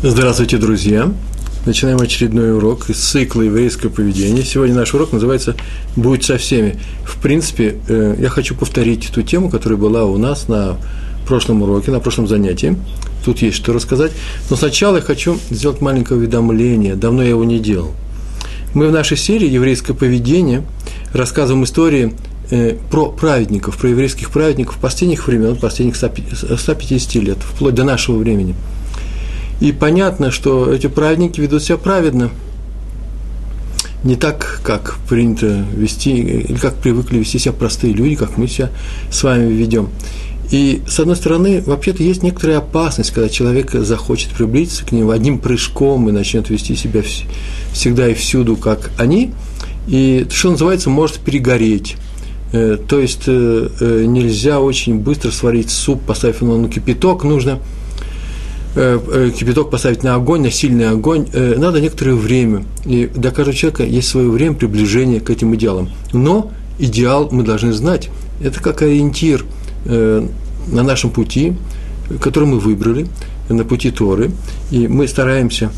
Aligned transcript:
Здравствуйте, 0.00 0.58
друзья! 0.58 1.12
Начинаем 1.66 1.98
очередной 1.98 2.54
урок 2.54 2.88
из 2.88 2.98
цикла 2.98 3.42
еврейского 3.42 3.90
поведения. 3.90 4.44
Сегодня 4.44 4.76
наш 4.76 4.94
урок 4.94 5.12
называется 5.12 5.56
«Будь 5.96 6.24
со 6.24 6.38
всеми». 6.38 6.78
В 7.04 7.20
принципе, 7.20 7.78
э, 7.88 8.14
я 8.16 8.28
хочу 8.28 8.54
повторить 8.54 9.10
ту 9.12 9.22
тему, 9.22 9.50
которая 9.50 9.76
была 9.76 10.04
у 10.04 10.16
нас 10.16 10.46
на 10.46 10.76
прошлом 11.26 11.62
уроке, 11.62 11.90
на 11.90 11.98
прошлом 11.98 12.28
занятии. 12.28 12.76
Тут 13.24 13.42
есть 13.42 13.56
что 13.56 13.72
рассказать. 13.72 14.12
Но 14.50 14.54
сначала 14.54 14.98
я 14.98 15.02
хочу 15.02 15.36
сделать 15.50 15.80
маленькое 15.80 16.20
уведомление. 16.20 16.94
Давно 16.94 17.24
я 17.24 17.30
его 17.30 17.42
не 17.42 17.58
делал. 17.58 17.90
Мы 18.74 18.86
в 18.86 18.92
нашей 18.92 19.16
серии 19.16 19.50
«Еврейское 19.50 19.94
поведение» 19.94 20.64
рассказываем 21.12 21.64
истории 21.64 22.14
э, 22.52 22.76
про 22.88 23.10
праведников, 23.10 23.76
про 23.76 23.88
еврейских 23.88 24.30
праведников 24.30 24.76
последних 24.76 25.26
времен, 25.26 25.56
последних 25.56 25.96
150 25.96 27.14
лет, 27.16 27.38
вплоть 27.40 27.74
до 27.74 27.82
нашего 27.82 28.16
времени– 28.16 28.54
и 29.60 29.72
понятно, 29.72 30.30
что 30.30 30.72
эти 30.72 30.86
праведники 30.86 31.40
ведут 31.40 31.62
себя 31.62 31.78
праведно. 31.78 32.30
Не 34.04 34.14
так, 34.14 34.60
как 34.62 34.98
принято 35.08 35.64
вести, 35.74 36.12
или 36.12 36.56
как 36.56 36.76
привыкли 36.76 37.18
вести 37.18 37.38
себя 37.38 37.52
простые 37.52 37.92
люди, 37.92 38.14
как 38.14 38.36
мы 38.36 38.46
себя 38.46 38.70
с 39.10 39.22
вами 39.24 39.52
ведем. 39.52 39.88
И, 40.52 40.82
с 40.86 41.00
одной 41.00 41.16
стороны, 41.16 41.62
вообще-то 41.66 42.02
есть 42.02 42.22
некоторая 42.22 42.58
опасность, 42.58 43.10
когда 43.10 43.28
человек 43.28 43.72
захочет 43.72 44.30
приблизиться 44.30 44.84
к 44.86 44.92
ним 44.92 45.10
одним 45.10 45.40
прыжком 45.40 46.08
и 46.08 46.12
начнет 46.12 46.48
вести 46.48 46.76
себя 46.76 47.02
всегда 47.72 48.08
и 48.08 48.14
всюду, 48.14 48.56
как 48.56 48.90
они, 48.96 49.32
и, 49.88 50.26
что 50.30 50.52
называется, 50.52 50.88
может 50.88 51.18
перегореть. 51.18 51.96
Э, 52.52 52.78
то 52.88 53.00
есть 53.00 53.24
э, 53.26 53.68
э, 53.80 54.04
нельзя 54.06 54.60
очень 54.60 55.00
быстро 55.00 55.32
сварить 55.32 55.70
суп, 55.70 56.00
поставив 56.02 56.40
его 56.40 56.56
на 56.56 56.68
кипяток, 56.68 57.24
нужно– 57.24 57.58
кипяток 59.36 59.70
поставить 59.70 60.02
на 60.02 60.14
огонь, 60.14 60.42
на 60.42 60.50
сильный 60.50 60.88
огонь, 60.88 61.26
э, 61.32 61.56
надо 61.56 61.80
некоторое 61.80 62.14
время. 62.14 62.64
И 62.84 63.06
для 63.06 63.30
каждого 63.30 63.56
человека 63.56 63.84
есть 63.84 64.08
свое 64.08 64.30
время 64.30 64.54
приближения 64.54 65.20
к 65.20 65.30
этим 65.30 65.54
идеалам. 65.54 65.90
Но 66.12 66.50
идеал 66.78 67.28
мы 67.32 67.42
должны 67.42 67.72
знать. 67.72 68.08
Это 68.40 68.60
как 68.60 68.82
ориентир 68.82 69.44
на 69.84 70.82
нашем 70.82 71.10
пути, 71.10 71.54
который 72.20 72.48
мы 72.48 72.60
выбрали, 72.60 73.06
на 73.48 73.64
пути 73.64 73.90
Торы. 73.90 74.30
И 74.70 74.86
мы 74.86 75.08
стараемся 75.08 75.70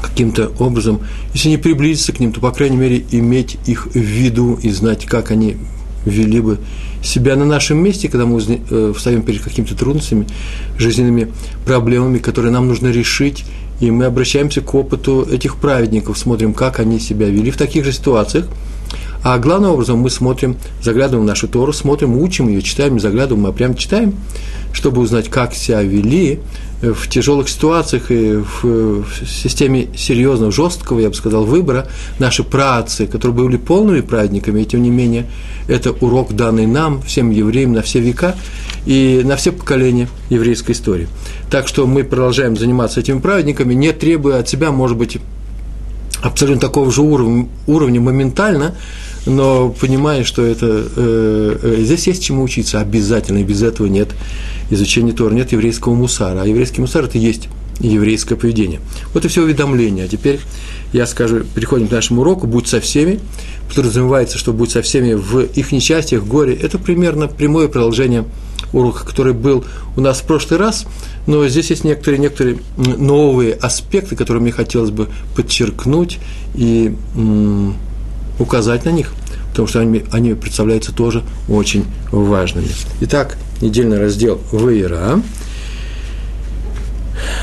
каким-то 0.00 0.52
образом, 0.58 1.00
если 1.34 1.48
не 1.48 1.56
приблизиться 1.56 2.12
к 2.12 2.20
ним, 2.20 2.32
то, 2.32 2.40
по 2.40 2.52
крайней 2.52 2.76
мере, 2.76 3.04
иметь 3.10 3.58
их 3.66 3.86
в 3.86 3.98
виду 3.98 4.58
и 4.62 4.70
знать, 4.70 5.06
как 5.06 5.30
они 5.30 5.56
вели 6.08 6.40
бы 6.40 6.58
себя 7.02 7.36
на 7.36 7.44
нашем 7.44 7.78
месте, 7.78 8.08
когда 8.08 8.26
мы 8.26 8.40
э, 8.40 8.92
встаем 8.96 9.22
перед 9.22 9.42
какими-то 9.42 9.76
трудностями, 9.76 10.26
жизненными 10.76 11.32
проблемами, 11.64 12.18
которые 12.18 12.52
нам 12.52 12.66
нужно 12.66 12.88
решить, 12.88 13.44
и 13.80 13.90
мы 13.90 14.06
обращаемся 14.06 14.60
к 14.60 14.74
опыту 14.74 15.26
этих 15.30 15.56
праведников, 15.56 16.18
смотрим, 16.18 16.52
как 16.52 16.80
они 16.80 16.98
себя 16.98 17.28
вели 17.28 17.50
в 17.50 17.56
таких 17.56 17.84
же 17.84 17.92
ситуациях. 17.92 18.46
А 19.22 19.38
главным 19.38 19.72
образом 19.72 19.98
мы 19.98 20.10
смотрим, 20.10 20.56
заглядываем 20.80 21.24
в 21.24 21.28
нашу 21.28 21.48
Тору, 21.48 21.72
смотрим, 21.72 22.16
учим 22.18 22.48
ее, 22.48 22.62
читаем, 22.62 22.98
заглядываем, 23.00 23.46
а 23.46 23.52
прям 23.52 23.74
читаем, 23.74 24.14
чтобы 24.72 25.00
узнать, 25.00 25.28
как 25.28 25.54
себя 25.54 25.82
вели 25.82 26.40
в 26.80 27.08
тяжелых 27.08 27.48
ситуациях 27.48 28.10
и 28.10 28.36
в, 28.36 29.04
системе 29.26 29.88
серьезного, 29.96 30.52
жесткого, 30.52 31.00
я 31.00 31.08
бы 31.08 31.14
сказал, 31.14 31.44
выбора, 31.44 31.88
наши 32.18 32.44
працы, 32.44 33.06
которые 33.06 33.36
были 33.36 33.56
полными 33.56 34.00
праведниками, 34.00 34.62
и 34.62 34.64
тем 34.64 34.82
не 34.82 34.90
менее, 34.90 35.26
это 35.66 35.90
урок, 35.90 36.34
данный 36.34 36.66
нам, 36.66 37.02
всем 37.02 37.30
евреям, 37.30 37.72
на 37.72 37.82
все 37.82 38.00
века 38.00 38.36
и 38.86 39.22
на 39.24 39.36
все 39.36 39.52
поколения 39.52 40.08
еврейской 40.30 40.72
истории. 40.72 41.08
Так 41.50 41.66
что 41.66 41.86
мы 41.86 42.04
продолжаем 42.04 42.56
заниматься 42.56 43.00
этими 43.00 43.18
праведниками, 43.18 43.74
не 43.74 43.92
требуя 43.92 44.38
от 44.38 44.48
себя, 44.48 44.70
может 44.70 44.96
быть, 44.96 45.18
абсолютно 46.22 46.60
такого 46.60 46.90
же 46.92 47.02
уровня, 47.02 47.48
уровня 47.66 48.00
моментально, 48.00 48.74
но 49.26 49.68
понимая, 49.68 50.24
что 50.24 50.44
это, 50.44 50.66
э, 50.96 51.58
э, 51.62 51.76
здесь 51.80 52.06
есть 52.06 52.24
чему 52.24 52.42
учиться 52.42 52.80
обязательно, 52.80 53.38
и 53.38 53.44
без 53.44 53.62
этого 53.62 53.86
нет 53.88 54.08
изучения 54.70 55.12
Тора, 55.12 55.32
нет 55.32 55.52
еврейского 55.52 55.94
мусара. 55.94 56.42
А 56.42 56.46
еврейский 56.46 56.80
мусар– 56.80 57.04
это 57.06 57.18
есть 57.18 57.48
еврейское 57.80 58.36
поведение. 58.36 58.80
Вот 59.14 59.24
и 59.24 59.28
все 59.28 59.42
уведомление. 59.42 60.06
А 60.06 60.08
теперь 60.08 60.40
я 60.92 61.06
скажу, 61.06 61.40
переходим 61.54 61.88
к 61.88 61.92
нашему 61.92 62.22
уроку 62.22 62.46
«Будь 62.46 62.66
со 62.66 62.80
всеми». 62.80 63.20
Подразумевается, 63.68 64.38
что 64.38 64.52
«Будь 64.52 64.70
со 64.70 64.82
всеми» 64.82 65.14
в 65.14 65.42
их 65.42 65.72
несчастьях, 65.72 66.24
горе– 66.24 66.54
это 66.62 66.78
примерно 66.78 67.28
прямое 67.28 67.68
продолжение 67.68 68.24
урока, 68.72 69.04
который 69.04 69.32
был 69.32 69.64
у 69.96 70.00
нас 70.00 70.20
в 70.20 70.24
прошлый 70.24 70.58
раз, 70.58 70.86
но 71.26 71.46
здесь 71.48 71.70
есть 71.70 71.84
некоторые, 71.84 72.20
некоторые 72.20 72.58
новые 72.76 73.54
аспекты, 73.54 74.16
которые 74.16 74.42
мне 74.42 74.52
хотелось 74.52 74.90
бы 74.90 75.08
подчеркнуть 75.34 76.18
и 76.54 76.94
указать 78.38 78.84
на 78.84 78.90
них, 78.90 79.12
потому 79.50 79.68
что 79.68 79.80
они, 79.80 80.04
они 80.10 80.34
представляются 80.34 80.92
тоже 80.92 81.22
очень 81.48 81.84
важными. 82.10 82.68
Итак, 83.00 83.38
недельный 83.60 83.98
раздел 83.98 84.40
Ваера 84.52 85.22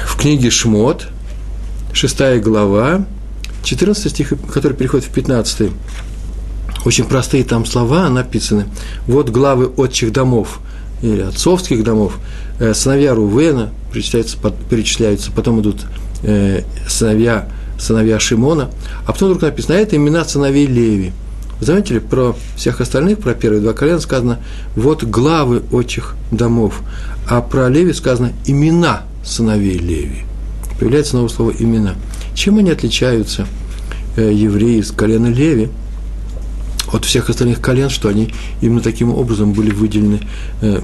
в 0.05 0.17
книге 0.17 0.49
Шмот, 0.49 1.07
6 1.93 2.41
глава, 2.41 3.05
14 3.63 4.09
стих, 4.11 4.33
который 4.53 4.73
переходит 4.73 5.05
в 5.05 5.09
15 5.09 5.71
очень 6.85 7.05
простые 7.05 7.43
там 7.43 7.65
слова 7.65 8.09
написаны. 8.09 8.65
Вот 9.07 9.29
главы 9.29 9.65
отчих 9.65 10.13
домов 10.13 10.59
или 11.01 11.21
отцовских 11.21 11.83
домов. 11.83 12.19
Э, 12.59 12.73
сыновья 12.73 13.15
Рувена 13.15 13.71
перечисляются, 13.91 14.37
перечисляются 14.69 15.31
потом 15.31 15.61
идут 15.61 15.81
э, 16.23 16.61
сыновья, 16.87 17.49
сыновья 17.79 18.19
Шимона, 18.19 18.69
а 19.05 19.11
потом 19.11 19.29
вдруг 19.29 19.41
написано, 19.41 19.75
а 19.75 19.79
это 19.79 19.95
имена 19.95 20.23
сыновей 20.25 20.67
Леви. 20.67 21.11
Заметили, 21.61 21.99
про 21.99 22.35
всех 22.55 22.81
остальных, 22.81 23.19
про 23.19 23.33
первые 23.33 23.61
два 23.61 23.73
колена 23.73 23.99
сказано, 23.99 24.39
вот 24.75 25.03
главы 25.03 25.63
отчих 25.71 26.15
домов, 26.31 26.81
а 27.27 27.41
про 27.41 27.69
Леви 27.69 27.93
сказано 27.93 28.33
имена 28.45 29.03
сыновей 29.23 29.77
Леви. 29.77 30.23
Появляется 30.79 31.15
новое 31.15 31.29
слово 31.29 31.53
имена. 31.57 31.95
Чем 32.33 32.57
они 32.57 32.71
отличаются, 32.71 33.47
э, 34.17 34.31
евреи 34.33 34.79
из 34.79 34.91
колена 34.91 35.27
Леви, 35.27 35.69
от 36.91 37.05
всех 37.05 37.29
остальных 37.29 37.61
колен, 37.61 37.89
что 37.89 38.09
они 38.09 38.33
именно 38.61 38.81
таким 38.81 39.13
образом 39.13 39.53
были 39.53 39.71
выделены 39.71 40.19
э, 40.61 40.81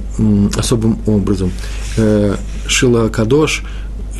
особым 0.55 0.99
образом. 1.05 1.51
Э, 1.97 2.35
Шила 2.67 3.09
Кадош, 3.09 3.63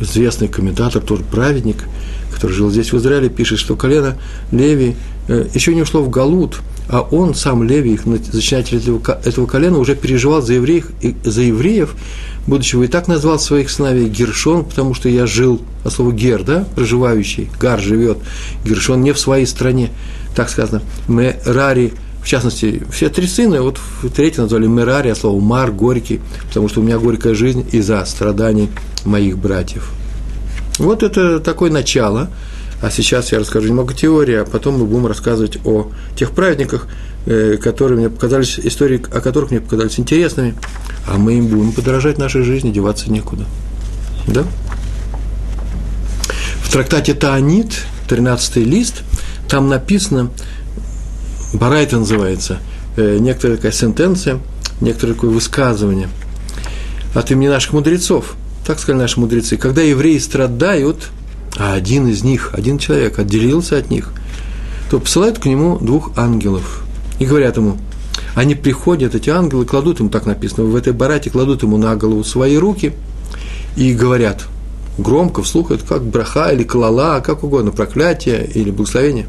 известный 0.00 0.48
комментатор, 0.48 1.02
тоже 1.02 1.22
праведник, 1.24 1.84
который 2.32 2.52
жил 2.52 2.70
здесь 2.70 2.92
в 2.92 2.98
Израиле, 2.98 3.28
пишет, 3.28 3.58
что 3.58 3.76
колено 3.76 4.16
Леви 4.50 4.96
еще 5.28 5.74
не 5.74 5.82
ушло 5.82 6.02
в 6.02 6.10
Галут, 6.10 6.60
а 6.88 7.00
он, 7.00 7.34
сам 7.34 7.62
Леви, 7.62 7.94
их 7.94 8.02
зачинатель 8.32 8.78
этого, 8.78 9.00
этого 9.24 9.46
колена, 9.46 9.78
уже 9.78 9.94
переживал 9.94 10.42
за 10.42 10.54
евреев, 10.54 10.90
за 11.24 11.42
евреев, 11.42 11.94
будучи 12.46 12.76
и 12.76 12.86
так 12.88 13.08
назвал 13.08 13.38
своих 13.38 13.70
сыновей 13.70 14.08
Гершон, 14.08 14.64
потому 14.64 14.94
что 14.94 15.08
я 15.08 15.26
жил, 15.26 15.60
а 15.84 15.90
слово 15.90 16.12
Гер, 16.12 16.42
да, 16.42 16.66
проживающий, 16.74 17.48
Гар 17.60 17.80
живет, 17.80 18.18
Гершон 18.64 19.02
не 19.02 19.12
в 19.12 19.18
своей 19.18 19.46
стране, 19.46 19.90
так 20.34 20.50
сказано, 20.50 20.82
Мерари, 21.08 21.92
в 22.22 22.28
частности, 22.28 22.82
все 22.92 23.08
три 23.08 23.26
сына, 23.26 23.62
вот 23.62 23.78
третий 24.14 24.40
назвали 24.40 24.66
Мерари, 24.66 25.08
а 25.08 25.14
слово 25.14 25.40
Мар, 25.40 25.70
горький, 25.70 26.20
потому 26.48 26.68
что 26.68 26.80
у 26.80 26.84
меня 26.84 26.98
горькая 26.98 27.34
жизнь 27.34 27.64
из-за 27.72 28.04
страданий 28.04 28.68
моих 29.04 29.38
братьев. 29.38 29.90
Вот 30.78 31.02
это 31.02 31.38
такое 31.38 31.70
начало– 31.70 32.28
а 32.82 32.90
сейчас 32.90 33.30
я 33.30 33.38
расскажу 33.38 33.68
немного 33.68 33.94
теории, 33.94 34.34
а 34.34 34.44
потом 34.44 34.78
мы 34.78 34.86
будем 34.86 35.06
рассказывать 35.06 35.58
о 35.64 35.92
тех 36.16 36.32
праведниках, 36.32 36.88
э, 37.26 37.56
которые 37.62 37.96
мне 37.96 38.10
показались, 38.10 38.58
истории 38.58 39.00
о 39.12 39.20
которых 39.20 39.52
мне 39.52 39.60
показались 39.60 40.00
интересными, 40.00 40.56
а 41.06 41.16
мы 41.16 41.34
им 41.34 41.46
будем 41.46 41.72
подражать 41.72 42.18
нашей 42.18 42.42
жизни, 42.42 42.72
деваться 42.72 43.10
некуда. 43.10 43.44
Да? 44.26 44.44
В 46.64 46.72
трактате 46.72 47.14
Таанит, 47.14 47.84
13 48.08 48.56
лист, 48.56 49.02
там 49.48 49.68
написано, 49.68 50.30
Барайта 51.54 51.98
называется, 51.98 52.58
э, 52.96 53.18
некоторая 53.18 53.58
такая 53.58 53.72
сентенция, 53.72 54.40
некоторое 54.80 55.14
такое 55.14 55.30
высказывание 55.30 56.08
от 57.14 57.30
имени 57.30 57.48
наших 57.48 57.74
мудрецов. 57.74 58.34
Так 58.66 58.80
сказали 58.80 59.02
наши 59.02 59.20
мудрецы. 59.20 59.56
Когда 59.56 59.82
евреи 59.82 60.18
страдают– 60.18 61.10
а 61.56 61.74
один 61.74 62.06
из 62.06 62.24
них, 62.24 62.50
один 62.52 62.78
человек 62.78 63.18
отделился 63.18 63.76
от 63.76 63.90
них, 63.90 64.12
то 64.90 64.98
посылают 64.98 65.38
к 65.38 65.46
нему 65.46 65.78
двух 65.78 66.12
ангелов 66.16 66.84
и 67.18 67.26
говорят 67.26 67.56
ему, 67.56 67.78
они 68.34 68.54
приходят, 68.54 69.14
эти 69.14 69.30
ангелы, 69.30 69.64
кладут 69.64 70.00
ему, 70.00 70.08
так 70.08 70.26
написано, 70.26 70.64
в 70.64 70.76
этой 70.76 70.92
барате 70.92 71.30
кладут 71.30 71.62
ему 71.62 71.76
на 71.76 71.96
голову 71.96 72.24
свои 72.24 72.56
руки 72.56 72.92
и 73.76 73.94
говорят, 73.94 74.46
громко, 74.98 75.42
вслух, 75.42 75.70
это 75.70 75.84
как 75.84 76.04
браха 76.04 76.50
или 76.50 76.62
клала, 76.62 77.20
как 77.20 77.44
угодно, 77.44 77.70
проклятие 77.70 78.46
или 78.54 78.70
благословение. 78.70 79.26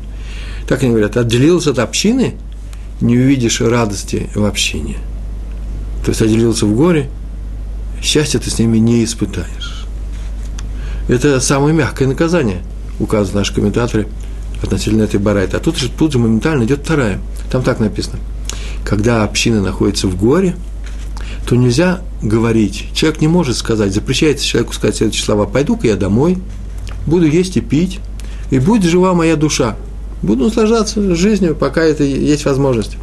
Так 0.67 0.83
они 0.83 0.91
говорят, 0.91 1.17
отделился 1.17 1.71
от 1.71 1.79
общины, 1.79 2.35
не 3.01 3.17
увидишь 3.17 3.59
радости 3.59 4.29
в 4.35 4.45
общине. 4.45 4.97
То 6.05 6.09
есть 6.09 6.21
отделился 6.21 6.65
в 6.65 6.75
горе, 6.75 7.09
счастья 8.01 8.39
ты 8.39 8.49
с 8.49 8.59
ними 8.59 8.77
не 8.77 9.03
испытаешь. 9.03 9.82
Это 11.07 11.39
самое 11.39 11.73
мягкое 11.73 12.07
наказание, 12.07 12.61
указывают 12.99 13.35
наши 13.35 13.53
комментаторы 13.53 14.07
относительно 14.61 15.03
этой 15.03 15.19
барайты. 15.19 15.57
А 15.57 15.59
тут 15.59 15.77
же, 15.77 15.89
тут 15.89 16.13
же 16.13 16.19
моментально 16.19 16.63
идет 16.63 16.81
вторая. 16.83 17.19
Там 17.51 17.61
так 17.63 17.79
написано. 17.79 18.19
Когда 18.85 19.23
община 19.23 19.61
находится 19.61 20.07
в 20.07 20.17
горе, 20.17 20.55
то 21.47 21.55
нельзя 21.55 22.01
говорить. 22.21 22.87
Человек 22.93 23.21
не 23.21 23.27
может 23.27 23.57
сказать, 23.57 23.93
запрещается 23.93 24.45
человеку 24.45 24.73
сказать 24.73 24.95
следующие 24.95 25.25
слова. 25.25 25.45
Пойду-ка 25.45 25.87
я 25.87 25.95
домой, 25.95 26.37
буду 27.05 27.27
есть 27.27 27.57
и 27.57 27.61
пить, 27.61 27.99
и 28.49 28.59
будет 28.59 28.89
жива 28.89 29.13
моя 29.13 29.35
душа. 29.35 29.75
Буду 30.21 30.45
наслаждаться 30.45 31.15
жизнью, 31.15 31.55
пока 31.55 31.81
это 31.81 32.03
есть 32.03 32.45
возможность. 32.45 32.97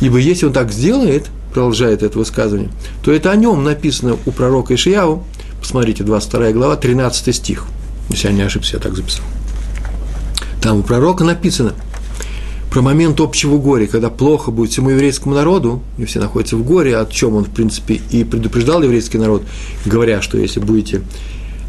Ибо 0.00 0.16
если 0.18 0.46
он 0.46 0.54
так 0.54 0.72
сделает, 0.72 1.26
продолжает 1.52 2.02
это 2.02 2.18
высказывание, 2.18 2.70
то 3.02 3.12
это 3.12 3.30
о 3.30 3.36
нем 3.36 3.62
написано 3.62 4.16
у 4.24 4.30
пророка 4.30 4.74
Ишияву. 4.74 5.24
Посмотрите, 5.60 6.04
22 6.04 6.52
глава, 6.52 6.76
13 6.76 7.34
стих. 7.34 7.66
Если 8.08 8.28
я 8.28 8.32
не 8.32 8.42
ошибся, 8.42 8.76
я 8.76 8.82
так 8.82 8.96
записал. 8.96 9.24
Там 10.60 10.78
у 10.78 10.82
пророка 10.82 11.24
написано 11.24 11.74
про 12.70 12.82
момент 12.82 13.20
общего 13.20 13.58
горя, 13.58 13.86
когда 13.86 14.10
плохо 14.10 14.50
будет 14.50 14.70
всему 14.70 14.90
еврейскому 14.90 15.34
народу, 15.34 15.82
и 15.98 16.04
все 16.04 16.20
находятся 16.20 16.56
в 16.56 16.64
горе, 16.64 16.96
о 16.96 17.06
чем 17.06 17.34
он, 17.34 17.44
в 17.44 17.50
принципе, 17.50 18.00
и 18.10 18.24
предупреждал 18.24 18.82
еврейский 18.82 19.18
народ, 19.18 19.42
говоря, 19.84 20.22
что 20.22 20.38
если 20.38 20.60
будете 20.60 21.02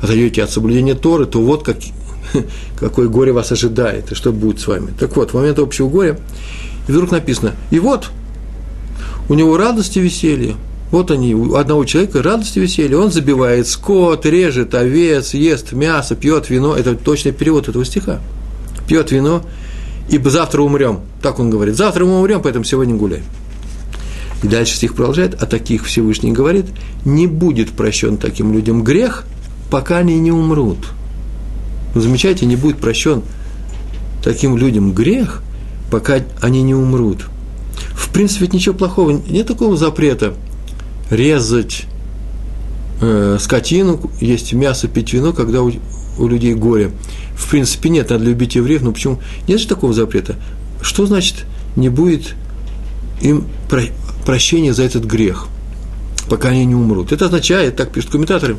отойдете 0.01 0.43
от 0.43 0.51
соблюдения 0.51 0.95
Торы, 0.95 1.25
то 1.25 1.41
вот 1.41 1.63
как, 1.63 1.77
какое 2.79 3.07
горе 3.07 3.31
вас 3.31 3.51
ожидает, 3.51 4.11
и 4.11 4.15
что 4.15 4.31
будет 4.31 4.59
с 4.59 4.67
вами. 4.67 4.93
Так 4.99 5.15
вот, 5.15 5.31
в 5.31 5.33
момент 5.33 5.59
общего 5.59 5.89
горя, 5.89 6.19
и 6.87 6.91
вдруг 6.91 7.11
написано, 7.11 7.55
и 7.71 7.79
вот, 7.79 8.09
у 9.27 9.33
него 9.33 9.57
радость 9.57 9.97
и 9.97 10.01
веселье. 10.01 10.55
Вот 10.91 11.09
они, 11.09 11.33
у 11.33 11.55
одного 11.55 11.85
человека 11.85 12.21
радость 12.21 12.57
и 12.57 12.59
веселье. 12.59 12.97
Он 12.97 13.11
забивает 13.11 13.67
скот, 13.67 14.25
режет 14.25 14.75
овец, 14.75 15.33
ест 15.33 15.71
мясо, 15.71 16.15
пьет 16.15 16.49
вино. 16.49 16.75
Это 16.75 16.95
точный 16.95 17.31
перевод 17.31 17.69
этого 17.69 17.85
стиха. 17.85 18.19
Пьет 18.87 19.11
вино, 19.11 19.41
ибо 20.09 20.29
завтра 20.29 20.61
умрем. 20.61 20.99
Так 21.21 21.39
он 21.39 21.49
говорит. 21.49 21.77
Завтра 21.77 22.05
мы 22.05 22.19
умрем, 22.19 22.41
поэтому 22.41 22.65
сегодня 22.65 22.93
гуляем. 22.95 23.23
И 24.43 24.47
дальше 24.47 24.75
стих 24.75 24.95
продолжает, 24.95 25.41
а 25.41 25.45
таких 25.45 25.85
Всевышний 25.85 26.33
говорит, 26.33 26.65
не 27.05 27.27
будет 27.27 27.69
прощен 27.69 28.17
таким 28.17 28.51
людям 28.51 28.83
грех, 28.83 29.23
пока 29.69 29.99
они 29.99 30.19
не 30.19 30.31
умрут. 30.31 30.89
Вы 31.93 32.01
замечаете, 32.01 32.45
не 32.45 32.57
будет 32.57 32.79
прощен 32.79 33.21
таким 34.23 34.57
людям 34.57 34.93
грех, 34.93 35.41
пока 35.89 36.19
они 36.41 36.63
не 36.63 36.75
умрут. 36.75 37.27
В 37.93 38.09
принципе, 38.11 38.45
ведь 38.45 38.53
ничего 38.53 38.75
плохого, 38.75 39.11
нет 39.11 39.47
такого 39.47 39.77
запрета 39.77 40.33
резать 41.11 41.83
э, 43.01 43.37
скотину, 43.39 44.09
есть 44.19 44.53
мясо, 44.53 44.87
пить 44.87 45.13
вино, 45.13 45.33
когда 45.33 45.61
у, 45.61 45.71
у 46.17 46.27
людей 46.27 46.55
горе. 46.55 46.91
В 47.35 47.49
принципе, 47.49 47.89
нет, 47.89 48.09
надо 48.09 48.23
любить 48.23 48.55
евреев, 48.55 48.81
но 48.81 48.91
почему? 48.91 49.19
Нет 49.47 49.59
же 49.59 49.67
такого 49.67 49.93
запрета. 49.93 50.35
Что 50.81 51.05
значит 51.05 51.45
не 51.75 51.89
будет 51.89 52.33
им 53.21 53.45
про, 53.69 53.83
прощения 54.25 54.73
за 54.73 54.83
этот 54.83 55.05
грех, 55.05 55.47
пока 56.29 56.49
они 56.49 56.65
не 56.65 56.75
умрут? 56.75 57.11
Это 57.11 57.25
означает, 57.25 57.75
так 57.75 57.91
пишут 57.91 58.11
комментаторы, 58.11 58.57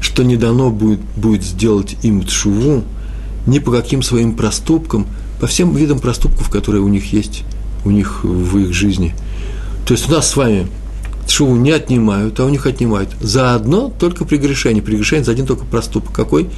что 0.00 0.24
не 0.24 0.36
дано 0.36 0.70
будет, 0.70 1.00
будет 1.16 1.44
сделать 1.44 1.96
им 2.02 2.24
тшуву 2.24 2.82
ни 3.46 3.58
по 3.58 3.70
каким 3.70 4.02
своим 4.02 4.34
проступкам, 4.34 5.06
по 5.40 5.46
всем 5.46 5.76
видам 5.76 5.98
проступков, 6.00 6.48
которые 6.48 6.82
у 6.82 6.88
них 6.88 7.12
есть 7.12 7.44
у 7.84 7.90
них 7.90 8.24
в 8.24 8.58
их 8.58 8.72
жизни. 8.72 9.14
То 9.86 9.94
есть 9.94 10.08
у 10.08 10.12
нас 10.12 10.30
с 10.30 10.36
вами 10.36 10.66
шуву 11.30 11.56
не 11.56 11.70
отнимают, 11.70 12.38
а 12.40 12.44
у 12.44 12.48
них 12.48 12.66
отнимают. 12.66 13.10
За 13.20 13.54
одно 13.54 13.92
только 13.98 14.24
прегрешение. 14.24 14.82
Прегрешение 14.82 15.24
за 15.24 15.32
один 15.32 15.46
только 15.46 15.64
проступок. 15.64 16.12
Какой? 16.14 16.50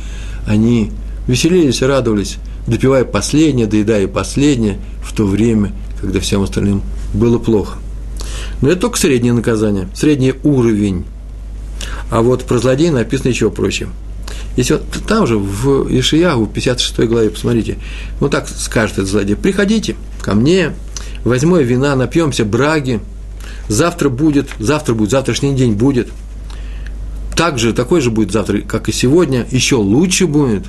Они 0.46 0.92
веселились 1.26 1.82
радовались, 1.82 2.38
допивая 2.66 3.04
последнее, 3.04 3.66
доедая 3.66 4.06
последнее, 4.08 4.78
в 5.02 5.12
то 5.12 5.26
время, 5.26 5.72
когда 6.00 6.20
всем 6.20 6.42
остальным 6.42 6.82
было 7.14 7.38
плохо. 7.38 7.78
Но 8.60 8.68
это 8.70 8.82
только 8.82 8.98
среднее 8.98 9.32
наказание, 9.32 9.88
средний 9.94 10.34
уровень. 10.42 11.04
А 12.10 12.22
вот 12.22 12.44
про 12.44 12.58
злодея 12.58 12.92
написано 12.92 13.28
еще 13.28 13.50
проще. 13.50 13.88
Если 14.56 14.74
вот 14.74 14.84
там 15.06 15.26
же 15.26 15.36
в 15.36 15.86
Ишиягу, 15.88 16.46
56 16.46 17.00
главе, 17.00 17.30
посмотрите, 17.30 17.76
ну 18.20 18.28
так 18.28 18.48
скажет 18.48 18.98
этот 18.98 19.08
злодей, 19.08 19.36
приходите 19.36 19.96
ко 20.22 20.34
мне, 20.34 20.72
возьму 21.24 21.58
вина, 21.58 21.94
напьемся 21.94 22.44
браги, 22.44 23.00
завтра 23.68 24.08
будет, 24.08 24.48
завтра 24.58 24.94
будет, 24.94 25.10
завтрашний 25.10 25.54
день 25.54 25.72
будет. 25.74 26.08
Так 27.36 27.58
же, 27.58 27.72
такой 27.72 28.00
же 28.00 28.10
будет 28.10 28.32
завтра, 28.32 28.60
как 28.60 28.88
и 28.88 28.92
сегодня, 28.92 29.46
еще 29.50 29.76
лучше 29.76 30.26
будет. 30.26 30.64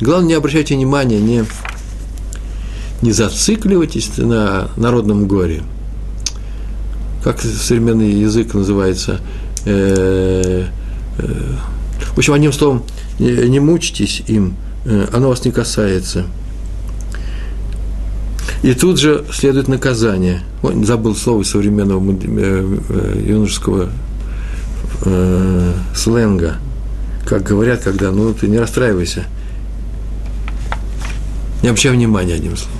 Главное, 0.00 0.28
не 0.28 0.34
обращайте 0.34 0.74
внимания, 0.74 1.20
не, 1.20 1.44
не 3.02 3.12
зацикливайтесь 3.12 4.16
на 4.16 4.68
народном 4.76 5.26
горе. 5.26 5.62
Как 7.22 7.40
современный 7.40 8.12
язык 8.12 8.54
называется? 8.54 9.20
Э, 9.64 10.66
э, 11.18 11.52
в 12.14 12.18
общем, 12.18 12.34
одним 12.34 12.52
словом, 12.52 12.82
не, 13.18 13.30
не 13.48 13.60
мучитесь 13.60 14.22
им, 14.26 14.54
э, 14.84 15.06
оно 15.12 15.28
вас 15.28 15.44
не 15.44 15.50
касается– 15.50 16.26
и 18.62 18.74
тут 18.74 18.98
же 18.98 19.24
следует 19.32 19.68
наказание. 19.68 20.42
Ой, 20.62 20.82
забыл 20.84 21.14
слово 21.14 21.42
современного 21.42 22.02
э, 22.12 22.78
э, 22.88 23.22
юношеского 23.26 23.90
э, 25.04 25.72
сленга. 25.94 26.56
Как 27.26 27.42
говорят, 27.42 27.82
когда, 27.82 28.10
ну, 28.12 28.32
ты 28.32 28.48
не 28.48 28.58
расстраивайся. 28.58 29.24
Не 31.62 31.68
обращай 31.68 31.92
внимания, 31.92 32.34
одним 32.34 32.56
словом. 32.56 32.78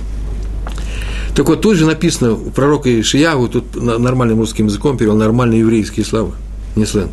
Так 1.35 1.47
вот, 1.47 1.61
тут 1.61 1.75
же 1.75 1.85
написано 1.85 2.33
у 2.33 2.49
пророка 2.49 2.89
Ишиягу, 2.89 3.47
тут 3.47 3.75
нормальным 3.75 4.39
русским 4.39 4.67
языком 4.67 4.97
перевел 4.97 5.15
нормальные 5.15 5.59
еврейские 5.59 6.05
слова, 6.05 6.33
не 6.75 6.85
сленг. 6.85 7.11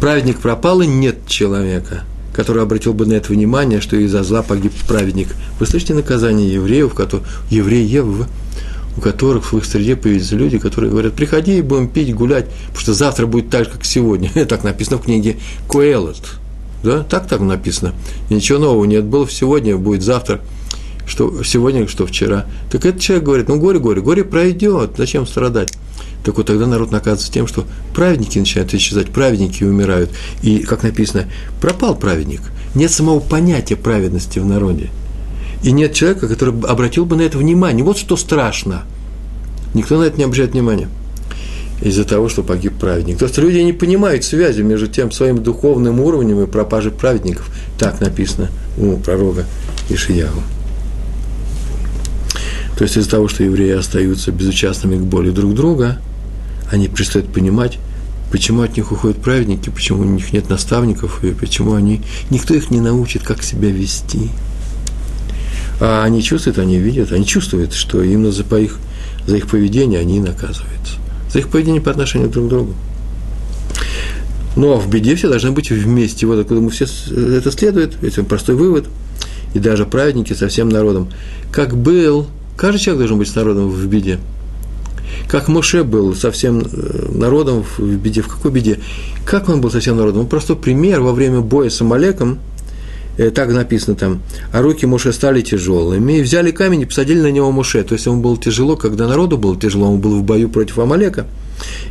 Праведник 0.00 0.38
пропал, 0.38 0.80
и 0.82 0.86
нет 0.86 1.26
человека– 1.26 2.04
который 2.36 2.62
обратил 2.62 2.92
бы 2.92 3.06
на 3.06 3.14
это 3.14 3.32
внимание, 3.32 3.80
что 3.80 3.96
из-за 3.96 4.22
зла 4.22 4.42
погиб 4.42 4.72
праведник. 4.86 5.28
Вы 5.58 5.66
слышите 5.66 5.94
наказание 5.94 6.52
евреев, 6.52 6.92
которые, 6.92 7.26
евреев, 7.50 8.28
у 8.96 9.00
которых 9.00 9.52
в 9.52 9.56
их 9.56 9.64
среде 9.64 9.96
появились 9.96 10.30
люди, 10.32 10.58
которые 10.58 10.90
говорят, 10.90 11.14
приходи, 11.14 11.62
будем 11.62 11.88
пить, 11.88 12.14
гулять, 12.14 12.46
потому 12.66 12.80
что 12.80 12.94
завтра 12.94 13.26
будет 13.26 13.48
так 13.48 13.64
же, 13.64 13.70
как 13.70 13.84
сегодня. 13.86 14.30
так 14.48 14.64
написано 14.64 14.98
в 14.98 15.02
книге 15.02 15.38
Куэлот. 15.66 16.22
Да, 16.84 17.02
так 17.02 17.26
там 17.26 17.48
написано. 17.48 17.94
Ничего 18.28 18.58
нового 18.58 18.84
нет. 18.84 19.04
Было 19.04 19.28
сегодня, 19.28 19.76
будет 19.78 20.02
завтра. 20.02 20.40
Что 21.06 21.42
сегодня, 21.42 21.88
что 21.88 22.06
вчера. 22.06 22.44
Так 22.70 22.84
этот 22.84 23.00
человек 23.00 23.24
говорит, 23.24 23.48
ну 23.48 23.58
горе, 23.58 23.78
горе, 23.78 24.02
горе 24.02 24.24
пройдет, 24.24 24.90
зачем 24.98 25.26
страдать? 25.26 25.72
Так 26.26 26.38
вот 26.38 26.46
тогда 26.48 26.66
народ 26.66 26.90
наказывается 26.90 27.30
тем, 27.30 27.46
что 27.46 27.66
праведники 27.94 28.36
начинают 28.40 28.74
исчезать, 28.74 29.10
праведники 29.10 29.62
умирают. 29.62 30.10
И, 30.42 30.58
как 30.58 30.82
написано, 30.82 31.26
пропал 31.60 31.94
праведник. 31.94 32.40
Нет 32.74 32.90
самого 32.90 33.20
понятия 33.20 33.76
праведности 33.76 34.40
в 34.40 34.44
народе. 34.44 34.90
И 35.62 35.70
нет 35.70 35.92
человека, 35.92 36.26
который 36.26 36.52
обратил 36.62 37.06
бы 37.06 37.14
на 37.14 37.22
это 37.22 37.38
внимание. 37.38 37.84
Вот 37.84 37.96
что 37.96 38.16
страшно. 38.16 38.82
Никто 39.72 40.00
на 40.00 40.02
это 40.02 40.18
не 40.18 40.24
обращает 40.24 40.50
внимания. 40.50 40.88
Из-за 41.80 42.02
того, 42.02 42.28
что 42.28 42.42
погиб 42.42 42.72
праведник. 42.76 43.18
То 43.18 43.26
есть 43.26 43.38
люди 43.38 43.58
не 43.58 43.72
понимают 43.72 44.24
связи 44.24 44.62
между 44.62 44.88
тем 44.88 45.12
своим 45.12 45.40
духовным 45.40 46.00
уровнем 46.00 46.42
и 46.42 46.46
пропажей 46.48 46.90
праведников. 46.90 47.48
Так 47.78 48.00
написано 48.00 48.48
у 48.76 48.96
пророка 48.96 49.44
Ишиягу. 49.90 50.42
То 52.76 52.82
есть 52.82 52.96
из-за 52.96 53.10
того, 53.10 53.28
что 53.28 53.44
евреи 53.44 53.78
остаются 53.78 54.32
безучастными 54.32 54.96
к 54.96 55.02
боли 55.02 55.30
друг 55.30 55.54
друга– 55.54 56.00
они 56.70 56.88
перестают 56.88 57.32
понимать, 57.32 57.78
почему 58.30 58.62
от 58.62 58.76
них 58.76 58.90
уходят 58.92 59.18
праведники, 59.18 59.70
почему 59.70 60.02
у 60.02 60.04
них 60.04 60.32
нет 60.32 60.48
наставников, 60.48 61.22
и 61.24 61.32
почему 61.32 61.74
они, 61.74 62.02
никто 62.30 62.54
их 62.54 62.70
не 62.70 62.80
научит, 62.80 63.22
как 63.22 63.42
себя 63.42 63.70
вести. 63.70 64.30
А 65.80 66.04
они 66.04 66.22
чувствуют, 66.22 66.58
они 66.58 66.78
видят, 66.78 67.12
они 67.12 67.26
чувствуют, 67.26 67.72
что 67.72 68.02
именно 68.02 68.32
за, 68.32 68.44
по 68.44 68.56
их, 68.56 68.78
за 69.26 69.36
их 69.36 69.48
поведение 69.48 70.00
они 70.00 70.20
наказываются. 70.20 70.94
За 71.32 71.38
их 71.38 71.48
поведение 71.48 71.82
по 71.82 71.90
отношению 71.90 72.30
друг 72.30 72.46
к 72.46 72.48
другу. 72.48 72.74
Но 74.56 74.78
в 74.78 74.88
беде 74.88 75.14
все 75.16 75.28
должны 75.28 75.52
быть 75.52 75.70
вместе. 75.70 76.26
Вот 76.26 76.38
откуда 76.38 76.62
мы 76.62 76.70
все 76.70 76.86
это 77.14 77.50
следует, 77.50 78.02
это 78.02 78.24
простой 78.24 78.54
вывод. 78.54 78.86
И 79.52 79.58
даже 79.58 79.84
праведники 79.84 80.32
со 80.32 80.48
всем 80.48 80.70
народом. 80.70 81.10
Как 81.52 81.76
был, 81.76 82.26
каждый 82.56 82.78
человек 82.78 83.00
должен 83.00 83.18
быть 83.18 83.28
с 83.28 83.34
народом 83.34 83.68
в 83.68 83.86
беде– 83.86 84.18
как 85.28 85.48
Моше 85.48 85.82
был 85.82 86.14
со 86.14 86.30
всем 86.30 86.60
э, 86.60 87.08
народом 87.12 87.64
в 87.64 87.80
беде. 87.80 88.22
В 88.22 88.28
какой 88.28 88.50
беде? 88.50 88.78
Как 89.24 89.48
он 89.48 89.60
был 89.60 89.70
со 89.70 89.80
всем 89.80 89.96
народом? 89.96 90.22
Он 90.22 90.26
простой 90.28 90.56
пример 90.56 91.00
во 91.00 91.12
время 91.12 91.40
боя 91.40 91.68
с 91.68 91.80
Амалеком. 91.80 92.38
э, 93.18 93.30
так 93.30 93.50
написано 93.50 93.96
там, 93.96 94.22
а 94.52 94.62
руки 94.62 94.86
Моше 94.86 95.12
стали 95.12 95.40
тяжелыми, 95.40 96.18
и 96.18 96.22
взяли 96.22 96.52
камень 96.52 96.82
и 96.82 96.86
посадили 96.86 97.20
на 97.20 97.30
него 97.30 97.50
Моше. 97.50 97.82
То 97.82 97.94
есть 97.94 98.06
ему 98.06 98.20
было 98.20 98.36
тяжело, 98.36 98.76
когда 98.76 99.08
народу 99.08 99.36
было 99.36 99.58
тяжело, 99.58 99.90
он 99.90 100.00
был 100.00 100.18
в 100.18 100.22
бою 100.22 100.48
против 100.48 100.78
Амалека. 100.78 101.26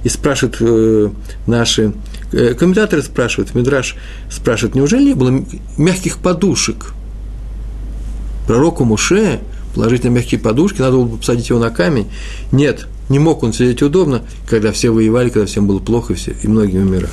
И 0.04 0.10
спрашивают 0.10 0.58
э, 0.62 1.10
наши 1.48 1.94
э, 2.32 2.54
комментаторы, 2.54 3.01
спрашивают, 3.01 3.54
Мидраш 3.54 3.96
спрашивает, 4.32 4.75
неужели 4.75 5.04
не 5.04 5.13
было 5.13 5.44
мягких 5.77 6.20
подушек? 6.20 6.94
Пророку 8.48 8.86
Муше 8.86 9.39
положить 9.74 10.06
на 10.06 10.08
мягкие 10.08 10.39
подушки, 10.39 10.80
надо 10.80 10.94
было 10.94 11.06
бы 11.06 11.18
посадить 11.18 11.50
его 11.50 11.60
на 11.60 11.70
камень. 11.70 12.08
Нет, 12.51 12.88
не 13.09 13.19
мог 13.19 13.43
он 13.43 13.53
сидеть 13.53 13.81
удобно, 13.81 14.24
когда 14.50 14.71
все 14.71 14.89
воевали, 14.89 15.29
когда 15.29 15.45
всем 15.45 15.67
было 15.67 15.79
плохо, 15.79 16.13
и, 16.13 16.15
все, 16.15 16.33
и 16.41 16.47
многие 16.47 16.79
умирали. 16.79 17.09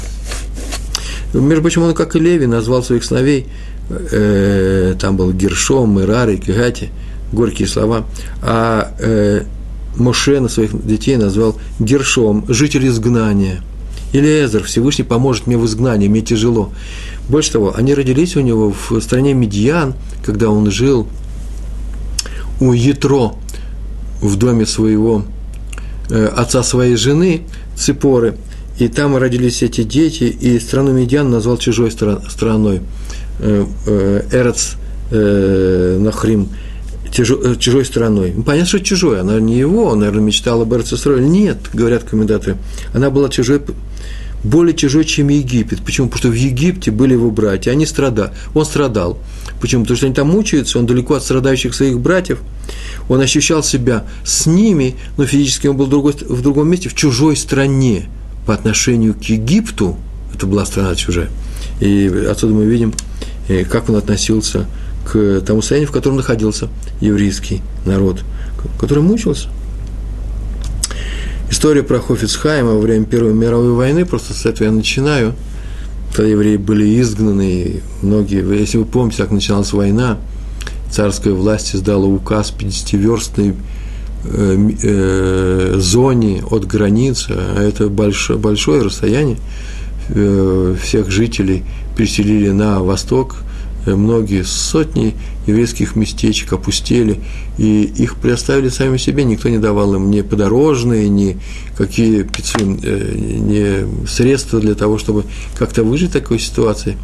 Между 1.35 1.63
прочим, 1.63 1.83
он, 1.83 1.95
как 1.95 2.17
и 2.17 2.19
Леви, 2.19 2.47
назвал 2.47 2.83
своих 2.83 3.05
сыновей, 3.05 3.47
э, 3.89 4.95
там 4.99 5.17
был 5.17 5.33
Гершом, 5.33 6.01
Ирар 6.01 6.37
Кигати, 6.37 6.91
горькие 7.33 7.69
слова, 7.69 8.05
а 8.43 8.95
э, 8.99 9.45
Моше 9.97 10.41
на 10.41 10.49
своих 10.49 10.87
детей 10.87 11.17
назвал 11.17 11.57
Гершом, 11.79 12.45
житель 12.49 12.87
изгнания. 12.89 13.63
Или 14.13 14.45
Эзер, 14.45 14.65
Всевышний 14.65 15.05
поможет 15.05 15.47
мне 15.47 15.57
в 15.57 15.65
изгнании, 15.65 16.09
мне 16.09 16.21
тяжело. 16.21 16.71
Больше 17.29 17.53
того, 17.53 17.75
они 17.75 17.95
родились 17.95 18.37
у 18.37 18.41
него 18.41 18.73
в 18.73 19.01
стране 19.01 19.33
Медьян, 19.33 19.95
когда 20.25 20.51
он 20.51 20.71
жил 20.71 21.07
у 22.61 22.73
Ятро 22.73 23.33
в 24.21 24.37
доме 24.37 24.67
своего 24.67 25.25
отца 26.11 26.63
своей 26.63 26.97
жены, 26.97 27.43
Ципоры, 27.77 28.37
и 28.79 28.89
там 28.89 29.17
родились 29.17 29.63
эти 29.63 29.83
дети, 29.83 30.25
и 30.25 30.59
страну 30.59 30.93
Медиан 30.93 31.31
назвал 31.31 31.59
чужой 31.59 31.91
страной, 31.91 32.81
э, 33.39 33.67
э, 33.87 34.23
Эрец 34.33 34.77
Нахрим, 35.11 36.49
чужой 37.11 37.85
страной. 37.85 38.33
Ну, 38.35 38.43
понятно, 38.43 38.67
что 38.67 38.81
чужой, 38.81 39.21
она 39.21 39.39
не 39.41 39.59
его, 39.59 39.85
он, 39.85 39.99
наверное, 39.99 40.23
мечтал 40.23 40.63
об 40.63 40.73
Эрцесроле. 40.73 41.23
Нет, 41.23 41.59
говорят 41.75 42.05
комментаторы, 42.05 42.57
она 42.95 43.11
была 43.11 43.29
чужой, 43.29 43.61
более 44.45 44.75
чужой, 44.75 45.05
чем 45.05 45.29
Египет. 45.29 45.83
Почему? 45.85 46.09
Потому 46.09 46.19
что 46.19 46.29
в 46.29 46.35
Египте 46.35 46.91
были 46.91 47.13
его 47.13 47.31
братья, 47.31 47.71
они 47.71 47.87
страдали, 47.87 48.33
он 48.55 48.65
страдал. 48.65 49.19
Почему? 49.61 49.83
Потому 49.83 49.97
что 49.97 50.07
они 50.07 50.15
там 50.15 50.29
мучаются, 50.29 50.79
он 50.79 50.87
далеко 50.87 51.15
от 51.15 51.23
страдающих 51.23 51.75
своих 51.75 52.01
братьев, 52.01 52.41
он 53.09 53.21
ощущал 53.21 53.63
себя 53.63 54.05
с 54.25 54.47
ними, 54.47 54.97
но 55.17 55.27
физически 55.27 55.67
он 55.69 55.77
был 55.77 55.87
в, 55.87 55.91
другой, 55.91 56.13
в 56.13 56.43
другом 56.43 56.69
месте, 56.69 56.89
в 56.89 56.95
чужой 56.95 57.37
стране 57.37 58.09
по 58.47 58.55
отношению 58.55 59.15
к 59.15 59.23
Египту, 59.23 59.97
это 60.35 60.47
была 60.47 60.65
страна 60.67 60.95
чужая. 60.95 61.31
И 61.81 62.27
отсюда 62.29 62.55
мы 62.55 62.65
видим, 62.65 62.93
э, 63.49 63.65
как 63.65 63.89
он 63.89 63.97
относился 63.97 64.67
к 65.05 65.41
тому 65.41 65.61
состоянию, 65.61 65.89
в 65.89 65.93
котором 65.93 66.17
находился 66.17 66.69
еврейский 67.01 67.61
народ, 67.85 68.23
который 68.79 69.03
мучился. 69.03 69.49
История 71.53 71.83
про 71.83 72.01
Хофицхайма 72.01 72.73
во 72.73 72.79
время 72.81 73.05
Первой 73.05 73.35
мировой 73.35 73.75
войны, 73.75 74.07
просто 74.07 74.33
с 74.33 74.47
этого 74.47 74.65
я 74.65 74.73
начинаю– 74.73 75.35
когда 76.15 76.29
евреи 76.29 76.57
были 76.57 77.01
изгнаны, 77.01 77.83
многие, 78.03 78.43
если 78.59 78.79
вы 78.79 78.85
помните, 78.85 79.19
как 79.19 79.31
начиналась 79.31 79.73
война, 79.73 80.19
царская 80.91 81.33
власть 81.35 81.75
издала 81.75 82.07
указ 82.07 82.55
50-верстной 82.59 83.55
э, 84.25 84.71
э, 84.83 85.75
зоне 85.79 86.43
от 86.51 86.67
границы, 86.67 87.31
а 87.31 87.63
это 87.63 87.89
большое, 87.89 88.39
большое 88.39 88.83
расстояние, 88.83 89.39
э, 90.09 90.75
всех 90.83 91.11
жителей 91.11 91.65
переселили 91.97 92.51
на 92.51 92.81
восток– 92.81 93.37
многие 93.87 94.45
сотни 94.45 95.15
еврейских 95.47 95.97
местечек 95.97 96.53
опустели, 96.53 97.21
и 97.59 97.83
их 97.83 98.17
предоставили 98.17 98.69
сами 98.69 98.97
себе, 98.97 99.25
никто 99.25 99.49
не 99.49 99.59
давал 99.59 99.95
им 99.95 100.11
ни 100.11 100.21
подорожные, 100.21 101.09
ни 101.09 101.39
какие 101.77 102.23
э, 102.23 103.15
ни 103.17 104.07
средства 104.07 104.61
для 104.61 104.75
того, 104.75 104.99
чтобы 104.99 105.25
как-то 105.57 105.83
выжить 105.83 106.11
в 106.11 106.13
такой 106.13 106.39
ситуации. 106.39 106.97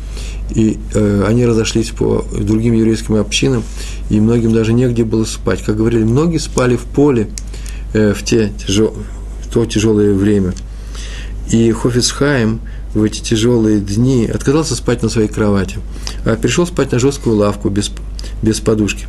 И 0.55 0.79
э, 0.95 1.25
они 1.27 1.47
разошлись 1.47 1.91
по 1.91 2.25
другим 2.33 2.75
еврейским 2.75 3.17
общинам, 3.17 3.65
и 4.09 4.21
многим 4.21 4.53
даже 4.53 4.73
негде 4.73 5.05
было 5.05 5.25
спать. 5.25 5.63
Как 5.63 5.77
говорили, 5.77 6.05
многие 6.05 6.39
спали 6.39 6.77
в 6.77 6.85
поле 6.85 7.29
э, 7.93 8.15
в, 8.15 8.23
те 8.25 8.53
тяжел, 8.65 8.95
в 9.43 9.53
то 9.53 9.67
тяжелое 9.67 10.15
время. 10.15 10.55
И 11.51 11.73
Хофицхайм– 11.73 12.61
в 12.95 13.03
эти 13.03 13.21
тяжелые 13.21 13.81
дни 13.81 14.27
отказался 14.27 14.75
спать 14.75 15.03
на 15.03 15.09
своей 15.09 15.29
кровати, 15.29 15.79
а 16.29 16.37
пришел 16.37 16.67
спать 16.67 16.93
на 16.93 16.99
жесткую 16.99 17.37
лавку 17.37 17.71
без, 17.71 17.91
без 18.43 18.61
подушки. 18.61 19.07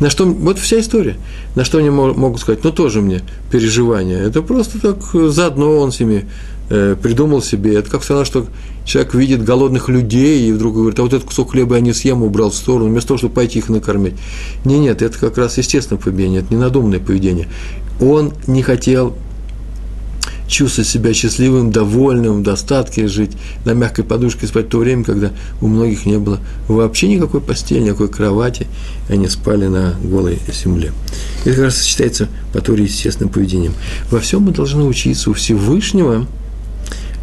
На 0.00 0.10
что, 0.10 0.26
вот 0.26 0.58
вся 0.58 0.80
история. 0.80 1.16
На 1.54 1.64
что 1.64 1.78
они 1.78 1.88
могут 1.88 2.40
сказать, 2.40 2.62
ну 2.62 2.72
тоже 2.72 3.00
мне 3.00 3.22
переживания. 3.50 4.20
Это 4.22 4.42
просто 4.42 4.78
так 4.78 4.98
заодно 5.30 5.78
он 5.78 5.92
себе 5.92 6.26
э, 6.68 6.96
придумал 7.00 7.40
себе. 7.40 7.76
Это 7.76 7.90
как 7.90 8.04
сказано, 8.04 8.26
что 8.26 8.46
человек 8.84 9.14
видит 9.14 9.44
голодных 9.44 9.88
людей 9.88 10.46
и 10.46 10.52
вдруг 10.52 10.74
говорит, 10.74 10.98
а 10.98 11.02
вот 11.02 11.14
этот 11.14 11.26
кусок 11.26 11.52
хлеба 11.52 11.76
я 11.76 11.80
не 11.80 11.94
съем, 11.94 12.22
убрал 12.22 12.50
в 12.50 12.54
сторону, 12.54 12.90
вместо 12.90 13.08
того, 13.08 13.18
чтобы 13.18 13.34
пойти 13.34 13.60
их 13.60 13.70
накормить. 13.70 14.14
Не, 14.66 14.78
нет, 14.78 15.00
это 15.00 15.18
как 15.18 15.38
раз 15.38 15.56
естественное 15.56 16.02
поведение, 16.02 16.42
это 16.42 16.52
ненадуманное 16.52 17.00
поведение. 17.00 17.48
Он 17.98 18.34
не 18.46 18.62
хотел 18.62 19.16
чувствовать 20.46 20.88
себя 20.88 21.12
счастливым, 21.12 21.70
довольным, 21.70 22.40
в 22.40 22.42
достатке, 22.42 23.08
жить 23.08 23.32
на 23.64 23.72
мягкой 23.72 24.04
подушке, 24.04 24.46
спать 24.46 24.66
в 24.66 24.68
то 24.68 24.78
время, 24.78 25.04
когда 25.04 25.32
у 25.60 25.66
многих 25.66 26.06
не 26.06 26.18
было 26.18 26.38
вообще 26.68 27.08
никакой 27.08 27.40
постели, 27.40 27.80
никакой 27.80 28.08
кровати, 28.08 28.66
они 29.08 29.28
спали 29.28 29.66
на 29.66 29.94
голой 30.02 30.38
земле. 30.52 30.92
Это 31.44 31.54
как 31.54 31.64
раз 31.64 31.82
считается 31.82 32.28
по 32.52 32.60
Торе 32.60 32.84
естественным 32.84 33.32
поведением. 33.32 33.74
Во 34.10 34.20
всем 34.20 34.42
мы 34.42 34.52
должны 34.52 34.84
учиться 34.84 35.30
у 35.30 35.34
Всевышнего, 35.34 36.26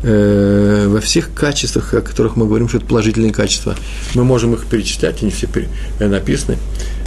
э, 0.04 0.88
во 0.90 1.00
всех 1.00 1.34
качествах, 1.34 1.94
о 1.94 2.02
которых 2.02 2.36
мы 2.36 2.46
говорим, 2.46 2.68
что 2.68 2.78
это 2.78 2.86
положительные 2.86 3.32
качества. 3.32 3.76
Мы 4.16 4.24
можем 4.24 4.54
их 4.54 4.66
перечислять, 4.66 5.22
они 5.22 5.32
все 5.32 5.48
написаны, 6.00 6.58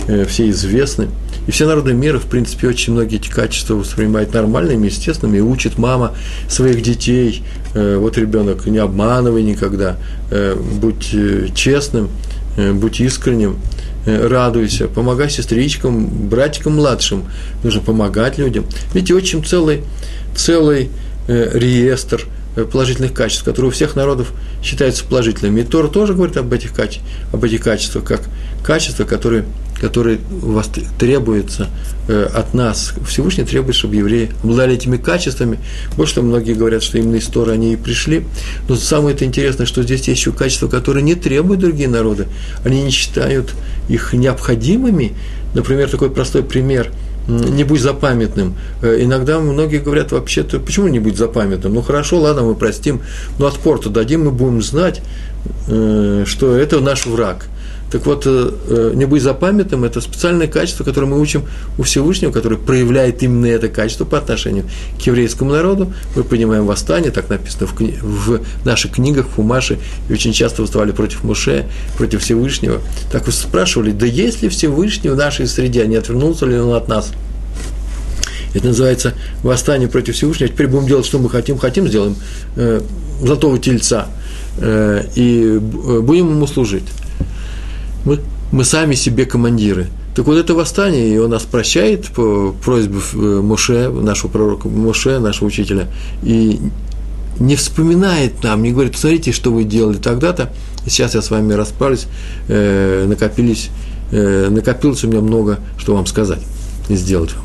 э, 0.08 0.24
все 0.24 0.48
известны– 0.50 1.08
и 1.46 1.50
все 1.52 1.66
народы 1.66 1.92
мира, 1.92 2.18
в 2.18 2.26
принципе, 2.26 2.68
очень 2.68 2.92
многие 2.92 3.16
эти 3.16 3.28
качества 3.28 3.74
воспринимают 3.74 4.34
нормальными, 4.34 4.86
естественными, 4.86 5.38
и 5.38 5.40
учит 5.40 5.78
мама 5.78 6.14
своих 6.48 6.82
детей. 6.82 7.44
Э, 7.74 7.96
вот 7.96 8.18
ребенок, 8.18 8.66
не 8.66 8.78
обманывай 8.78 9.42
никогда, 9.42 9.96
э, 10.30 10.56
будь 10.56 11.10
э, 11.12 11.48
честным, 11.54 12.08
будь 12.56 13.00
искренним, 13.00 13.58
радуйся, 14.06 14.88
помогай 14.88 15.28
сестричкам, 15.28 16.06
братикам 16.06 16.76
младшим. 16.76 17.24
Нужно 17.62 17.82
помогать 17.82 18.38
людям. 18.38 18.64
Видите, 18.94 19.14
очень 19.14 19.44
целый, 19.44 19.82
целый 20.34 20.88
реестр 21.28 22.24
положительных 22.72 23.12
качеств, 23.12 23.44
которые 23.44 23.68
у 23.68 23.72
всех 23.72 23.94
народов 23.94 24.32
считаются 24.62 25.04
положительными. 25.04 25.60
И 25.60 25.64
Тор 25.64 25.88
тоже 25.88 26.14
говорит 26.14 26.38
об 26.38 26.50
этих, 26.50 26.72
об 27.30 27.44
этих 27.44 27.60
качествах, 27.60 28.04
как 28.04 28.22
качества, 28.64 29.04
которые 29.04 29.44
который 29.80 30.18
вас 30.30 30.70
требуется 30.98 31.68
э, 32.08 32.28
от 32.34 32.54
нас. 32.54 32.94
Всевышний 33.06 33.44
требует, 33.44 33.76
чтобы 33.76 33.96
евреи 33.96 34.30
обладали 34.42 34.74
этими 34.74 34.96
качествами. 34.96 35.58
Больше 35.96 36.16
того, 36.16 36.26
многие 36.26 36.54
говорят, 36.54 36.82
что 36.82 36.98
именно 36.98 37.16
из 37.16 37.26
Тора 37.26 37.52
они 37.52 37.74
и 37.74 37.76
пришли. 37.76 38.24
Но 38.68 38.76
самое 38.76 39.14
это 39.14 39.24
интересное, 39.24 39.66
что 39.66 39.82
здесь 39.82 40.06
есть 40.08 40.20
еще 40.20 40.32
качества, 40.32 40.68
которые 40.68 41.02
не 41.02 41.14
требуют 41.14 41.60
другие 41.60 41.88
народы. 41.88 42.26
Они 42.64 42.82
не 42.82 42.90
считают 42.90 43.54
их 43.88 44.12
необходимыми. 44.12 45.14
Например, 45.54 45.88
такой 45.88 46.10
простой 46.10 46.42
пример– 46.42 46.90
не 47.28 47.64
будь 47.64 47.80
запамятным. 47.80 48.54
Э, 48.82 48.98
иногда 49.00 49.40
многие 49.40 49.78
говорят 49.78 50.12
вообще-то, 50.12 50.60
почему 50.60 50.88
не 50.88 51.00
будь 51.00 51.16
запамятным? 51.16 51.74
Ну 51.74 51.82
хорошо, 51.82 52.20
ладно, 52.20 52.42
мы 52.42 52.54
простим, 52.54 53.02
но 53.38 53.46
отпор-то 53.46 53.90
дадим, 53.90 54.24
мы 54.24 54.30
будем 54.30 54.62
знать, 54.62 55.02
э, 55.68 56.24
что 56.26 56.56
это 56.56 56.80
наш 56.80 57.06
враг. 57.06 57.48
Так 57.90 58.04
вот, 58.04 58.24
э, 58.26 58.50
э, 58.68 58.92
не 58.94 59.04
быть 59.04 59.22
запамятным– 59.22 59.84
это 59.84 60.00
специальное 60.00 60.48
качество, 60.48 60.82
которое 60.82 61.06
мы 61.06 61.20
учим 61.20 61.44
у 61.78 61.84
Всевышнего, 61.84 62.32
которое 62.32 62.56
проявляет 62.56 63.22
именно 63.22 63.46
это 63.46 63.68
качество 63.68 64.04
по 64.04 64.18
отношению 64.18 64.64
к 64.98 65.02
еврейскому 65.02 65.52
народу. 65.52 65.92
Мы 66.16 66.24
понимаем 66.24 66.66
восстание, 66.66 67.12
так 67.12 67.30
написано 67.30 67.68
в, 67.68 67.80
кни- 67.80 67.96
в 68.02 68.40
наших 68.64 68.92
книгах, 68.92 69.26
в 69.26 69.30
Фумаше, 69.34 69.78
и 70.08 70.12
очень 70.12 70.32
часто 70.32 70.62
выставали 70.62 70.90
против 70.90 71.22
Муше, 71.22 71.66
против 71.96 72.22
Всевышнего. 72.22 72.80
Так 73.12 73.26
вы 73.26 73.32
спрашивали, 73.32 73.92
да 73.92 74.06
есть 74.06 74.42
ли 74.42 74.48
Всевышний 74.48 75.10
в 75.10 75.16
нашей 75.16 75.46
среде, 75.46 75.86
не 75.86 75.96
отвернулся 75.96 76.44
ли 76.44 76.58
он 76.58 76.74
от 76.74 76.88
нас? 76.88 77.12
Это 78.52 78.66
называется 78.68 79.14
восстание 79.44 79.88
против 79.88 80.16
Всевышнего. 80.16 80.48
Теперь 80.48 80.66
будем 80.66 80.86
делать, 80.86 81.06
что 81.06 81.18
мы 81.18 81.28
хотим. 81.28 81.58
Хотим, 81.58 81.86
сделаем 81.86 82.16
э, 82.56 82.80
золотого 83.20 83.58
тельца. 83.58 84.08
Э, 84.58 85.04
и 85.14 85.58
будем 85.58 86.30
ему 86.30 86.46
служить 86.46 86.84
мы, 88.06 88.20
мы 88.52 88.64
сами 88.64 88.94
себе 88.94 89.26
командиры. 89.26 89.88
Так 90.14 90.26
вот 90.26 90.38
это 90.38 90.54
восстание, 90.54 91.14
и 91.14 91.18
он 91.18 91.30
нас 91.30 91.42
прощает 91.42 92.06
по 92.06 92.54
просьбе 92.64 93.00
э, 93.12 93.40
Моше, 93.42 93.90
нашего 93.90 94.30
пророка 94.30 94.68
Моше, 94.68 95.18
нашего 95.18 95.48
учителя, 95.48 95.88
и 96.22 96.58
не 97.38 97.54
вспоминает 97.54 98.42
нам, 98.42 98.62
не 98.62 98.72
говорит, 98.72 98.96
смотрите, 98.96 99.32
что 99.32 99.52
вы 99.52 99.64
делали 99.64 99.98
тогда-то, 99.98 100.52
сейчас 100.86 101.14
я 101.14 101.20
с 101.20 101.30
вами 101.30 101.52
расправлюсь, 101.52 102.06
э, 102.48 103.04
накопились, 103.06 103.68
э, 104.10 104.48
накопилось 104.48 105.04
у 105.04 105.08
меня 105.08 105.20
много, 105.20 105.58
что 105.76 105.94
вам 105.94 106.06
сказать 106.06 106.40
и 106.88 106.94
сделать 106.94 107.34
вам. 107.34 107.44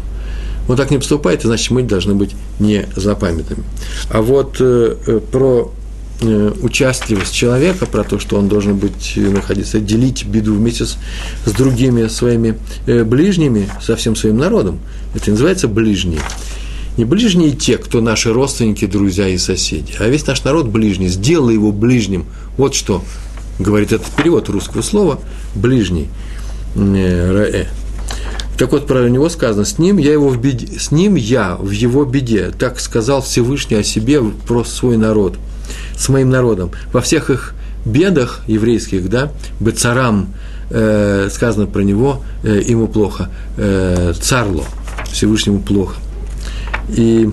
Вот 0.68 0.78
так 0.78 0.92
не 0.92 0.98
поступает, 0.98 1.42
значит, 1.42 1.72
мы 1.72 1.84
должны 1.84 2.14
быть 2.14 2.36
не 2.60 2.86
запамятными. 2.96 3.64
А 4.10 4.22
вот 4.22 4.58
э, 4.62 4.96
э 5.08 5.20
про 5.20 5.74
участливость 6.22 7.34
человека, 7.34 7.86
про 7.86 8.04
то, 8.04 8.20
что 8.20 8.38
он 8.38 8.48
должен 8.48 8.78
быть, 8.78 9.14
э, 9.16 9.22
находиться, 9.22 9.80
делить 9.80 10.26
беду 10.26 10.54
вместе 10.54 10.86
с, 10.86 10.98
с 11.46 11.52
другими 11.52 12.08
своими 12.08 12.58
э, 12.86 13.04
ближними, 13.04 13.70
со 13.82 13.96
всем 13.96 14.16
своим 14.16 14.38
народом. 14.38 14.80
Это 15.16 15.32
называется 15.32 15.68
ближние. 15.68 16.22
Не 16.98 17.06
ближние 17.06 17.52
те, 17.52 17.78
кто 17.78 18.02
наши 18.02 18.34
родственники, 18.34 18.86
друзья 18.86 19.28
и 19.28 19.38
соседи, 19.38 19.94
а 20.00 20.08
весь 20.08 20.28
наш 20.28 20.44
народ 20.44 20.68
ближний. 20.68 21.08
Сделай 21.08 21.54
его 21.54 21.72
ближним. 21.72 22.26
Вот 22.58 22.76
что 22.76 23.04
говорит 23.60 23.92
этот 23.92 24.08
перевод 24.08 24.50
русского 24.50 24.82
слова 24.82 25.20
«ближний». 25.56 26.08
Э, 26.76 27.66
так 28.58 28.74
вот, 28.74 28.86
про 28.86 29.10
него 29.10 29.28
сказано, 29.30 29.66
с 29.66 29.80
ним 29.80 29.98
я 29.98 30.12
его 30.12 30.30
в 30.30 30.40
беде, 30.40 30.80
с 30.80 30.92
ним 30.92 31.16
я 31.16 31.56
в 31.56 31.72
его 31.72 32.06
беде. 32.06 32.52
Так 32.52 32.80
сказал 32.80 33.24
Всевышний 33.24 33.78
о 33.78 33.84
себе 33.84 34.22
про 34.22 34.64
свой 34.64 34.98
народ, 34.98 35.38
с 35.96 36.10
моим 36.10 36.30
народом. 36.30 36.72
Во 36.94 37.02
всех 37.02 37.30
их 37.30 37.54
бедах 37.86 38.42
еврейских, 38.48 39.10
да, 39.10 39.32
бецарам, 39.60 40.34
э, 40.70 41.30
сказано 41.32 41.66
про 41.66 41.82
него, 41.82 42.24
э, 42.44 42.62
ему 42.68 42.88
плохо, 42.88 43.30
э, 43.58 44.14
царло, 44.20 44.66
Всевышнему 45.12 45.60
плохо. 45.60 45.96
И 46.90 47.30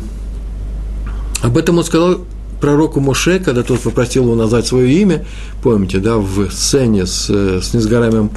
об 1.43 1.57
этом 1.57 1.79
он 1.79 1.85
сказал 1.85 2.21
пророку 2.61 3.01
Моше, 3.01 3.39
когда 3.39 3.63
тот 3.63 3.81
попросил 3.81 4.25
его 4.25 4.35
назвать 4.35 4.67
свое 4.67 4.93
имя, 5.01 5.25
помните, 5.63 5.99
да, 5.99 6.17
в 6.17 6.51
сцене 6.51 7.07
с, 7.07 7.29
с 7.31 7.75
несгораемым 7.75 8.31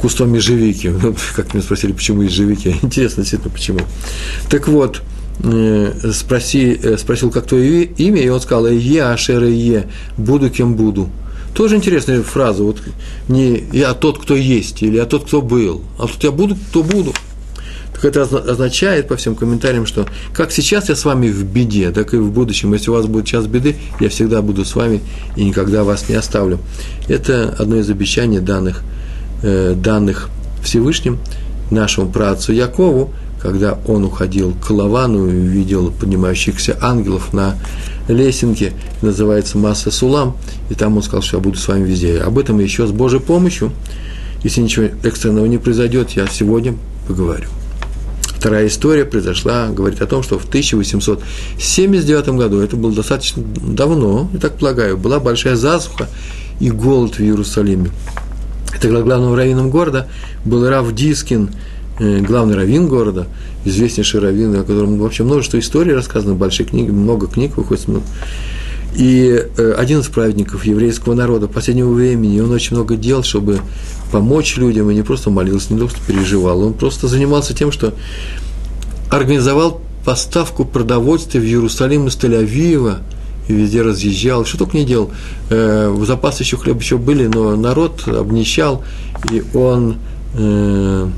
кустом 0.00 0.34
ежевики. 0.34 0.92
Как 1.36 1.54
меня 1.54 1.62
спросили, 1.62 1.92
почему 1.92 2.22
ежевики. 2.22 2.76
Интересно, 2.82 3.22
действительно, 3.22 3.52
почему. 3.52 3.80
Так 4.50 4.68
вот, 4.68 4.98
э, 4.98 5.13
спроси, 6.12 6.78
э, 6.82 6.96
спросил, 6.96 7.30
как 7.30 7.46
твое 7.46 7.84
имя, 7.84 8.20
и 8.20 8.28
он 8.28 8.40
сказал, 8.40 8.66
«Е, 8.68 9.02
Ашер, 9.02 9.44
Е, 9.44 9.88
буду, 10.16 10.50
кем 10.50 10.74
буду». 10.74 11.08
Тоже 11.54 11.76
интересная 11.76 12.22
фраза, 12.22 12.62
вот 12.62 12.78
не 13.28 13.64
«я 13.72 13.94
тот, 13.94 14.18
кто 14.18 14.34
есть» 14.34 14.82
или 14.82 14.96
«я 14.96 15.04
тот, 15.04 15.24
кто 15.26 15.42
был», 15.42 15.82
а 15.98 16.06
тут 16.06 16.22
«я 16.24 16.30
буду, 16.30 16.56
кто 16.70 16.82
буду». 16.82 17.12
Так 17.94 18.04
это 18.04 18.22
означает, 18.22 19.06
по 19.06 19.16
всем 19.16 19.36
комментариям, 19.36 19.86
что 19.86 20.06
как 20.32 20.50
сейчас 20.50 20.88
я 20.88 20.96
с 20.96 21.04
вами 21.04 21.28
в 21.28 21.44
беде, 21.44 21.90
так 21.90 22.12
и 22.12 22.16
в 22.16 22.30
будущем. 22.32 22.72
Если 22.74 22.90
у 22.90 22.94
вас 22.94 23.06
будет 23.06 23.26
час 23.26 23.46
беды, 23.46 23.76
я 24.00 24.08
всегда 24.08 24.42
буду 24.42 24.64
с 24.64 24.74
вами 24.74 25.00
и 25.36 25.44
никогда 25.44 25.84
вас 25.84 26.08
не 26.08 26.16
оставлю. 26.16 26.58
Это 27.08 27.54
одно 27.56 27.76
из 27.76 27.88
обещаний 27.88 28.40
данных– 28.40 28.82
Э, 29.46 29.74
данных 29.76 30.30
Всевышним 30.62 31.18
нашему 31.70 32.10
праотцу 32.10 32.54
Якову, 32.54 33.12
когда 33.44 33.78
он 33.86 34.04
уходил 34.04 34.54
к 34.54 34.70
Лавану 34.70 35.28
и 35.28 35.32
видел 35.32 35.90
поднимающихся 35.90 36.78
ангелов 36.80 37.34
на 37.34 37.58
лесенке, 38.08 38.72
называется 39.02 39.58
Масса 39.58 39.90
Сулам, 39.90 40.34
и 40.70 40.74
там 40.74 40.96
он 40.96 41.02
сказал, 41.02 41.20
что 41.20 41.36
я 41.36 41.42
буду 41.42 41.58
с 41.58 41.68
вами 41.68 41.86
везде. 41.86 42.20
Об 42.20 42.38
этом 42.38 42.58
еще 42.58 42.86
с 42.86 42.90
Божьей 42.90 43.20
помощью, 43.20 43.70
если 44.42 44.62
ничего 44.62 44.86
экстренного 45.02 45.44
не 45.44 45.58
произойдет, 45.58 46.12
я 46.12 46.26
сегодня 46.26 46.74
поговорю. 47.06 47.48
Вторая 48.22 48.66
история 48.66 49.04
произошла, 49.04 49.68
говорит 49.68 50.00
о 50.00 50.06
том, 50.06 50.22
что 50.22 50.38
в 50.38 50.46
1879 50.46 52.28
году, 52.28 52.60
это 52.60 52.76
было 52.76 52.94
достаточно 52.94 53.42
давно, 53.42 54.30
я 54.32 54.38
так 54.38 54.56
полагаю, 54.56 54.96
была 54.96 55.20
большая 55.20 55.56
засуха 55.56 56.08
и 56.60 56.70
голод 56.70 57.16
в 57.16 57.20
Иерусалиме. 57.20 57.90
Тогда 58.80 59.02
главным 59.02 59.34
раввином 59.34 59.68
города 59.68 60.08
был 60.46 60.66
Рав 60.66 60.94
Дискин, 60.94 61.50
главный 61.98 62.56
раввин 62.56 62.88
города, 62.88 63.26
известнейший 63.64 64.20
раввин, 64.20 64.54
о 64.54 64.64
котором 64.64 64.98
вообще 64.98 65.22
множество 65.24 65.58
историй 65.58 65.94
рассказано, 65.94 66.34
большие 66.34 66.66
книги, 66.66 66.90
много 66.90 67.26
книг 67.26 67.56
выходит. 67.56 67.86
И 68.96 69.44
э, 69.56 69.72
один 69.76 70.00
из 70.00 70.06
праведников 70.06 70.64
еврейского 70.64 71.14
народа 71.14 71.48
последнего 71.48 71.92
времени, 71.92 72.38
он 72.40 72.52
очень 72.52 72.76
много 72.76 72.96
делал, 72.96 73.24
чтобы 73.24 73.58
помочь 74.12 74.56
людям, 74.56 74.88
и 74.90 74.94
не 74.94 75.02
просто 75.02 75.30
молился, 75.30 75.72
не 75.72 75.80
просто 75.80 75.98
переживал, 76.06 76.62
он 76.62 76.74
просто 76.74 77.08
занимался 77.08 77.54
тем, 77.54 77.72
что 77.72 77.94
организовал 79.10 79.80
поставку 80.04 80.64
продовольствия 80.64 81.40
в 81.40 81.44
Иерусалим 81.44 82.06
из 82.06 82.16
Тель-Авива, 82.16 82.98
и 83.48 83.52
везде 83.52 83.82
разъезжал, 83.82 84.44
что 84.44 84.58
только 84.58 84.76
не 84.76 84.84
делал. 84.84 85.10
Э, 85.50 85.94
запасы 86.06 86.44
еще 86.44 86.56
хлеба 86.56 86.78
еще 86.78 86.96
были, 86.96 87.26
но 87.26 87.56
народ 87.56 88.06
обнищал, 88.06 88.84
и 89.32 89.42
он 89.54 89.96
э, 90.34 91.08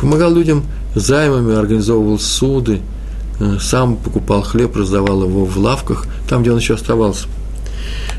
помогал 0.00 0.32
людям 0.32 0.64
займами, 0.94 1.54
организовывал 1.54 2.18
суды, 2.18 2.80
э, 3.38 3.58
сам 3.60 3.96
покупал 3.96 4.42
хлеб, 4.42 4.76
раздавал 4.76 5.22
его 5.24 5.44
в 5.44 5.56
лавках, 5.58 6.06
там, 6.28 6.42
где 6.42 6.52
он 6.52 6.58
еще 6.58 6.74
оставался. 6.74 7.26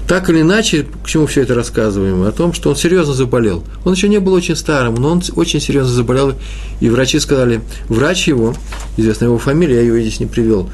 Так 0.08 0.30
или 0.30 0.42
иначе, 0.42 0.86
к 1.04 1.08
чему 1.08 1.26
все 1.26 1.42
это 1.42 1.56
рассказываем? 1.56 2.24
О 2.24 2.32
том, 2.32 2.54
что 2.54 2.70
он 2.70 2.76
серьезно 2.76 3.14
заболел. 3.14 3.64
Он 3.86 3.94
еще 3.94 4.10
не 4.10 4.20
был 4.20 4.34
очень 4.34 4.56
старым, 4.56 4.96
но 4.96 5.12
он 5.12 5.24
очень 5.36 5.62
серьезно 5.62 5.94
заболел, 5.94 6.34
и 6.82 6.90
врачи 6.90 7.20
сказали, 7.20 7.62
врач 7.88 8.28
его, 8.28 8.54
известна 8.98 9.26
его 9.26 9.38
фамилия, 9.38 9.76
я 9.76 9.82
ее 9.82 10.02
здесь 10.02 10.20
не 10.20 10.26
привел, 10.26 10.70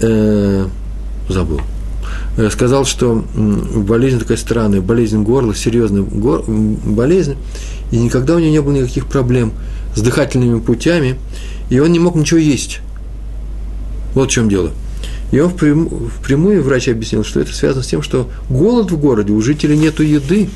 э, 0.00 0.66
забыл, 1.28 1.60
э, 2.38 2.48
сказал, 2.50 2.86
что 2.86 3.24
болезнь 3.34 4.18
такая 4.18 4.38
странная, 4.38 4.80
болезнь 4.80 5.22
горла, 5.22 5.54
серьезная 5.54 6.02
гор, 6.02 6.44
болезнь, 6.46 7.36
и 7.90 7.98
никогда 7.98 8.36
у 8.36 8.38
него 8.38 8.50
не 8.50 8.62
было 8.62 8.72
никаких 8.72 9.06
проблем 9.06 9.52
с 9.94 10.00
дыхательными 10.00 10.60
путями, 10.60 11.18
и 11.70 11.78
он 11.78 11.92
не 11.92 11.98
мог 11.98 12.14
ничего 12.14 12.38
есть. 12.38 12.80
Вот 14.14 14.30
в 14.30 14.32
чем 14.32 14.48
дело. 14.48 14.70
И 15.30 15.40
он 15.40 15.50
впрямую 15.50 16.62
врач 16.62 16.88
объяснил, 16.88 17.24
что 17.24 17.40
это 17.40 17.54
связано 17.54 17.82
с 17.82 17.86
тем, 17.86 18.02
что 18.02 18.30
голод 18.50 18.90
в 18.90 18.98
городе, 18.98 19.32
у 19.32 19.40
жителей 19.40 19.78
нет 19.78 19.98
еды, 20.00 20.50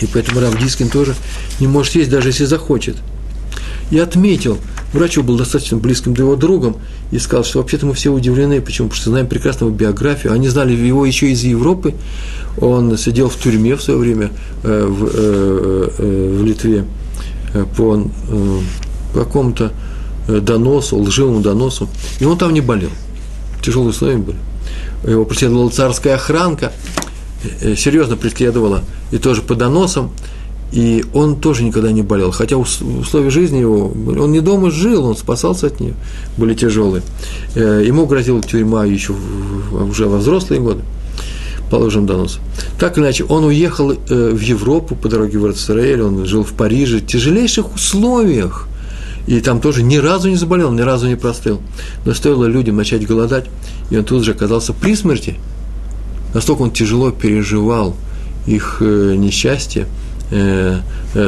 и 0.00 0.06
поэтому 0.06 0.40
Равдискин 0.40 0.88
тоже 0.88 1.14
не 1.60 1.66
может 1.66 1.94
есть, 1.94 2.10
даже 2.10 2.30
если 2.30 2.44
захочет. 2.44 2.96
И 3.90 3.98
отметил– 3.98 4.58
Врач 4.92 5.18
был 5.18 5.36
достаточно 5.36 5.76
близким 5.76 6.14
для 6.14 6.24
его 6.24 6.36
другом 6.36 6.76
и 7.10 7.18
сказал, 7.18 7.44
что 7.44 7.58
вообще-то 7.58 7.86
мы 7.86 7.94
все 7.94 8.10
удивлены. 8.10 8.60
Почему? 8.60 8.88
Потому 8.88 9.00
что 9.00 9.10
знаем 9.10 9.26
прекрасно 9.26 9.66
его 9.66 9.74
биографию. 9.74 10.32
Они 10.32 10.48
знали 10.48 10.72
его 10.72 11.04
еще 11.04 11.30
из 11.30 11.42
Европы. 11.44 11.94
Он 12.58 12.96
сидел 12.96 13.28
в 13.28 13.36
тюрьме 13.36 13.76
в 13.76 13.82
свое 13.82 13.98
время 13.98 14.30
э, 14.62 14.86
в, 14.86 15.04
э, 15.12 15.90
э, 15.98 16.38
в 16.38 16.44
Литве 16.44 16.84
по 17.76 18.02
какому-то 19.14 19.72
доносу, 20.28 20.98
лживому 20.98 21.40
доносу. 21.40 21.88
И 22.20 22.24
он 22.24 22.36
там 22.36 22.52
не 22.52 22.60
болел. 22.60 22.90
Тяжелые 23.62 23.90
условия 23.90 24.18
были. 24.18 24.38
Его 25.06 25.24
преследовала 25.24 25.70
царская 25.70 26.14
охранка, 26.14 26.72
серьезно 27.76 28.16
преследовала, 28.16 28.82
и 29.12 29.18
тоже 29.18 29.42
по 29.42 29.54
доносам 29.54 30.10
и 30.72 31.04
он 31.14 31.36
тоже 31.36 31.62
никогда 31.62 31.92
не 31.92 32.02
болел, 32.02 32.32
хотя 32.32 32.56
условия 32.56 33.30
жизни 33.30 33.58
его, 33.58 33.86
он 33.86 34.32
не 34.32 34.40
дома 34.40 34.70
жил, 34.70 35.06
он 35.06 35.16
спасался 35.16 35.68
от 35.68 35.80
нее, 35.80 35.94
были 36.36 36.54
тяжелые. 36.54 37.02
Э, 37.54 37.82
ему 37.84 38.06
грозила 38.06 38.42
тюрьма 38.42 38.84
еще 38.84 39.14
уже 39.72 40.06
во 40.06 40.18
взрослые 40.18 40.60
годы, 40.60 40.82
положим 41.70 42.06
донос. 42.06 42.38
Так 42.78 42.96
или 42.96 43.04
иначе, 43.04 43.24
он 43.24 43.44
уехал 43.44 43.92
э, 43.92 43.96
в 44.32 44.40
Европу 44.40 44.94
по 44.94 45.08
дороге 45.08 45.38
в 45.38 45.50
Израиль, 45.52 46.02
он 46.02 46.26
жил 46.26 46.44
в 46.44 46.52
Париже, 46.52 46.98
в 46.98 47.06
тяжелейших 47.06 47.74
условиях, 47.74 48.68
и 49.26 49.40
там 49.40 49.60
тоже 49.60 49.82
ни 49.82 49.96
разу 49.96 50.28
не 50.28 50.36
заболел, 50.36 50.70
ни 50.72 50.82
разу 50.82 51.08
не 51.08 51.16
простыл. 51.16 51.60
Но 52.04 52.14
стоило 52.14 52.44
людям 52.44 52.76
начать 52.76 53.06
голодать, 53.06 53.46
и 53.90 53.96
он 53.96 54.04
тут 54.04 54.24
же 54.24 54.32
оказался 54.32 54.72
при 54.72 54.94
смерти. 54.94 55.36
Настолько 56.34 56.62
он 56.62 56.70
тяжело 56.70 57.10
переживал 57.10 57.96
их 58.46 58.78
э, 58.80 59.14
несчастье, 59.16 59.86
э, 60.30 60.80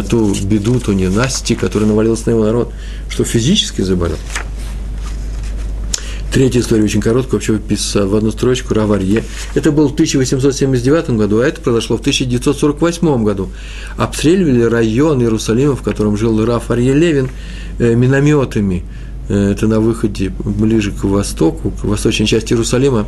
ту 0.09 0.35
беду, 0.42 0.79
ту 0.81 0.92
ненасти, 0.92 1.55
которая 1.55 1.88
навалилась 1.88 2.27
на 2.27 2.31
его 2.31 2.44
народ, 2.44 2.72
что 3.09 3.24
физически 3.24 3.83
заболел. 3.83 4.18
Третья 6.32 6.60
история 6.60 6.84
очень 6.84 7.00
короткая, 7.00 7.34
вообще 7.34 7.52
выписана 7.52 8.06
в 8.06 8.14
одну 8.14 8.30
строчку, 8.30 8.74
Раварье. 8.74 9.24
Это 9.54 9.72
было 9.72 9.88
в 9.88 9.94
1879 9.94 11.10
году, 11.10 11.40
а 11.40 11.46
это 11.46 11.60
произошло 11.60 11.96
в 11.96 12.00
1948 12.00 13.24
году. 13.24 13.48
Обстреливали 13.96 14.62
район 14.62 15.22
Иерусалима, 15.22 15.74
в 15.74 15.82
котором 15.82 16.16
жил 16.16 16.44
Раф 16.44 16.70
Арье 16.70 16.92
Левин, 16.92 17.30
э, 17.78 17.94
минометами. 17.94 18.84
Э, 19.28 19.52
это 19.52 19.66
на 19.66 19.80
выходе 19.80 20.30
ближе 20.38 20.92
к 20.92 21.04
востоку, 21.04 21.70
к 21.70 21.84
восточной 21.84 22.26
части 22.26 22.52
Иерусалима. 22.52 23.06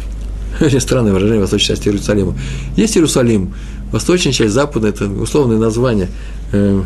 Очень 0.60 0.80
странное 0.80 1.12
выражение, 1.12 1.40
восточной 1.40 1.76
части 1.76 1.88
Иерусалима. 1.88 2.36
Есть 2.76 2.96
Иерусалим, 2.96 3.54
Восточная 3.92 4.32
часть, 4.32 4.52
западная– 4.52 4.90
это 4.92 5.06
условное 5.06 5.56
название. 5.56 6.08
Э, 6.52 6.82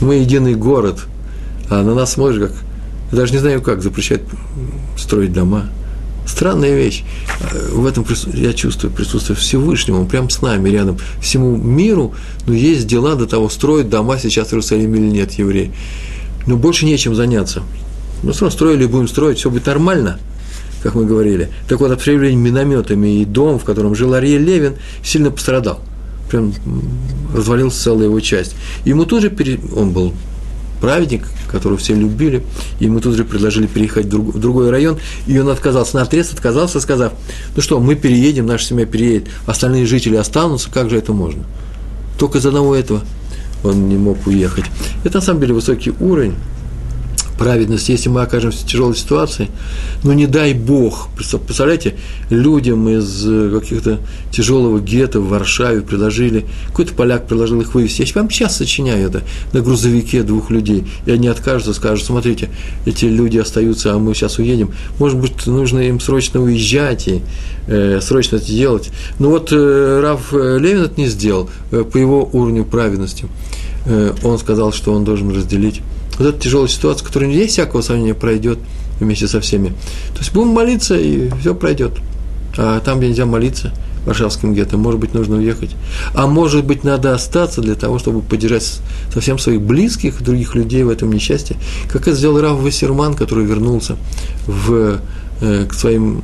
мы 0.00 0.16
единый 0.16 0.54
город, 0.54 1.06
а 1.70 1.82
на 1.82 1.94
нас 1.94 2.12
смотришь 2.12 2.48
как… 2.48 2.52
Я 3.12 3.18
даже 3.18 3.32
не 3.34 3.38
знаю 3.38 3.60
как, 3.60 3.82
запрещают 3.82 4.22
строить 4.96 5.32
дома. 5.32 5.68
Странная 6.26 6.74
вещь. 6.74 7.04
В 7.72 7.84
этом 7.84 8.06
я 8.32 8.52
чувствую 8.54 8.92
присутствие 8.92 9.36
Всевышнего, 9.36 10.00
он 10.00 10.08
прямо 10.08 10.30
с 10.30 10.40
нами, 10.40 10.70
рядом. 10.70 10.98
Всему 11.20 11.56
миру, 11.56 12.14
но 12.46 12.54
есть 12.54 12.86
дела 12.86 13.14
до 13.14 13.26
того, 13.26 13.48
строят 13.50 13.90
дома 13.90 14.18
сейчас 14.18 14.48
в 14.48 14.52
Иерусалиме 14.52 14.98
или 14.98 15.10
нет 15.10 15.32
евреи. 15.32 15.72
Но 16.46 16.56
больше 16.56 16.86
нечем 16.86 17.14
заняться. 17.14 17.62
Ну, 18.22 18.32
все 18.32 18.48
строили, 18.50 18.86
будем 18.86 19.08
строить, 19.08 19.38
все 19.38 19.50
будет 19.50 19.66
нормально, 19.66 20.18
как 20.82 20.94
мы 20.94 21.04
говорили. 21.04 21.50
Так 21.68 21.80
вот, 21.80 21.90
обстреливание 21.90 22.36
минометами 22.36 23.20
и 23.20 23.24
дом, 23.24 23.58
в 23.58 23.64
котором 23.64 23.94
жил 23.94 24.14
Ариэль 24.14 24.42
Левин, 24.42 24.76
сильно 25.04 25.30
пострадал. 25.30 25.80
Прям 26.30 26.54
развалился 27.34 27.82
целая 27.82 28.06
его 28.06 28.20
часть. 28.20 28.54
Ему 28.84 29.04
тут 29.04 29.22
же, 29.22 29.28
пере... 29.28 29.60
он 29.76 29.90
был 29.90 30.14
праведник, 30.82 31.22
которого 31.48 31.78
все 31.78 31.94
любили, 31.94 32.42
ему 32.80 32.98
тут 32.98 33.14
же 33.14 33.24
предложили 33.24 33.68
переехать 33.68 34.06
в 34.06 34.38
другой 34.38 34.68
район, 34.68 34.98
и 35.28 35.38
он 35.38 35.48
отказался, 35.48 35.94
на 35.96 36.02
отрез 36.02 36.32
отказался, 36.32 36.80
сказав, 36.80 37.12
ну 37.54 37.62
что, 37.62 37.78
мы 37.78 37.94
переедем, 37.94 38.46
наша 38.46 38.66
семья 38.66 38.84
переедет, 38.84 39.28
остальные 39.46 39.86
жители 39.86 40.16
останутся, 40.16 40.68
как 40.70 40.90
же 40.90 40.98
это 40.98 41.12
можно? 41.12 41.44
Только 42.18 42.38
из 42.38 42.46
одного 42.46 42.74
этого 42.74 43.02
он 43.62 43.88
не 43.88 43.96
мог 43.96 44.26
уехать. 44.26 44.64
Это 45.04 45.18
на 45.18 45.22
самом 45.22 45.40
деле 45.40 45.54
высокий 45.54 45.92
уровень, 46.00 46.34
праведность, 47.38 47.88
если 47.88 48.08
мы 48.08 48.22
окажемся 48.22 48.64
в 48.64 48.68
тяжелой 48.68 48.94
ситуации, 48.94 49.48
ну 50.04 50.12
не 50.12 50.26
дай 50.26 50.54
Бог, 50.54 51.08
представляете, 51.16 51.96
людям 52.30 52.88
из 52.88 53.26
э, 53.26 53.58
каких-то 53.58 53.98
тяжелого 54.30 54.80
гетто 54.80 55.20
в 55.20 55.28
Варшаве 55.28 55.80
предложили, 55.80 56.46
какой-то 56.68 56.94
поляк 56.94 57.26
предложил 57.26 57.60
их 57.60 57.74
вывести, 57.74 58.02
я 58.02 58.06
вам 58.14 58.30
сейчас 58.30 58.56
сочиняю 58.58 59.08
это, 59.08 59.22
на 59.52 59.60
грузовике 59.60 60.22
двух 60.22 60.50
людей, 60.50 60.84
и 61.06 61.10
они 61.10 61.28
откажутся, 61.28 61.74
скажут, 61.74 62.06
смотрите, 62.06 62.50
эти 62.86 63.06
люди 63.06 63.38
остаются, 63.38 63.94
а 63.94 63.98
мы 63.98 64.14
сейчас 64.14 64.38
уедем, 64.38 64.70
может 64.98 65.18
быть, 65.18 65.46
нужно 65.46 65.80
им 65.80 65.98
срочно 65.98 66.40
уезжать 66.40 67.08
и 67.08 67.22
э, 67.66 68.00
срочно 68.00 68.36
это 68.36 68.46
делать. 68.46 68.90
Но 69.18 69.30
вот 69.30 69.48
э, 69.52 70.00
Раф 70.00 70.32
Левин 70.32 70.82
это 70.82 71.00
не 71.00 71.08
сделал 71.08 71.50
э, 71.70 71.82
по 71.82 71.96
его 71.96 72.28
уровню 72.32 72.64
праведности. 72.64 73.26
Э, 73.86 74.12
он 74.22 74.38
сказал, 74.38 74.72
что 74.72 74.92
он 74.92 75.04
должен 75.04 75.30
разделить 75.34 75.80
вот 76.22 76.34
эта 76.34 76.42
тяжелая 76.42 76.68
ситуация, 76.68 77.06
которая 77.06 77.28
не 77.28 77.36
есть 77.36 77.52
всякого 77.52 77.82
сомнения, 77.82 78.14
пройдет 78.14 78.58
вместе 79.00 79.28
со 79.28 79.40
всеми. 79.40 79.68
То 80.14 80.18
есть 80.18 80.32
будем 80.32 80.48
молиться, 80.48 80.96
и 80.96 81.30
все 81.40 81.54
пройдет. 81.54 81.92
А 82.56 82.80
там, 82.80 82.98
где 82.98 83.08
нельзя 83.08 83.26
молиться, 83.26 83.72
Варшавским 84.06 84.52
гетто, 84.52 84.76
может 84.76 85.00
быть, 85.00 85.14
нужно 85.14 85.36
уехать. 85.36 85.70
А 86.14 86.26
может 86.26 86.64
быть, 86.64 86.84
надо 86.84 87.14
остаться 87.14 87.60
для 87.60 87.74
того, 87.74 87.98
чтобы 87.98 88.20
поддержать 88.20 88.80
совсем 89.12 89.38
своих 89.38 89.62
близких, 89.62 90.22
других 90.22 90.54
людей 90.54 90.82
в 90.82 90.90
этом 90.90 91.12
несчастье. 91.12 91.56
Как 91.88 92.02
это 92.02 92.16
сделал 92.16 92.40
Рав 92.40 92.60
Вассерман, 92.60 93.14
который 93.14 93.44
вернулся 93.44 93.96
в 94.46 95.00
к 95.42 95.74
своим, 95.74 96.22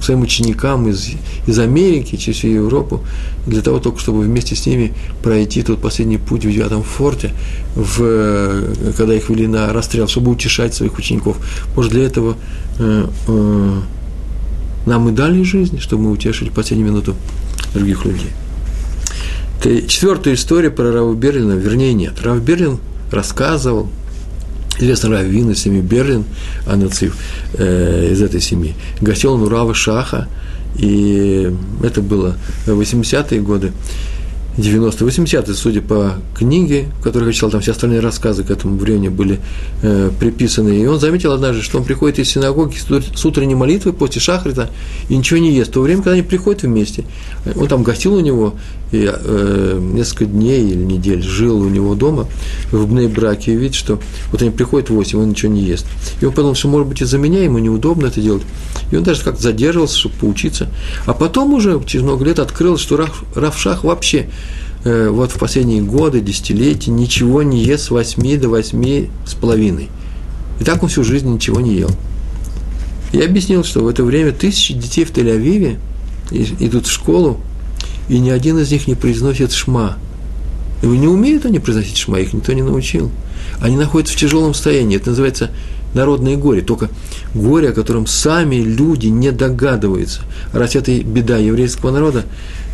к 0.00 0.04
своим 0.04 0.22
ученикам 0.22 0.88
из, 0.88 1.10
из 1.46 1.58
Америки, 1.60 2.16
через 2.16 2.38
всю 2.38 2.48
Европу, 2.48 3.04
для 3.46 3.62
того 3.62 3.78
только, 3.78 4.00
чтобы 4.00 4.22
вместе 4.22 4.56
с 4.56 4.66
ними 4.66 4.92
пройти 5.22 5.62
тот 5.62 5.80
последний 5.80 6.18
путь 6.18 6.44
в 6.44 6.52
девятом 6.52 6.82
форте, 6.82 7.32
в, 7.76 8.74
когда 8.96 9.14
их 9.14 9.28
вели 9.28 9.46
на 9.46 9.72
расстрел, 9.72 10.08
чтобы 10.08 10.32
утешать 10.32 10.74
своих 10.74 10.98
учеников. 10.98 11.36
Может, 11.76 11.92
для 11.92 12.04
этого 12.04 12.36
э, 12.78 13.06
э, 13.28 13.80
нам 14.86 15.08
и 15.08 15.12
дали 15.12 15.44
жизнь, 15.44 15.78
чтобы 15.78 16.04
мы 16.04 16.10
утешили 16.10 16.50
последнюю 16.50 16.90
минуту 16.90 17.14
других 17.74 18.04
людей. 18.04 18.30
Четвертая 19.86 20.34
история 20.34 20.70
про 20.70 20.90
Рава 20.90 21.14
Берлина, 21.14 21.52
вернее, 21.52 21.94
нет. 21.94 22.20
Рав 22.20 22.42
Берлин 22.42 22.78
рассказывал, 23.12 23.88
Известно 24.82 25.10
Раввин 25.10 25.48
из 25.52 25.60
семьи 25.60 25.80
Берлин, 25.80 26.24
Анацив, 26.66 27.16
э, 27.54 28.08
из 28.10 28.20
этой 28.20 28.40
семьи. 28.40 28.74
Гостил 29.00 29.34
он 29.34 29.42
у 29.42 29.48
Рава 29.48 29.74
Шаха, 29.74 30.26
и 30.76 31.54
это 31.84 32.02
было 32.02 32.34
в 32.66 32.80
80-е 32.80 33.40
годы. 33.42 33.70
90 34.58 35.04
80 35.04 35.56
судя 35.56 35.80
по 35.80 36.14
книге, 36.36 36.86
которую 37.02 37.28
я 37.28 37.32
читал, 37.32 37.50
там 37.50 37.60
все 37.60 37.70
остальные 37.70 38.00
рассказы 38.00 38.42
к 38.42 38.50
этому 38.50 38.76
времени 38.76 39.08
были 39.08 39.38
э, 39.82 40.10
приписаны. 40.18 40.82
И 40.82 40.84
он 40.86 40.98
заметил 40.98 41.30
однажды, 41.30 41.62
что 41.62 41.78
он 41.78 41.84
приходит 41.84 42.18
из 42.18 42.28
синагоги 42.28 42.76
с 42.76 43.24
утренней 43.24 43.54
молитвы 43.54 43.92
после 43.92 44.20
шахрита 44.20 44.68
и 45.08 45.16
ничего 45.16 45.38
не 45.38 45.52
ест. 45.52 45.70
В 45.70 45.74
то 45.74 45.80
время, 45.80 46.02
когда 46.02 46.14
они 46.14 46.22
приходят 46.22 46.62
вместе, 46.62 47.04
он 47.54 47.68
там 47.68 47.84
гостил 47.84 48.14
у 48.14 48.20
него 48.20 48.54
и 48.92 49.10
э, 49.10 49.78
несколько 49.80 50.26
дней 50.26 50.70
или 50.70 50.84
недель 50.84 51.22
жил 51.22 51.58
у 51.60 51.68
него 51.68 51.94
дома 51.94 52.28
в 52.70 52.86
бне 52.86 53.08
браке 53.08 53.52
и 53.54 53.56
видит, 53.56 53.74
что 53.74 53.98
вот 54.30 54.42
они 54.42 54.50
приходят 54.50 54.90
в 54.90 54.94
8, 54.94 55.18
он 55.18 55.30
ничего 55.30 55.50
не 55.50 55.62
ест. 55.62 55.86
И 56.20 56.26
он 56.26 56.32
подумал, 56.32 56.54
что, 56.54 56.68
может 56.68 56.86
быть, 56.86 57.00
из-за 57.00 57.18
меня 57.18 57.42
ему 57.42 57.58
неудобно 57.58 58.06
это 58.06 58.20
делать. 58.20 58.42
И 58.90 58.96
он 58.96 59.02
даже 59.02 59.22
как-то 59.22 59.42
задерживался, 59.42 59.98
чтобы 59.98 60.14
поучиться. 60.16 60.68
А 61.06 61.14
потом 61.14 61.54
уже, 61.54 61.80
через 61.86 62.04
много 62.04 62.24
лет, 62.26 62.38
открылось, 62.38 62.82
что 62.82 62.98
Раф, 62.98 63.24
Рафшах 63.34 63.84
вообще 63.84 64.28
э, 64.84 65.08
вот 65.08 65.32
в 65.32 65.38
последние 65.38 65.80
годы, 65.80 66.20
десятилетия 66.20 66.90
ничего 66.90 67.42
не 67.42 67.64
ест 67.64 67.84
с 67.84 67.90
8 67.90 68.40
до 68.40 68.48
8 68.48 69.08
с 69.26 69.34
половиной. 69.34 69.88
И 70.60 70.64
так 70.64 70.82
он 70.82 70.90
всю 70.90 71.02
жизнь 71.02 71.28
ничего 71.32 71.60
не 71.60 71.74
ел. 71.74 71.90
Я 73.12 73.24
объяснил, 73.24 73.64
что 73.64 73.82
в 73.82 73.88
это 73.88 74.04
время 74.04 74.32
тысячи 74.32 74.74
детей 74.74 75.04
в 75.04 75.12
Тель-Авиве 75.12 75.78
идут 76.30 76.86
в 76.86 76.90
школу, 76.90 77.40
и 78.08 78.18
ни 78.18 78.30
один 78.30 78.58
из 78.58 78.70
них 78.70 78.86
не 78.86 78.94
произносит 78.94 79.52
шма. 79.52 79.96
И 80.82 80.86
не 80.86 81.06
умеют 81.06 81.46
они 81.46 81.58
произносить 81.58 81.96
шма, 81.96 82.18
их 82.18 82.32
никто 82.32 82.52
не 82.52 82.62
научил. 82.62 83.10
Они 83.60 83.76
находятся 83.76 84.14
в 84.14 84.16
тяжелом 84.16 84.54
состоянии. 84.54 84.96
Это 84.96 85.10
называется 85.10 85.50
народное 85.94 86.36
горе. 86.36 86.62
Только 86.62 86.90
горе, 87.34 87.70
о 87.70 87.72
котором 87.72 88.06
сами 88.06 88.56
люди 88.56 89.06
не 89.06 89.30
догадываются. 89.30 90.22
Раз 90.52 90.74
это 90.74 90.92
беда 91.02 91.38
еврейского 91.38 91.90
народа, 91.90 92.24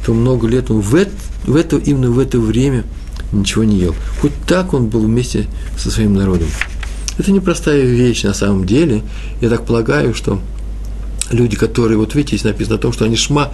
то 0.07 0.15
много 0.15 0.47
лет 0.49 0.71
он 0.71 0.81
в 0.81 0.95
это, 0.95 1.13
в 1.45 1.57
это, 1.57 1.77
именно 1.77 2.11
в 2.11 2.19
это 2.19 2.39
время 2.39 2.85
ничего 3.33 3.65
не 3.65 3.79
ел. 3.79 3.95
Хоть 4.21 4.33
так 4.47 4.73
он 4.73 4.89
был 4.89 5.01
вместе 5.01 5.47
со 5.77 5.91
своим 5.91 6.15
народом. 6.15 6.49
Это 7.19 7.33
непростая 7.33 7.83
вещь 7.83 8.23
на 8.23 8.33
самом 8.33 8.65
деле. 8.65 9.03
Я 9.41 9.51
так 9.51 9.67
полагаю, 9.67 10.15
что 10.15 10.41
люди, 11.31 11.57
которые, 11.57 11.99
вот 11.99 12.15
видите, 12.15 12.37
здесь 12.37 12.45
написано 12.45 12.77
о 12.77 12.79
том, 12.79 12.93
что 12.93 13.05
они 13.05 13.17
шма 13.17 13.53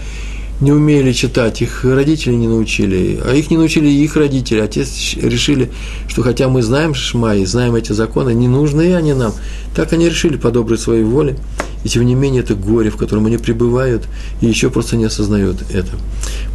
не 0.60 0.72
умели 0.72 1.12
читать, 1.12 1.62
их 1.62 1.84
родители 1.84 2.34
не 2.34 2.46
научили, 2.46 3.20
а 3.24 3.34
их 3.34 3.50
не 3.50 3.56
научили 3.56 3.88
их 3.88 4.16
родители. 4.16 4.60
Отец 4.60 5.14
решили, 5.16 5.70
что 6.08 6.22
хотя 6.22 6.48
мы 6.48 6.62
знаем 6.62 6.94
Шма 6.94 7.36
и 7.36 7.44
знаем 7.44 7.74
эти 7.74 7.92
законы, 7.92 8.32
не 8.34 8.48
нужны 8.48 8.94
они 8.94 9.14
нам. 9.14 9.32
Так 9.74 9.92
они 9.92 10.08
решили 10.08 10.36
по 10.36 10.50
доброй 10.50 10.78
своей 10.78 11.02
воле. 11.02 11.36
И 11.82 11.88
тем 11.88 12.06
не 12.06 12.14
менее 12.14 12.42
это 12.42 12.54
горе, 12.54 12.88
в 12.88 12.96
котором 12.96 13.26
они 13.26 13.36
пребывают, 13.36 14.04
и 14.40 14.46
еще 14.46 14.70
просто 14.70 14.96
не 14.96 15.04
осознают 15.04 15.58
это. 15.70 15.90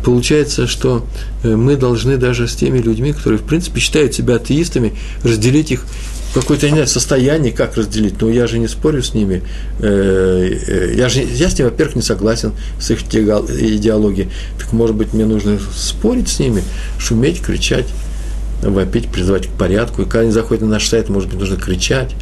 Получается, 0.03 0.65
что 0.65 1.05
э, 1.43 1.55
мы 1.55 1.75
должны 1.75 2.17
даже 2.17 2.47
с 2.47 2.55
теми 2.55 2.79
людьми, 2.79 3.13
которые 3.13 3.37
в 3.37 3.43
принципе 3.43 3.79
считают 3.79 4.15
себя 4.15 4.37
атеистами, 4.37 4.93
разделить 5.23 5.71
их 5.71 5.85
какое-то, 6.33 6.67
не 6.67 6.73
знаю, 6.73 6.87
состояние, 6.87 7.51
как 7.51 7.75
разделить, 7.75 8.21
но 8.21 8.29
я 8.29 8.47
же 8.47 8.59
не 8.59 8.67
спорю 8.67 9.01
с 9.01 9.13
ними, 9.13 9.41
э, 9.79 10.57
э, 10.67 10.93
я 10.95 11.09
же, 11.09 11.21
я 11.21 11.49
с 11.49 11.57
ними, 11.57 11.69
во-первых, 11.69 11.95
не 11.95 12.01
согласен 12.01 12.53
с 12.79 12.91
их 12.91 13.01
идеологией, 13.01 14.29
так, 14.59 14.71
может 14.73 14.95
быть, 14.95 15.13
мне 15.13 15.25
нужно 15.25 15.59
спорить 15.75 16.29
с 16.29 16.39
ними, 16.39 16.63
шуметь, 16.99 17.41
кричать, 17.41 17.87
вопить, 18.61 19.09
призывать 19.09 19.47
к 19.47 19.51
порядку, 19.51 20.03
и 20.03 20.05
когда 20.05 20.21
они 20.21 20.31
заходят 20.31 20.63
на 20.63 20.69
наш 20.69 20.87
сайт, 20.87 21.09
может 21.09 21.29
быть, 21.29 21.39
нужно 21.39 21.57
кричать 21.57 22.13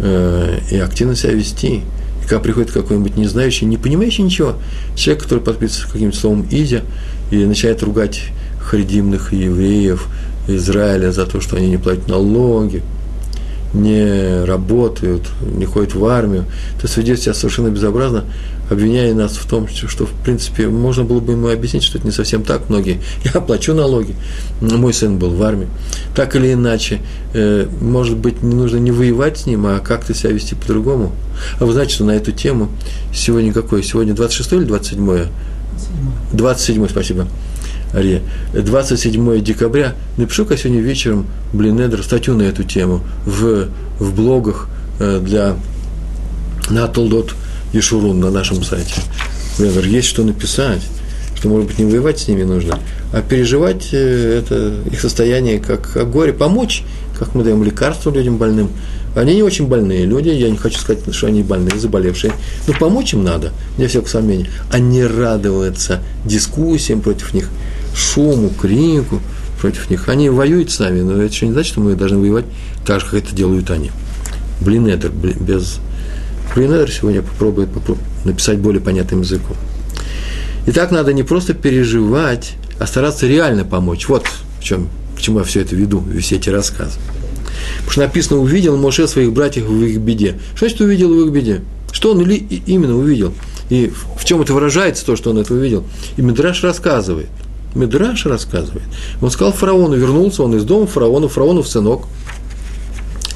э, 0.00 0.60
и 0.70 0.78
активно 0.78 1.14
себя 1.14 1.32
вести, 1.32 1.82
и 2.22 2.22
когда 2.22 2.38
приходит 2.40 2.72
какой-нибудь 2.72 3.16
не 3.16 3.26
знающий, 3.26 3.66
не 3.66 3.76
понимающий 3.76 4.24
ничего, 4.24 4.56
человек, 4.96 5.24
который 5.24 5.40
подписывается 5.40 5.92
каким-то 5.92 6.16
словом 6.16 6.46
«изя», 6.50 6.82
и 7.30 7.44
начинает 7.44 7.82
ругать 7.82 8.22
харидимных 8.58 9.34
евреев, 9.34 10.06
Израиля 10.48 11.12
за 11.12 11.26
то, 11.26 11.40
что 11.40 11.56
они 11.56 11.68
не 11.68 11.76
платят 11.76 12.08
налоги, 12.08 12.82
не 13.74 14.44
работают, 14.44 15.24
не 15.40 15.66
ходят 15.66 15.94
в 15.94 16.04
армию, 16.04 16.44
то 16.80 16.86
есть 16.86 16.96
ведет 16.96 17.20
себя 17.20 17.34
совершенно 17.34 17.68
безобразно, 17.68 18.24
обвиняя 18.70 19.14
нас 19.14 19.32
в 19.32 19.48
том, 19.48 19.68
что, 19.68 20.06
в 20.06 20.12
принципе, 20.24 20.68
можно 20.68 21.04
было 21.04 21.20
бы 21.20 21.32
ему 21.32 21.48
объяснить, 21.48 21.82
что 21.82 21.98
это 21.98 22.06
не 22.06 22.12
совсем 22.12 22.42
так, 22.42 22.68
многие. 22.68 23.00
Я 23.34 23.40
плачу 23.40 23.74
налоги, 23.74 24.14
мой 24.60 24.92
сын 24.92 25.18
был 25.18 25.30
в 25.30 25.42
армии. 25.42 25.68
Так 26.14 26.36
или 26.36 26.52
иначе, 26.52 27.00
э, 27.34 27.66
может 27.80 28.16
быть, 28.16 28.42
не 28.42 28.54
нужно 28.54 28.78
не 28.78 28.90
воевать 28.90 29.38
с 29.38 29.46
ним, 29.46 29.66
а 29.66 29.80
как-то 29.80 30.14
себя 30.14 30.32
вести 30.32 30.54
по-другому. 30.54 31.12
А 31.60 31.64
вы 31.64 31.72
знаете, 31.72 31.94
что 31.94 32.04
на 32.04 32.12
эту 32.12 32.32
тему 32.32 32.68
сегодня 33.14 33.52
какое? 33.52 33.82
Сегодня 33.82 34.14
26 34.14 34.52
или 34.54 34.64
27? 34.64 35.26
27, 36.32 36.88
спасибо. 36.88 37.28
Ария. 37.94 38.20
27 38.52 39.40
декабря. 39.40 39.94
Напишу-ка 40.16 40.56
сегодня 40.56 40.80
вечером 40.80 41.26
Блинедер 41.52 42.02
статью 42.02 42.34
на 42.34 42.42
эту 42.42 42.64
тему 42.64 43.00
в, 43.24 43.68
в 43.98 44.14
блогах 44.14 44.68
э, 45.00 45.20
для 45.20 45.56
на 46.70 46.86
Толдот 46.86 47.34
Ешурун 47.72 48.20
на 48.20 48.30
нашем 48.30 48.62
сайте. 48.62 48.94
Блинедер, 49.58 49.84
есть 49.86 50.08
что 50.08 50.22
написать, 50.22 50.82
что, 51.34 51.48
может 51.48 51.68
быть, 51.68 51.78
не 51.78 51.84
воевать 51.84 52.18
с 52.18 52.28
ними 52.28 52.42
нужно, 52.42 52.78
а 53.12 53.22
переживать 53.22 53.88
э, 53.92 54.42
это 54.42 54.74
их 54.90 55.00
состояние 55.00 55.58
как 55.58 55.96
о 55.96 56.04
горе, 56.04 56.32
помочь, 56.32 56.82
как 57.18 57.34
мы 57.34 57.42
даем 57.42 57.62
лекарства 57.64 58.10
людям 58.10 58.36
больным, 58.36 58.70
Они 59.16 59.34
не 59.34 59.42
очень 59.42 59.66
больные 59.66 60.04
люди, 60.04 60.28
я 60.28 60.50
не 60.50 60.56
хочу 60.56 60.78
сказать, 60.78 61.02
что 61.12 61.26
они 61.26 61.42
больные, 61.42 61.78
заболевшие, 61.78 62.32
но 62.66 62.74
помочь 62.74 63.14
им 63.14 63.24
надо, 63.24 63.52
не 63.76 63.86
всякого 63.86 64.08
сомнения, 64.08 64.48
а 64.70 64.78
не 64.78 65.04
радоваться 65.04 66.00
дискуссиям 66.24 67.00
против 67.00 67.34
них, 67.34 67.48
шуму, 67.98 68.50
крику 68.50 69.20
против 69.60 69.90
них. 69.90 70.08
Они 70.08 70.30
воюют 70.30 70.70
с 70.70 70.78
нами, 70.78 71.00
но 71.00 71.22
это 71.22 71.32
еще 71.32 71.46
не 71.46 71.52
значит, 71.52 71.72
что 71.72 71.80
мы 71.80 71.94
должны 71.94 72.18
воевать 72.18 72.44
так 72.86 73.00
же, 73.00 73.06
как 73.06 73.14
это 73.14 73.34
делают 73.34 73.70
они. 73.70 73.90
Блин, 74.60 74.86
это 74.86 75.08
без... 75.08 75.78
Блин, 76.54 76.72
это 76.72 76.90
сегодня 76.90 77.22
попробует 77.22 77.68
написать 78.24 78.58
более 78.58 78.80
понятным 78.80 79.20
языком. 79.20 79.56
И 80.66 80.72
так 80.72 80.90
надо 80.90 81.12
не 81.12 81.22
просто 81.22 81.54
переживать, 81.54 82.54
а 82.78 82.86
стараться 82.86 83.26
реально 83.26 83.64
помочь. 83.64 84.08
Вот 84.08 84.26
в 84.60 84.64
чем, 84.64 84.88
к 85.16 85.20
чему 85.20 85.38
я 85.40 85.44
все 85.44 85.60
это 85.60 85.74
веду, 85.76 86.02
все 86.20 86.36
эти 86.36 86.50
рассказы. 86.50 86.98
Потому 87.78 87.90
что 87.90 88.00
написано, 88.00 88.40
увидел 88.40 88.76
Моше 88.76 89.08
своих 89.08 89.32
братьев 89.32 89.64
в 89.64 89.82
их 89.82 89.98
беде. 89.98 90.38
Что 90.54 90.66
значит 90.66 90.80
увидел 90.80 91.08
в 91.14 91.26
их 91.26 91.32
беде? 91.32 91.62
Что 91.92 92.12
он 92.12 92.20
или 92.20 92.34
именно 92.66 92.96
увидел? 92.96 93.32
И 93.70 93.92
в 94.16 94.24
чем 94.24 94.40
это 94.40 94.54
выражается, 94.54 95.04
то, 95.04 95.16
что 95.16 95.30
он 95.30 95.38
это 95.38 95.54
увидел? 95.54 95.84
И 96.16 96.22
Медраш 96.22 96.62
рассказывает. 96.62 97.28
Медраш 97.74 98.26
рассказывает. 98.26 98.84
Он 99.20 99.30
сказал 99.30 99.52
фараону, 99.52 99.96
вернулся 99.96 100.42
он 100.42 100.56
из 100.56 100.64
дома 100.64 100.86
фараона, 100.86 101.28
фараонов 101.28 101.68
сынок, 101.68 102.06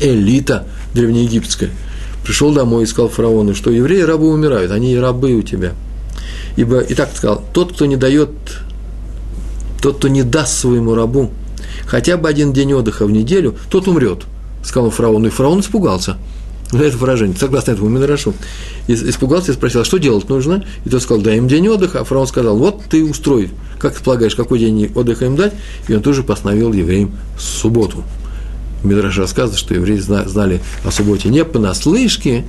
элита 0.01 0.67
древнеегипетская, 0.95 1.71
пришел 2.25 2.53
домой 2.53 2.85
и 2.85 2.87
сказал 2.87 3.09
фараону, 3.09 3.55
что 3.55 3.71
евреи 3.71 4.01
рабы 4.03 4.29
умирают, 4.31 4.73
они 4.73 4.99
рабы 4.99 5.35
у 5.35 5.43
тебя– 5.43 5.73
Ибо, 6.57 6.81
и 6.81 6.95
так 6.95 7.15
сказал, 7.15 7.43
тот, 7.53 7.73
кто 7.73 7.87
не 7.87 7.97
дает, 7.97 8.31
тот, 9.81 9.99
кто 9.99 10.09
не 10.09 10.23
даст 10.23 10.59
своему 10.59 10.95
рабу 10.95 11.31
хотя 11.87 12.17
бы 12.17 12.29
один 12.29 12.53
день 12.53 12.73
отдыха 12.73 13.07
в 13.07 13.11
неделю, 13.11 13.57
тот 13.71 13.89
умрет, 13.89 14.25
сказал 14.65 14.91
фараон. 14.91 15.27
И 15.27 15.31
фараон 15.31 15.61
испугался 15.61 16.17
на 16.73 16.83
это 16.83 16.97
выражение, 16.97 17.37
согласно 17.37 17.73
этому 17.73 17.89
Минрашу. 17.89 18.35
Испугался 18.89 19.53
и 19.53 19.55
спросил, 19.55 19.83
а 19.83 19.85
что 19.85 19.99
делать 19.99 20.29
нужно? 20.29 20.65
И 20.85 20.89
тот 20.89 21.03
сказал, 21.03 21.23
дай 21.23 21.37
им 21.37 21.49
день 21.49 21.69
отдыха. 21.69 22.01
А 22.01 22.05
фараон 22.05 22.27
сказал, 22.27 22.57
вот 22.57 22.83
ты 22.89 23.05
устрой, 23.05 23.51
как 23.79 23.95
ты 23.95 24.03
полагаешь, 24.03 24.35
какой 24.35 24.59
день 24.59 24.91
отдыха 24.95 25.27
им 25.27 25.37
дать? 25.37 25.53
И 25.89 25.95
он 25.95 26.03
тоже 26.03 26.23
постановил 26.23 26.73
евреям 26.73 27.13
субботу. 27.39 28.03
Мидраш 28.83 29.19
рассказывает, 29.19 29.59
что 29.59 29.75
евреи 29.75 29.99
знали 29.99 30.61
о 30.85 30.91
субботе 30.91 31.29
не 31.29 31.45
понаслышке, 31.45 32.45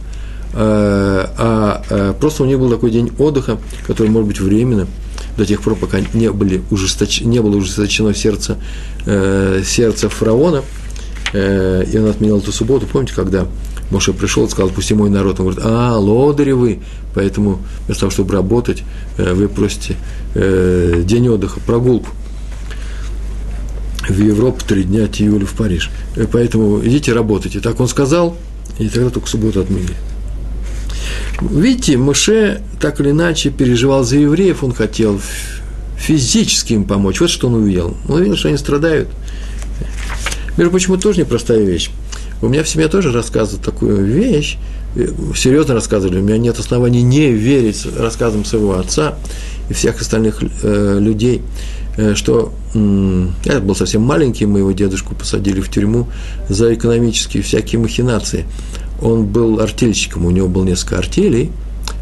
Э, 0.54 1.26
а 1.38 1.82
э, 1.90 2.14
просто 2.20 2.44
у 2.44 2.46
них 2.46 2.60
был 2.60 2.70
такой 2.70 2.92
день 2.92 3.12
отдыха, 3.18 3.58
который 3.88 4.10
может 4.10 4.28
быть 4.28 4.40
временно, 4.40 4.88
до 5.36 5.46
тех 5.46 5.62
пор, 5.62 5.76
пока 5.76 6.00
не, 6.14 6.32
были 6.32 6.62
ужесточ... 6.70 7.22
не 7.22 7.42
было 7.42 7.56
ужесточено 7.56 8.14
сердце, 8.14 8.58
э, 9.06 9.64
сердце 9.66 10.10
фараона, 10.10 10.64
и 11.34 11.98
он 11.98 12.10
отменял 12.10 12.38
эту 12.38 12.52
субботу. 12.52 12.86
Помните, 12.86 13.14
когда 13.16 13.48
Моше 13.92 14.14
пришел 14.14 14.46
и 14.46 14.50
сказал, 14.50 14.70
пусти 14.70 14.94
мой 14.94 15.10
народ, 15.10 15.40
он 15.40 15.48
говорит, 15.48 15.64
а, 15.66 15.98
лодыри 15.98 16.52
вы, 16.52 16.80
поэтому 17.14 17.60
вместо 17.86 18.02
того, 18.02 18.12
чтобы 18.12 18.34
работать, 18.34 18.84
э, 19.18 19.34
вы 19.34 19.48
просите 19.48 19.96
э, 20.34 21.04
день 21.06 21.30
отдыха, 21.30 21.60
прогулку 21.60 22.10
в 24.08 24.20
Европу 24.20 24.64
три 24.66 24.84
дня, 24.84 25.06
июля 25.06 25.46
в 25.46 25.54
Париж. 25.54 25.90
Э, 26.16 26.26
поэтому 26.32 26.80
идите 26.84 27.14
работайте. 27.14 27.60
Так 27.60 27.80
он 27.80 27.88
сказал, 27.88 28.36
и 28.80 28.90
тогда 28.90 29.10
только 29.10 29.28
субботу 29.28 29.62
отменили. 29.62 29.96
Видите, 31.42 31.98
Муше 31.98 32.62
так 32.80 33.00
или 33.00 33.12
иначе 33.12 33.50
переживал 33.50 34.04
за 34.04 34.18
евреев, 34.18 34.64
он 34.64 34.74
хотел 34.74 35.20
физически 35.98 36.74
им 36.74 36.86
помочь. 36.86 37.20
Вот 37.20 37.30
что 37.30 37.48
он 37.48 37.56
увидел. 37.56 37.96
Он 38.08 38.16
увидел, 38.18 38.36
что 38.36 38.50
они 38.50 38.58
страдают. 38.58 39.10
Между 40.58 40.72
прочим, 40.72 40.94
это 40.94 41.04
тоже 41.04 41.22
непростая 41.22 41.64
вещь. 41.64 41.90
У 42.44 42.50
меня 42.50 42.62
в 42.62 42.68
семье 42.68 42.90
тоже 42.90 43.14
рассказывают 43.14 43.64
такую 43.64 44.04
вещь, 44.04 44.58
э, 44.98 45.08
серьезно 45.34 45.76
рассказывали, 45.76 46.20
у 46.20 46.22
меня 46.22 46.38
нет 46.38 46.60
оснований 46.60 47.02
не 47.02 47.32
верить 47.32 47.88
рассказам 47.98 48.44
своего 48.44 48.78
отца 48.78 49.16
и 49.70 49.74
всех 49.74 50.02
остальных 50.02 50.44
э, 50.62 50.98
людей, 51.00 51.42
э, 51.96 52.16
что 52.16 52.52
э, 52.74 53.28
я 53.46 53.62
был 53.62 53.76
совсем 53.76 54.02
маленький, 54.02 54.46
моего 54.46 54.74
дедушку 54.74 55.16
посадили 55.16 55.62
в 55.62 55.70
тюрьму 55.70 56.10
за 56.50 56.74
экономические 56.74 57.44
всякие 57.44 57.80
махинации. 57.80 58.44
Он 59.02 59.26
был 59.26 59.62
артельщиком, 59.62 60.26
у 60.26 60.32
него 60.32 60.50
было 60.50 60.66
несколько 60.66 60.98
артелей 60.98 61.50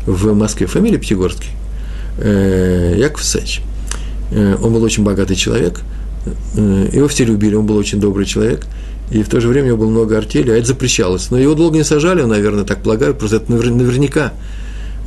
в 0.08 0.34
Москве, 0.34 0.66
фамилия 0.66 0.98
Пятигорский, 0.98 1.52
э, 2.18 2.96
Яков 2.98 3.24
Сач. 3.24 3.62
Э, 4.32 4.56
он 4.60 4.74
был 4.74 4.82
очень 4.82 5.04
богатый 5.04 5.36
человек, 5.36 5.82
э, 6.56 6.90
его 6.94 7.08
все 7.08 7.26
любили, 7.26 7.54
он 7.54 7.68
был 7.68 7.78
очень 7.78 8.00
добрый 8.00 8.26
человек, 8.26 8.66
и 9.12 9.24
в 9.24 9.30
то 9.30 9.40
же 9.40 9.48
время 9.48 9.66
у 9.66 9.68
него 9.68 9.78
было 9.78 9.90
много 9.90 10.18
артелей, 10.18 10.54
а 10.54 10.58
это 10.58 10.68
запрещалось. 10.68 11.32
Но 11.32 11.38
его 11.38 11.54
долго 11.54 11.78
не 11.78 11.84
сажали, 11.84 12.24
наверное, 12.24 12.64
так 12.64 12.82
полагаю, 12.82 13.14
просто 13.14 13.38
это 13.38 13.52
наверняка. 13.52 14.34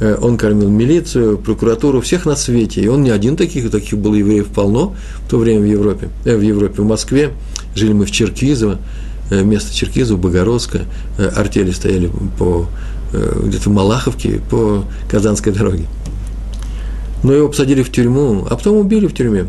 Он 0.01 0.37
кормил 0.37 0.69
милицию, 0.69 1.39
прокуратуру, 1.39 2.01
всех 2.01 2.27
на 2.27 2.35
свете. 2.35 2.81
И 2.81 2.89
он 2.89 3.05
не 3.05 3.11
один 3.11 3.37
таких, 3.37 3.71
таких 3.71 3.97
было 3.99 4.15
евреев 4.15 4.49
полно 4.49 4.95
в 5.25 5.31
то 5.31 5.39
время 5.39 5.61
в 5.61 5.67
Европе. 5.67 6.09
в 6.25 6.41
Европе, 6.41 6.83
в 6.83 6.85
Москве. 6.85 7.31
Жили 7.77 7.93
мы 7.93 8.05
в 8.05 8.11
Черкизово. 8.11 8.79
Э, 9.31 9.43
место 9.43 9.75
Черкизов, 9.75 10.19
Богородска, 10.19 10.83
э, 11.19 11.27
артели 11.29 11.71
стояли 11.71 12.11
по, 12.39 12.67
э, 13.13 13.43
где-то 13.45 13.71
в 13.71 13.73
Малаховке, 13.73 14.41
по 14.51 14.85
Казанской 15.11 15.53
дороге. 15.53 15.87
Но 17.23 17.33
его 17.33 17.49
посадили 17.49 17.83
в 17.83 17.91
тюрьму, 17.91 18.47
а 18.51 18.57
потом 18.57 18.77
убили 18.77 19.07
в 19.07 19.15
тюрьме. 19.15 19.47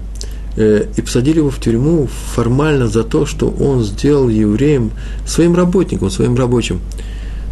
И 0.58 1.02
посадили 1.02 1.40
его 1.40 1.50
в 1.50 1.60
тюрьму 1.60 2.08
формально 2.34 2.88
за 2.88 3.04
то, 3.04 3.26
что 3.26 3.50
он 3.50 3.84
сделал 3.84 4.30
евреям, 4.30 4.92
своим 5.28 5.56
работникам, 5.56 6.10
своим 6.10 6.36
рабочим, 6.36 6.80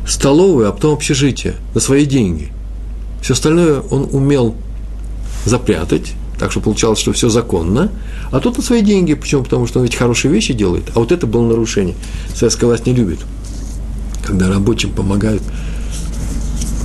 столовую, 0.08 0.70
а 0.70 0.72
потом 0.72 0.94
общежитие 0.94 1.56
на 1.74 1.82
свои 1.82 2.06
деньги. 2.06 2.52
Все 3.22 3.34
остальное 3.34 3.82
он 3.82 4.08
умел 4.12 4.56
запрятать, 5.46 6.14
так 6.40 6.52
что 6.52 6.62
получалось, 6.62 7.00
что 7.00 7.12
все 7.14 7.30
законно, 7.30 7.92
а 8.32 8.40
тут 8.40 8.58
на 8.58 8.64
свои 8.64 8.82
деньги, 8.82 9.14
почему? 9.14 9.44
Потому 9.44 9.68
что 9.68 9.80
он 9.80 9.86
ведь 9.86 9.96
хорошие 9.96 10.34
вещи 10.34 10.54
делает, 10.54 10.86
а 10.96 11.00
вот 11.00 11.12
это 11.12 11.28
было 11.28 11.46
нарушение. 11.46 11.96
Советская 12.34 12.68
власть 12.68 12.86
не 12.86 12.94
любит, 12.94 13.20
когда 14.26 14.48
рабочим 14.50 14.92
помогают 14.92 15.44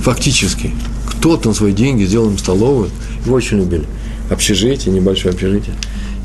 фактически. 0.01 0.73
Кто-то 1.07 1.49
на 1.49 1.55
свои 1.55 1.73
деньги 1.73 2.03
сделал 2.03 2.29
им 2.29 2.37
столовую, 2.37 2.89
его 3.25 3.35
очень 3.35 3.57
любили. 3.57 3.85
Общежитие, 4.29 4.93
небольшое 4.93 5.33
общежитие. 5.33 5.75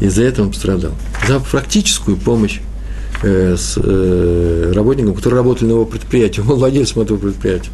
И 0.00 0.08
за 0.08 0.22
это 0.22 0.42
он 0.42 0.50
пострадал. 0.50 0.92
За 1.26 1.40
практическую 1.40 2.16
помощь 2.16 2.60
э, 3.22 3.56
с 3.56 3.78
э, 3.82 4.72
работникам, 4.74 5.14
которые 5.14 5.38
работали 5.38 5.68
на 5.68 5.72
его 5.72 5.86
предприятии. 5.86 6.40
Он 6.40 6.58
владельцем 6.58 7.02
этого 7.02 7.18
предприятия. 7.18 7.70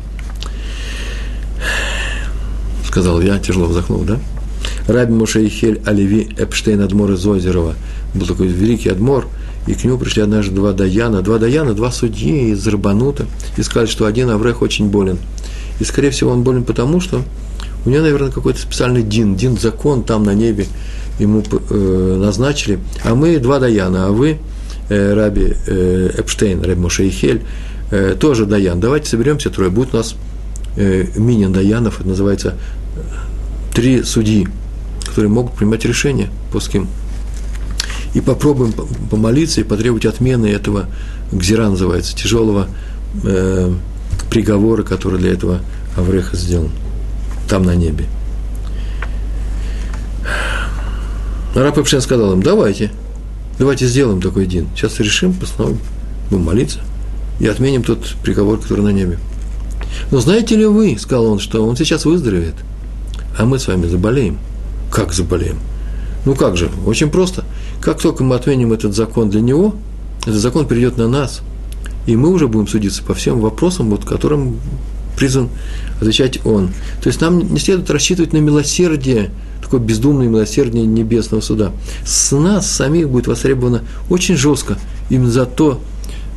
Сказал 2.86 3.20
я, 3.20 3.38
тяжело 3.38 3.66
вздохнул, 3.66 4.02
да? 4.02 4.18
Раби 4.86 5.12
Мушейхель 5.12 5.80
Оливи 5.84 6.34
Эпштейн 6.36 6.80
Адмор 6.80 7.12
из 7.12 7.24
Озерова. 7.26 7.74
Был 8.14 8.26
такой 8.26 8.48
великий 8.48 8.88
Адмор, 8.88 9.28
и 9.66 9.74
к 9.74 9.84
нему 9.84 9.98
пришли 9.98 10.22
однажды 10.22 10.54
два 10.54 10.72
Даяна, 10.72 11.22
два 11.22 11.38
Даяна, 11.38 11.74
два 11.74 11.92
судьи 11.92 12.50
из 12.50 12.66
Рабанута, 12.66 13.26
и 13.56 13.62
сказали, 13.62 13.88
что 13.88 14.06
один 14.06 14.30
Аврех 14.30 14.62
очень 14.62 14.88
болен. 14.88 15.18
И, 15.78 15.84
скорее 15.84 16.10
всего, 16.10 16.30
он 16.32 16.42
болен 16.42 16.64
потому, 16.64 17.00
что 17.00 17.22
у 17.84 17.90
него, 17.90 18.02
наверное, 18.02 18.30
какой-то 18.30 18.58
специальный 18.58 19.02
дин, 19.02 19.36
дин 19.36 19.58
закон 19.58 20.04
там 20.04 20.24
на 20.24 20.34
небе 20.34 20.66
ему 21.18 21.42
э, 21.42 22.16
назначили, 22.18 22.78
а 23.04 23.14
мы 23.14 23.38
два 23.38 23.58
Даяна, 23.58 24.06
а 24.06 24.10
вы, 24.10 24.38
э, 24.88 25.14
Раби 25.14 25.54
э, 25.66 26.10
Эпштейн, 26.18 26.62
Раби 26.62 26.80
Мушейхель, 26.80 27.42
э, 27.90 28.16
тоже 28.18 28.46
Даян. 28.46 28.80
Давайте 28.80 29.08
соберемся 29.08 29.50
трое, 29.50 29.70
будет 29.70 29.94
у 29.94 29.98
нас 29.98 30.14
э, 30.76 31.06
мини 31.16 31.46
Даянов, 31.46 32.00
это 32.00 32.08
называется 32.08 32.54
э, 32.96 33.00
три 33.74 34.02
судьи 34.02 34.48
которые 35.10 35.30
могут 35.30 35.54
принимать 35.54 35.84
решения 35.84 36.30
по 36.52 36.60
ским. 36.60 36.88
И 38.14 38.20
попробуем 38.20 38.72
помолиться 39.10 39.60
и 39.60 39.64
потребовать 39.64 40.06
отмены 40.06 40.46
этого, 40.46 40.86
гзира 41.32 41.68
называется, 41.68 42.16
тяжелого 42.16 42.68
э, 43.24 43.72
приговора, 44.30 44.82
который 44.82 45.18
для 45.18 45.32
этого 45.32 45.60
Авреха 45.96 46.36
сделан, 46.36 46.70
там 47.50 47.64
на 47.64 47.74
небе. 47.74 48.06
Раб 51.54 51.76
Эпшен 51.76 52.00
сказал 52.00 52.32
им, 52.32 52.42
давайте, 52.42 52.90
давайте 53.58 53.86
сделаем 53.86 54.22
такой 54.22 54.46
день. 54.46 54.68
Сейчас 54.74 55.00
решим, 55.00 55.34
постановим, 55.34 55.80
будем 56.30 56.44
молиться 56.44 56.78
и 57.40 57.46
отменим 57.46 57.82
тот 57.82 58.14
приговор, 58.22 58.58
который 58.60 58.82
на 58.82 58.92
небе. 58.92 59.18
Но 60.10 60.20
знаете 60.20 60.56
ли 60.56 60.64
вы, 60.64 60.96
сказал 60.98 61.26
он, 61.26 61.40
что 61.40 61.66
он 61.66 61.76
сейчас 61.76 62.04
выздоровеет, 62.04 62.54
а 63.36 63.44
мы 63.44 63.58
с 63.58 63.66
вами 63.66 63.86
заболеем– 63.86 64.38
как 64.90 65.12
заболеем? 65.12 65.58
Ну 66.24 66.34
как 66.34 66.56
же? 66.56 66.70
Очень 66.84 67.10
просто. 67.10 67.44
Как 67.80 68.00
только 68.00 68.24
мы 68.24 68.34
отменим 68.34 68.72
этот 68.72 68.94
закон 68.94 69.30
для 69.30 69.40
него, 69.40 69.74
этот 70.22 70.40
закон 70.40 70.66
перейдет 70.66 70.98
на 70.98 71.08
нас, 71.08 71.40
и 72.06 72.16
мы 72.16 72.30
уже 72.30 72.48
будем 72.48 72.66
судиться 72.66 73.02
по 73.02 73.14
всем 73.14 73.40
вопросам, 73.40 73.88
вот, 73.88 74.04
которым 74.04 74.58
призван 75.20 75.50
отвечать 76.00 76.44
он. 76.46 76.70
То 77.02 77.08
есть 77.08 77.20
нам 77.20 77.52
не 77.52 77.60
следует 77.60 77.90
рассчитывать 77.90 78.32
на 78.32 78.38
милосердие, 78.38 79.30
такое 79.62 79.78
бездумное 79.78 80.26
милосердие 80.26 80.86
небесного 80.86 81.42
суда. 81.42 81.72
С 82.06 82.34
нас 82.34 82.68
самих 82.68 83.10
будет 83.10 83.26
востребовано 83.26 83.82
очень 84.08 84.36
жестко 84.36 84.78
именно 85.10 85.30
за 85.30 85.44
то, 85.44 85.78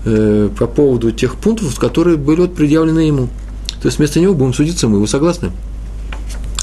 э, 0.03 0.49
по 0.59 0.67
поводу 0.67 1.11
тех 1.11 1.35
пунктов, 1.37 1.79
которые 1.79 2.17
были 2.17 2.41
вот 2.41 2.55
предъявлены 2.55 2.99
ему. 2.99 3.29
То 3.81 3.87
есть 3.87 3.99
вместо 3.99 4.19
него 4.19 4.33
будем 4.33 4.53
судиться 4.53 4.89
мы. 4.89 4.99
Вы 4.99 5.07
согласны? 5.07 5.51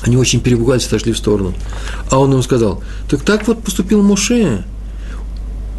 Они 0.03 0.19
очень 0.19 0.41
перепугались, 0.41 0.87
отошли 0.87 1.13
в 1.13 1.19
сторону. 1.19 1.55
А 2.11 2.19
он 2.19 2.31
ему 2.33 2.43
сказал, 2.43 2.83
так 3.09 3.23
так 3.23 3.49
вот 3.49 3.63
поступил 3.63 4.03
Моше. 4.03 4.65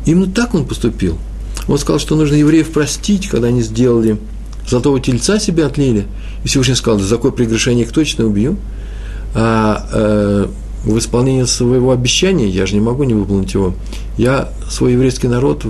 Именно 0.07 0.31
так 0.31 0.55
он 0.55 0.65
поступил. 0.65 1.19
Он 1.67 1.77
сказал, 1.77 1.99
что 1.99 2.15
нужно 2.15 2.33
евреев 2.33 2.71
простить, 2.71 3.27
когда 3.27 3.49
они 3.49 3.61
сделали 3.61 4.17
золотого 4.71 4.99
тельца 4.99 5.39
себе 5.39 5.65
отлили. 5.65 6.05
И 6.43 6.47
Всевышний 6.47 6.75
сказал, 6.75 6.99
за 6.99 7.15
какое 7.15 7.31
прегрешение 7.31 7.85
их 7.85 7.91
точно 7.91 8.25
убью. 8.25 8.57
А 9.33 9.87
э, 9.91 10.47
в 10.83 10.97
исполнении 10.97 11.43
своего 11.43 11.91
обещания, 11.91 12.47
я 12.47 12.65
же 12.65 12.73
не 12.73 12.81
могу 12.81 13.03
не 13.03 13.13
выполнить 13.13 13.53
его, 13.53 13.73
я 14.17 14.49
свой 14.69 14.93
еврейский 14.93 15.27
народ 15.27 15.65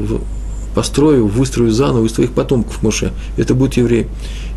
построю, 0.74 1.28
выстрою 1.28 1.72
заново 1.72 2.06
из 2.06 2.14
твоих 2.14 2.32
потомков, 2.32 2.82
Моше. 2.82 3.12
Это 3.38 3.54
будет 3.54 3.76
еврей. 3.76 4.08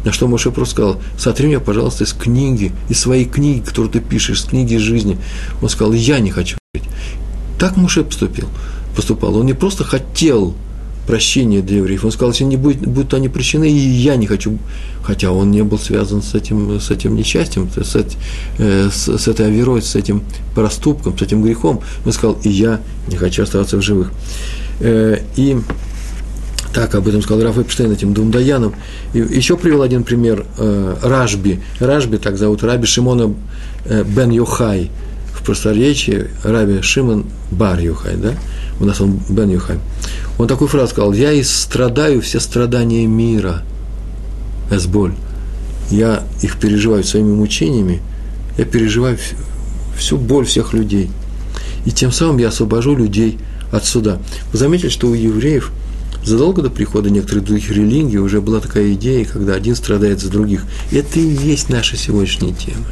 На 0.04 0.12
что 0.12 0.28
Моше 0.28 0.50
просто 0.52 0.74
сказал, 0.74 0.96
сотри 1.18 1.46
меня, 1.46 1.60
пожалуйста, 1.60 2.04
из 2.04 2.12
книги, 2.12 2.72
из 2.88 3.00
своей 3.00 3.24
книги, 3.24 3.60
которую 3.60 3.90
ты 3.90 4.00
пишешь, 4.00 4.38
из 4.38 4.44
книги 4.44 4.76
жизни. 4.76 5.18
Он 5.60 5.68
сказал, 5.68 5.92
я 5.92 6.20
не 6.20 6.30
хочу 6.30 6.56
жить. 6.74 6.84
Так 7.58 7.76
Моше 7.76 8.04
поступил, 8.04 8.48
поступал. 8.94 9.36
Он 9.36 9.46
не 9.46 9.54
просто 9.54 9.82
хотел 9.82 10.54
прощения 11.06 11.60
для 11.60 11.78
евреев. 11.78 12.04
Он 12.04 12.12
сказал, 12.12 12.32
если 12.32 12.44
не 12.44 12.56
будет, 12.56 12.86
будут 12.86 13.14
они 13.14 13.28
прощены, 13.28 13.70
и 13.70 13.76
я 13.76 14.16
не 14.16 14.26
хочу. 14.26 14.58
Хотя 15.02 15.30
он 15.30 15.50
не 15.50 15.62
был 15.62 15.78
связан 15.78 16.22
с 16.22 16.34
этим, 16.34 16.80
с 16.80 16.90
этим 16.90 17.14
несчастьем, 17.14 17.68
с, 17.74 17.96
э, 18.58 18.90
с, 18.90 19.18
с 19.18 19.28
этой 19.28 19.46
оверой, 19.46 19.82
с 19.82 19.94
этим 19.94 20.22
проступком, 20.54 21.16
с 21.18 21.22
этим 21.22 21.42
грехом. 21.42 21.80
Он 22.06 22.12
сказал, 22.12 22.38
и 22.42 22.48
я 22.48 22.80
не 23.08 23.16
хочу 23.16 23.42
оставаться 23.42 23.76
в 23.76 23.82
живых. 23.82 24.12
Э, 24.80 25.18
и 25.36 25.58
так 26.74 26.94
об 26.96 27.06
этом 27.06 27.22
сказал 27.22 27.44
Раф 27.44 27.56
Эпштейн 27.56 27.92
этим 27.92 28.12
двум 28.12 28.32
даянам. 28.32 28.74
И 29.12 29.18
еще 29.18 29.56
привел 29.56 29.82
один 29.82 30.02
пример 30.02 30.44
э, 30.58 30.96
Ражби. 31.02 31.60
Ражби, 31.78 32.16
так 32.16 32.36
зовут, 32.36 32.64
Раби 32.64 32.86
Шимона 32.86 33.32
э, 33.84 34.02
бен 34.04 34.30
Йохай. 34.30 34.90
В 35.34 35.44
просторечии 35.44 36.26
Раби 36.42 36.82
Шимон 36.82 37.26
бар 37.50 37.78
Йохай, 37.78 38.16
да? 38.16 38.34
У 38.80 38.84
нас 38.84 39.00
он 39.00 39.20
бен 39.28 39.50
Йохай. 39.50 39.78
Он 40.38 40.48
такую 40.48 40.68
фразу 40.68 40.92
сказал, 40.92 41.12
я 41.12 41.38
истрадаю 41.40 42.20
все 42.20 42.40
страдания 42.40 43.06
мира, 43.06 43.62
эсболь. 44.70 45.14
Я 45.90 46.24
их 46.42 46.58
переживаю 46.58 47.04
своими 47.04 47.34
мучениями, 47.34 48.00
я 48.58 48.64
переживаю 48.64 49.18
всю 49.96 50.16
боль 50.16 50.46
всех 50.46 50.72
людей. 50.72 51.10
И 51.84 51.90
тем 51.90 52.10
самым 52.10 52.38
я 52.38 52.48
освобожу 52.48 52.96
людей 52.96 53.38
от 53.70 53.84
суда. 53.84 54.18
Вы 54.52 54.58
заметили, 54.58 54.88
что 54.88 55.08
у 55.08 55.14
евреев 55.14 55.70
задолго 56.24 56.62
до 56.62 56.70
прихода 56.70 57.10
некоторых 57.10 57.44
других 57.44 57.70
религий 57.70 58.18
уже 58.18 58.40
была 58.40 58.60
такая 58.60 58.94
идея, 58.94 59.24
когда 59.24 59.54
один 59.54 59.76
страдает 59.76 60.20
за 60.20 60.30
других. 60.30 60.64
Это 60.90 61.20
и 61.20 61.22
есть 61.22 61.68
наша 61.68 61.96
сегодняшняя 61.96 62.52
тема. 62.52 62.86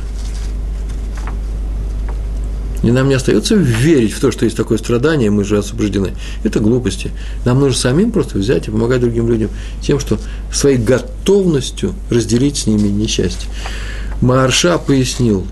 И 2.83 2.91
нам 2.91 3.09
не 3.09 3.15
остается 3.15 3.55
верить 3.55 4.13
в 4.13 4.21
то, 4.21 4.33
что 4.33 4.45
есть 4.45 4.57
такое 4.57 4.79
страдание, 4.79 5.31
мы 5.31 5.45
же 5.45 5.59
освобождены. 5.59 6.13
Это 6.43 6.59
глупости. 6.59 7.13
Нам 7.45 7.61
нужно 7.61 7.79
самим 7.79 8.11
просто 8.11 8.39
взять 8.39 8.67
и 8.67 8.71
помогать 8.71 9.01
другим 9.01 9.29
людям 9.29 9.51
тем, 9.81 10.01
что 10.01 10.19
своей 10.53 10.79
готовностью 10.79 11.95
разделить 12.11 12.57
с 12.57 12.67
ними 12.67 12.89
несчастье. 12.89 13.49
Марша 14.21 14.79
пояснил, 14.79 15.47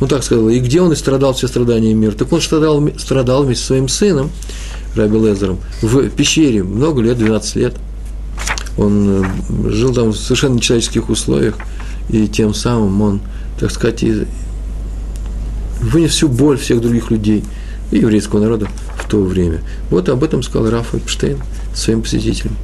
ну 0.00 0.06
так 0.06 0.24
сказал, 0.24 0.48
и 0.48 0.58
где 0.58 0.80
он 0.80 0.92
и 0.92 0.96
страдал 0.96 1.34
все 1.34 1.48
страдания 1.48 1.94
мира? 1.94 2.12
Так 2.12 2.32
он 2.32 2.40
страдал, 2.40 2.86
страдал 2.98 3.44
вместе 3.44 3.62
со 3.62 3.68
своим 3.68 3.88
сыном, 3.88 4.30
Раби 4.94 5.18
Лезером, 5.18 5.58
в 5.82 6.08
пещере 6.10 6.62
много 6.62 7.02
лет, 7.02 7.18
12 7.18 7.56
лет. 7.56 7.74
Он 8.76 9.24
э, 9.24 9.70
жил 9.70 9.94
там 9.94 10.10
в 10.10 10.16
совершенно 10.16 10.54
нечеловеческих 10.54 11.08
условиях, 11.08 11.56
и 12.08 12.28
тем 12.28 12.54
самым 12.54 13.00
он, 13.02 13.20
так 13.58 13.70
сказать, 13.70 14.04
вынес 15.84 16.12
всю 16.12 16.28
боль 16.28 16.58
всех 16.58 16.80
других 16.80 17.10
людей 17.10 17.44
и 17.90 17.98
еврейского 17.98 18.40
народа 18.40 18.68
в 18.96 19.08
то 19.08 19.22
время. 19.22 19.60
Вот 19.90 20.08
об 20.08 20.24
этом 20.24 20.42
сказал 20.42 20.70
Раф 20.70 20.94
Эпштейн 20.94 21.38
своим 21.74 22.02
посетителям. 22.02 22.56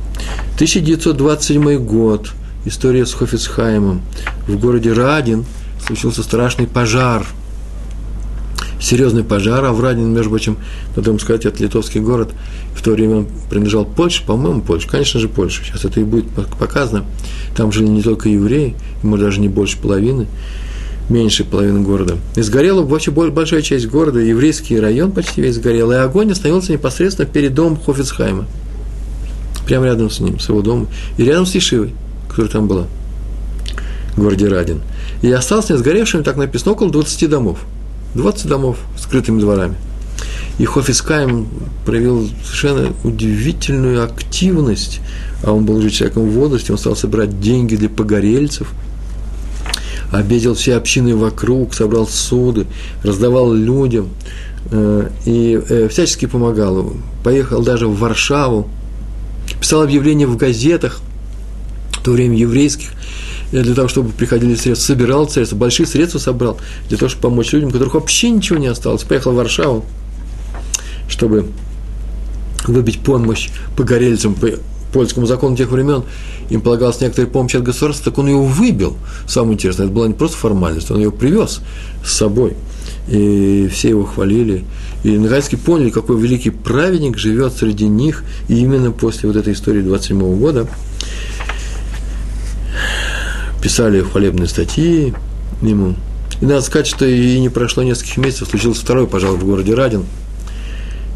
1927 0.54 1.78
год. 1.78 2.30
История 2.64 3.06
с 3.06 3.14
Хофицхаймом. 3.14 4.02
В 4.46 4.58
городе 4.58 4.92
Радин 4.92 5.44
случился 5.84 6.22
страшный 6.22 6.66
пожар. 6.66 7.26
Серьезный 8.80 9.24
пожар, 9.24 9.62
а 9.64 9.72
в 9.72 9.80
Радин, 9.80 10.12
между 10.12 10.30
прочим, 10.30 10.56
надо 10.96 11.10
вам 11.10 11.20
сказать, 11.20 11.44
это 11.44 11.62
литовский 11.62 12.00
город. 12.00 12.30
В 12.74 12.82
то 12.82 12.92
время 12.92 13.16
он 13.16 13.26
принадлежал 13.50 13.84
Польше, 13.84 14.24
по-моему, 14.26 14.62
Польше. 14.62 14.88
Конечно 14.88 15.20
же, 15.20 15.28
Польша. 15.28 15.62
Сейчас 15.64 15.84
это 15.84 16.00
и 16.00 16.04
будет 16.04 16.26
показано. 16.58 17.04
Там 17.54 17.72
жили 17.72 17.88
не 17.88 18.02
только 18.02 18.30
евреи, 18.30 18.74
ему 19.02 19.18
даже 19.18 19.40
не 19.40 19.48
больше 19.48 19.78
половины 19.78 20.28
меньше 21.10 21.44
половины 21.44 21.80
города. 21.80 22.16
И 22.36 22.42
сгорела 22.42 22.82
вообще 22.82 23.10
большая 23.10 23.62
часть 23.62 23.86
города, 23.88 24.20
еврейский 24.20 24.78
район 24.78 25.12
почти 25.12 25.42
весь 25.42 25.56
сгорел, 25.56 25.90
и 25.92 25.96
огонь 25.96 26.32
остановился 26.32 26.72
непосредственно 26.72 27.28
перед 27.28 27.52
домом 27.52 27.78
Хофицхайма. 27.78 28.46
Прямо 29.66 29.86
рядом 29.86 30.08
с 30.08 30.20
ним, 30.20 30.38
с 30.38 30.48
его 30.48 30.62
домом. 30.62 30.88
И 31.18 31.24
рядом 31.24 31.46
с 31.46 31.54
Ешивой, 31.54 31.94
которая 32.28 32.50
там 32.50 32.66
была, 32.66 32.86
в 34.16 34.20
городе 34.20 34.48
Радин. 34.48 34.80
И 35.22 35.30
осталось 35.30 35.68
не 35.68 35.76
сгоревшими, 35.76 36.22
так 36.22 36.36
написано, 36.36 36.72
около 36.72 36.90
20 36.90 37.28
домов. 37.28 37.58
20 38.14 38.46
домов 38.46 38.78
с 38.96 39.02
скрытыми 39.02 39.40
дворами. 39.40 39.76
И 40.58 40.64
Хофискайм 40.64 41.48
проявил 41.86 42.28
совершенно 42.44 42.92
удивительную 43.04 44.04
активность, 44.04 45.00
а 45.42 45.52
он 45.52 45.64
был 45.64 45.76
уже 45.76 45.90
человеком 45.90 46.28
в 46.28 46.32
возрасте, 46.32 46.72
он 46.72 46.78
стал 46.78 46.96
собирать 46.96 47.40
деньги 47.40 47.76
для 47.76 47.88
погорельцев– 47.88 48.68
обидел 50.12 50.54
все 50.54 50.76
общины 50.76 51.16
вокруг, 51.16 51.74
собрал 51.74 52.06
суды, 52.06 52.66
раздавал 53.02 53.52
людям 53.52 54.08
э, 54.70 55.08
и 55.24 55.60
э, 55.68 55.88
всячески 55.88 56.26
помогал. 56.26 56.92
Поехал 57.22 57.62
даже 57.62 57.86
в 57.86 57.98
Варшаву, 57.98 58.68
писал 59.60 59.82
объявления 59.82 60.26
в 60.26 60.36
газетах, 60.36 61.00
в 61.92 62.02
то 62.02 62.12
время 62.12 62.36
еврейских, 62.36 62.90
э, 63.52 63.62
для 63.62 63.74
того, 63.74 63.88
чтобы 63.88 64.10
приходили 64.10 64.54
средства, 64.54 64.94
собирал 64.94 65.28
средства, 65.28 65.56
большие 65.56 65.86
средства 65.86 66.18
собрал, 66.18 66.58
для 66.88 66.98
того, 66.98 67.08
чтобы 67.08 67.22
помочь 67.22 67.52
людям, 67.52 67.68
у 67.68 67.72
которых 67.72 67.94
вообще 67.94 68.30
ничего 68.30 68.58
не 68.58 68.68
осталось. 68.68 69.02
Поехал 69.04 69.32
в 69.32 69.36
Варшаву, 69.36 69.84
чтобы 71.08 71.46
выбить 72.66 73.00
помощь 73.00 73.50
погорельцам, 73.76 74.36
польскому 74.92 75.26
закону 75.26 75.56
тех 75.56 75.70
времен 75.70 76.02
им 76.50 76.60
полагалась 76.60 77.00
некоторая 77.00 77.30
помощь 77.30 77.54
от 77.54 77.62
государства, 77.62 78.10
так 78.10 78.18
он 78.18 78.26
ее 78.26 78.38
выбил. 78.38 78.96
Самое 79.26 79.54
интересное, 79.54 79.86
это 79.86 79.94
была 79.94 80.08
не 80.08 80.14
просто 80.14 80.36
формальность, 80.36 80.90
он 80.90 80.98
ее 80.98 81.12
привез 81.12 81.60
с 82.04 82.12
собой. 82.12 82.56
И 83.08 83.68
все 83.72 83.90
его 83.90 84.04
хвалили. 84.04 84.64
И 85.02 85.16
наконец-таки 85.16 85.56
поняли, 85.56 85.90
какой 85.90 86.20
великий 86.20 86.50
праведник 86.50 87.18
живет 87.18 87.54
среди 87.54 87.88
них. 87.88 88.24
И 88.48 88.58
именно 88.58 88.92
после 88.92 89.28
вот 89.28 89.36
этой 89.36 89.54
истории 89.54 89.80
27 89.80 90.38
года 90.38 90.68
писали 93.62 94.02
хвалебные 94.02 94.48
статьи 94.48 95.14
ему. 95.62 95.94
И 96.40 96.46
надо 96.46 96.62
сказать, 96.62 96.86
что 96.86 97.06
и 97.06 97.38
не 97.40 97.48
прошло 97.48 97.82
нескольких 97.82 98.16
месяцев, 98.18 98.48
случился 98.48 98.80
второй 98.80 99.06
пожар 99.06 99.32
в 99.32 99.44
городе 99.44 99.74
Радин. 99.74 100.04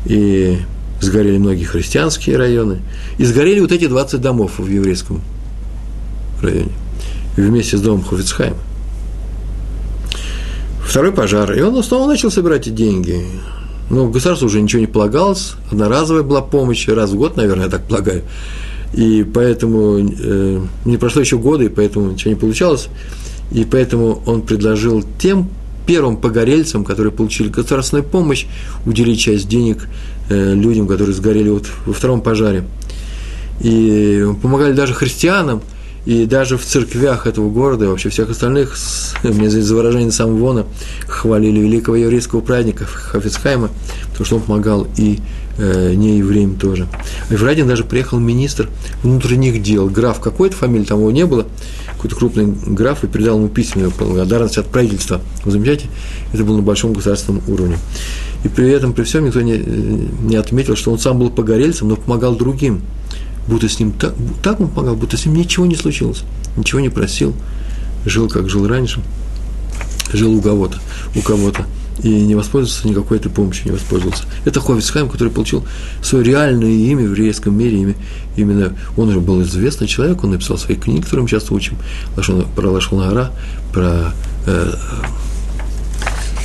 И 0.04 0.58
сгорели 1.00 1.38
многие 1.38 1.64
христианские 1.64 2.36
районы, 2.36 2.80
и 3.18 3.24
сгорели 3.24 3.60
вот 3.60 3.72
эти 3.72 3.86
20 3.86 4.20
домов 4.20 4.52
в 4.58 4.68
еврейском 4.68 5.20
районе, 6.40 6.72
вместе 7.36 7.76
с 7.76 7.80
домом 7.80 8.04
Хофицхайма. 8.04 8.56
Второй 10.84 11.12
пожар, 11.12 11.52
и 11.52 11.60
он 11.60 11.82
снова 11.82 12.06
начал 12.06 12.30
собирать 12.30 12.72
деньги. 12.72 13.24
Но 13.90 14.08
государству 14.08 14.46
уже 14.46 14.60
ничего 14.60 14.80
не 14.80 14.86
полагалось, 14.86 15.54
одноразовая 15.70 16.22
была 16.22 16.40
помощь, 16.40 16.88
раз 16.88 17.10
в 17.10 17.16
год, 17.16 17.36
наверное, 17.36 17.64
я 17.64 17.70
так 17.70 17.86
полагаю. 17.86 18.22
И 18.92 19.24
поэтому 19.24 19.98
э, 19.98 20.60
не 20.84 20.96
прошло 20.96 21.20
еще 21.20 21.36
года, 21.36 21.64
и 21.64 21.68
поэтому 21.68 22.12
ничего 22.12 22.30
не 22.30 22.38
получалось. 22.38 22.88
И 23.50 23.64
поэтому 23.64 24.22
он 24.26 24.42
предложил 24.42 25.04
тем 25.18 25.50
первым 25.86 26.16
погорельцам, 26.16 26.84
которые 26.84 27.12
получили 27.12 27.48
государственную 27.48 28.04
помощь, 28.04 28.46
уделить 28.86 29.20
часть 29.20 29.48
денег 29.48 29.88
Э, 30.30 30.54
людям, 30.54 30.86
которые 30.86 31.14
сгорели 31.14 31.50
вот 31.50 31.66
во 31.84 31.92
втором 31.92 32.22
пожаре. 32.22 32.64
И 33.60 34.26
помогали 34.40 34.72
даже 34.72 34.94
христианам, 34.94 35.60
и 36.06 36.24
даже 36.24 36.56
в 36.56 36.64
церквях 36.64 37.26
этого 37.26 37.50
города, 37.50 37.84
и 37.84 37.88
вообще 37.88 38.08
всех 38.08 38.30
остальных, 38.30 38.74
мне 39.22 39.50
за 39.50 39.74
выражение 39.74 40.12
сам 40.12 40.36
Вона, 40.36 40.64
хвалили 41.06 41.60
великого 41.60 41.96
еврейского 41.96 42.40
праздника 42.40 42.86
Хафицхайма, 42.86 43.68
потому 44.10 44.24
что 44.24 44.36
он 44.36 44.42
помогал 44.42 44.86
и 44.96 45.18
не 45.58 46.18
евреям 46.18 46.56
тоже. 46.56 46.88
В 47.30 47.42
Радин 47.42 47.68
даже 47.68 47.84
приехал 47.84 48.18
министр 48.18 48.68
внутренних 49.02 49.62
дел, 49.62 49.88
граф 49.88 50.20
какой-то 50.20 50.56
фамилии, 50.56 50.84
там 50.84 50.98
его 50.98 51.10
не 51.10 51.26
было, 51.26 51.46
какой-то 51.92 52.16
крупный 52.16 52.46
граф, 52.46 53.04
и 53.04 53.06
передал 53.06 53.38
ему 53.38 53.48
письменную 53.48 53.92
благодарность 53.96 54.58
от 54.58 54.66
правительства. 54.66 55.20
Вы 55.44 55.52
замечаете? 55.52 55.86
Это 56.32 56.44
было 56.44 56.56
на 56.56 56.62
большом 56.62 56.92
государственном 56.92 57.42
уровне. 57.48 57.78
И 58.42 58.48
при 58.48 58.68
этом, 58.70 58.92
при 58.92 59.04
всем, 59.04 59.24
никто 59.24 59.40
не, 59.40 59.56
не 59.56 60.36
отметил, 60.36 60.76
что 60.76 60.92
он 60.92 60.98
сам 60.98 61.18
был 61.18 61.30
погорельцем, 61.30 61.88
но 61.88 61.96
помогал 61.96 62.36
другим. 62.36 62.82
будто 63.46 63.68
с 63.68 63.78
ним 63.78 63.92
так, 63.92 64.14
так 64.42 64.60
он 64.60 64.68
помогал, 64.68 64.96
будто 64.96 65.16
с 65.16 65.26
ним 65.26 65.36
ничего 65.36 65.66
не 65.66 65.76
случилось, 65.76 66.22
ничего 66.56 66.80
не 66.80 66.88
просил, 66.88 67.34
жил, 68.04 68.28
как 68.28 68.48
жил 68.48 68.66
раньше, 68.66 69.02
жил 70.12 70.34
у 70.34 70.40
кого-то, 70.40 70.78
у 71.14 71.20
кого-то, 71.20 71.66
и 72.04 72.08
не 72.08 72.34
воспользовался 72.34 72.86
никакой 72.86 73.16
этой 73.16 73.32
помощью, 73.32 73.66
не 73.66 73.72
воспользовался. 73.72 74.24
Это 74.44 74.60
Ховицхайм, 74.60 75.08
который 75.08 75.30
получил 75.30 75.64
свое 76.02 76.22
реальное 76.22 76.70
имя 76.70 77.04
в 77.04 77.10
еврейском 77.12 77.56
мире, 77.56 77.78
имя, 77.78 77.94
именно 78.36 78.76
он 78.96 79.08
уже 79.08 79.20
был 79.20 79.42
известный 79.42 79.86
человек, 79.86 80.22
он 80.22 80.32
написал 80.32 80.58
свои 80.58 80.76
книги, 80.76 81.00
которые 81.00 81.22
мы 81.22 81.28
сейчас 81.28 81.50
учим, 81.50 81.78
про 82.54 82.70
Лашон 82.70 83.28
про 83.72 84.12
э, 84.46 84.72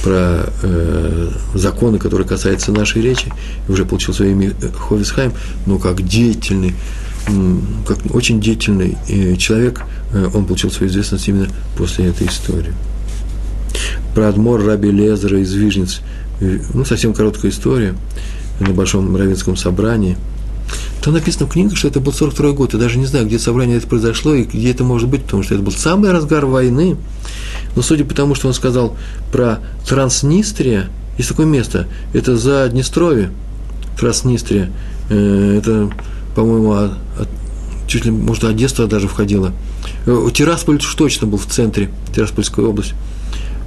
про 0.02 0.46
э, 0.64 1.30
законы, 1.56 2.00
которые 2.00 2.26
касаются 2.26 2.72
нашей 2.72 3.02
речи, 3.02 3.32
уже 3.68 3.84
получил 3.84 4.14
свое 4.14 4.32
имя 4.32 4.54
Ховисхайм, 4.78 5.34
но 5.66 5.78
как 5.78 6.08
деятельный, 6.08 6.74
как 7.86 7.98
очень 8.16 8.40
деятельный 8.40 8.98
э, 9.10 9.36
человек, 9.36 9.82
э, 10.14 10.30
он 10.34 10.46
получил 10.46 10.72
свою 10.72 10.90
известность 10.90 11.28
именно 11.28 11.50
после 11.78 12.06
этой 12.06 12.28
истории. 12.28 12.74
Про 14.16 14.30
Адмор 14.30 14.64
Раби 14.64 14.92
Лезера 14.92 15.40
из 15.40 15.54
Вижниц, 15.54 16.02
ну, 16.40 16.86
совсем 16.86 17.14
короткая 17.14 17.52
история 17.52 17.96
на 18.60 18.74
Большом 18.74 19.16
Равинском 19.16 19.56
собрании. 19.56 20.18
Там 21.02 21.14
написано 21.14 21.46
в 21.46 21.50
книге, 21.50 21.76
что 21.76 21.88
это 21.88 22.00
был 22.00 22.12
42 22.12 22.52
год. 22.52 22.74
Я 22.74 22.80
даже 22.80 22.98
не 22.98 23.06
знаю, 23.06 23.26
где 23.26 23.40
собрание 23.40 23.78
это 23.78 23.88
произошло 23.88 24.34
и 24.34 24.44
где 24.44 24.72
это 24.72 24.84
может 24.84 25.08
быть, 25.08 25.24
потому 25.24 25.44
что 25.44 25.56
это 25.56 25.64
был 25.64 25.72
самый 25.72 26.12
разгар 26.12 26.46
войны. 26.46 26.98
Но 27.76 27.82
судя 27.82 28.04
по 28.04 28.14
тому, 28.14 28.36
что 28.36 28.48
он 28.48 28.54
сказал 28.54 28.98
про 29.32 29.60
Транснистрия, 29.88 30.90
есть 31.18 31.30
такое 31.30 31.46
место, 31.46 31.88
это 32.14 32.38
за 32.38 32.68
Днестровье, 32.70 33.32
Транснистрия, 33.98 34.72
э, 35.10 35.58
это, 35.58 35.90
по-моему, 36.36 36.94
чуть 37.88 38.06
ли, 38.06 38.12
может, 38.12 38.44
Одесса 38.44 38.88
даже 38.88 39.08
входила. 39.08 39.54
Э, 40.06 40.30
Тирасполь 40.34 40.78
уж 40.78 40.96
точно 40.96 41.28
был 41.28 41.38
в 41.38 41.46
центре, 41.46 41.90
Тираспольская 42.14 42.66
область. 42.66 42.94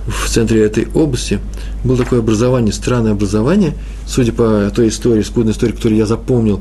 В 0.07 0.28
центре 0.28 0.64
этой 0.64 0.88
области 0.94 1.38
было 1.84 1.96
такое 1.96 2.18
образование, 2.18 2.72
странное 2.72 3.12
образование, 3.12 3.74
судя 4.07 4.32
по 4.32 4.70
той 4.74 4.88
истории, 4.88 5.22
скудной 5.22 5.53
истории, 5.53 5.72
которую 5.72 5.96
я 5.96 6.07
запомнил, 6.07 6.61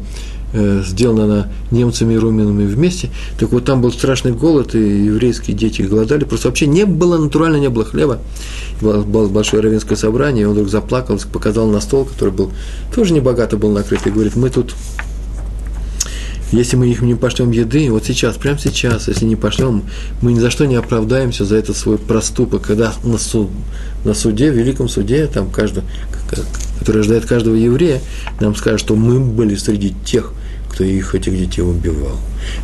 э, 0.53 0.83
сделана 0.85 1.23
она 1.23 1.47
немцами 1.71 2.13
и 2.13 2.17
румынами 2.17 2.65
вместе. 2.65 3.09
Так 3.39 3.51
вот, 3.51 3.65
там 3.65 3.81
был 3.81 3.91
страшный 3.91 4.31
голод, 4.31 4.75
и 4.75 5.05
еврейские 5.05 5.55
дети 5.55 5.81
голодали. 5.81 6.23
Просто 6.23 6.49
вообще 6.49 6.67
не 6.67 6.85
было, 6.85 7.17
натурально 7.17 7.57
не 7.57 7.69
было 7.69 7.83
хлеба. 7.83 8.19
Было, 8.79 9.01
было 9.01 9.27
большое 9.27 9.63
равенское 9.63 9.97
собрание, 9.97 10.43
и 10.43 10.45
он 10.45 10.53
вдруг 10.53 10.69
заплакал, 10.69 11.19
показал 11.31 11.67
на 11.67 11.81
стол, 11.81 12.05
который 12.05 12.33
был 12.33 12.51
тоже 12.93 13.13
небогато 13.13 13.57
был 13.57 13.71
накрыт, 13.71 14.05
и 14.05 14.11
говорит, 14.11 14.35
мы 14.35 14.49
тут 14.49 14.75
если 16.51 16.75
мы 16.75 16.87
их 16.87 17.01
не 17.01 17.15
пошлем 17.15 17.51
еды, 17.51 17.89
вот 17.91 18.05
сейчас, 18.05 18.35
прямо 18.35 18.59
сейчас, 18.59 19.07
если 19.07 19.25
не 19.25 19.35
пошлем, 19.35 19.83
мы 20.21 20.33
ни 20.33 20.39
за 20.39 20.51
что 20.51 20.65
не 20.65 20.75
оправдаемся 20.75 21.45
за 21.45 21.55
этот 21.55 21.77
свой 21.77 21.97
проступок, 21.97 22.63
когда 22.63 22.93
на, 23.03 23.17
суд, 23.17 23.49
на 24.03 24.13
суде, 24.13 24.51
в 24.51 24.55
великом 24.55 24.89
суде, 24.89 25.27
там 25.27 25.49
каждый, 25.49 25.83
который 26.79 27.01
ожидает 27.01 27.25
каждого 27.25 27.55
еврея, 27.55 28.01
нам 28.39 28.55
скажут, 28.55 28.81
что 28.81 28.95
мы 28.95 29.19
были 29.19 29.55
среди 29.55 29.95
тех, 30.05 30.33
кто 30.69 30.83
их, 30.83 31.15
этих 31.15 31.37
детей 31.37 31.61
убивал. 31.61 32.17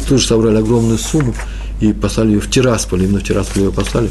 Тут 0.07 0.19
же 0.19 0.27
собрали 0.27 0.57
огромную 0.57 0.97
сумму 0.97 1.33
и 1.79 1.93
послали 1.93 2.33
ее 2.33 2.39
в 2.39 2.49
Тирасполь, 2.49 3.03
именно 3.03 3.19
в 3.19 3.23
Тирасполь 3.23 3.63
ее 3.63 3.71
послали. 3.71 4.09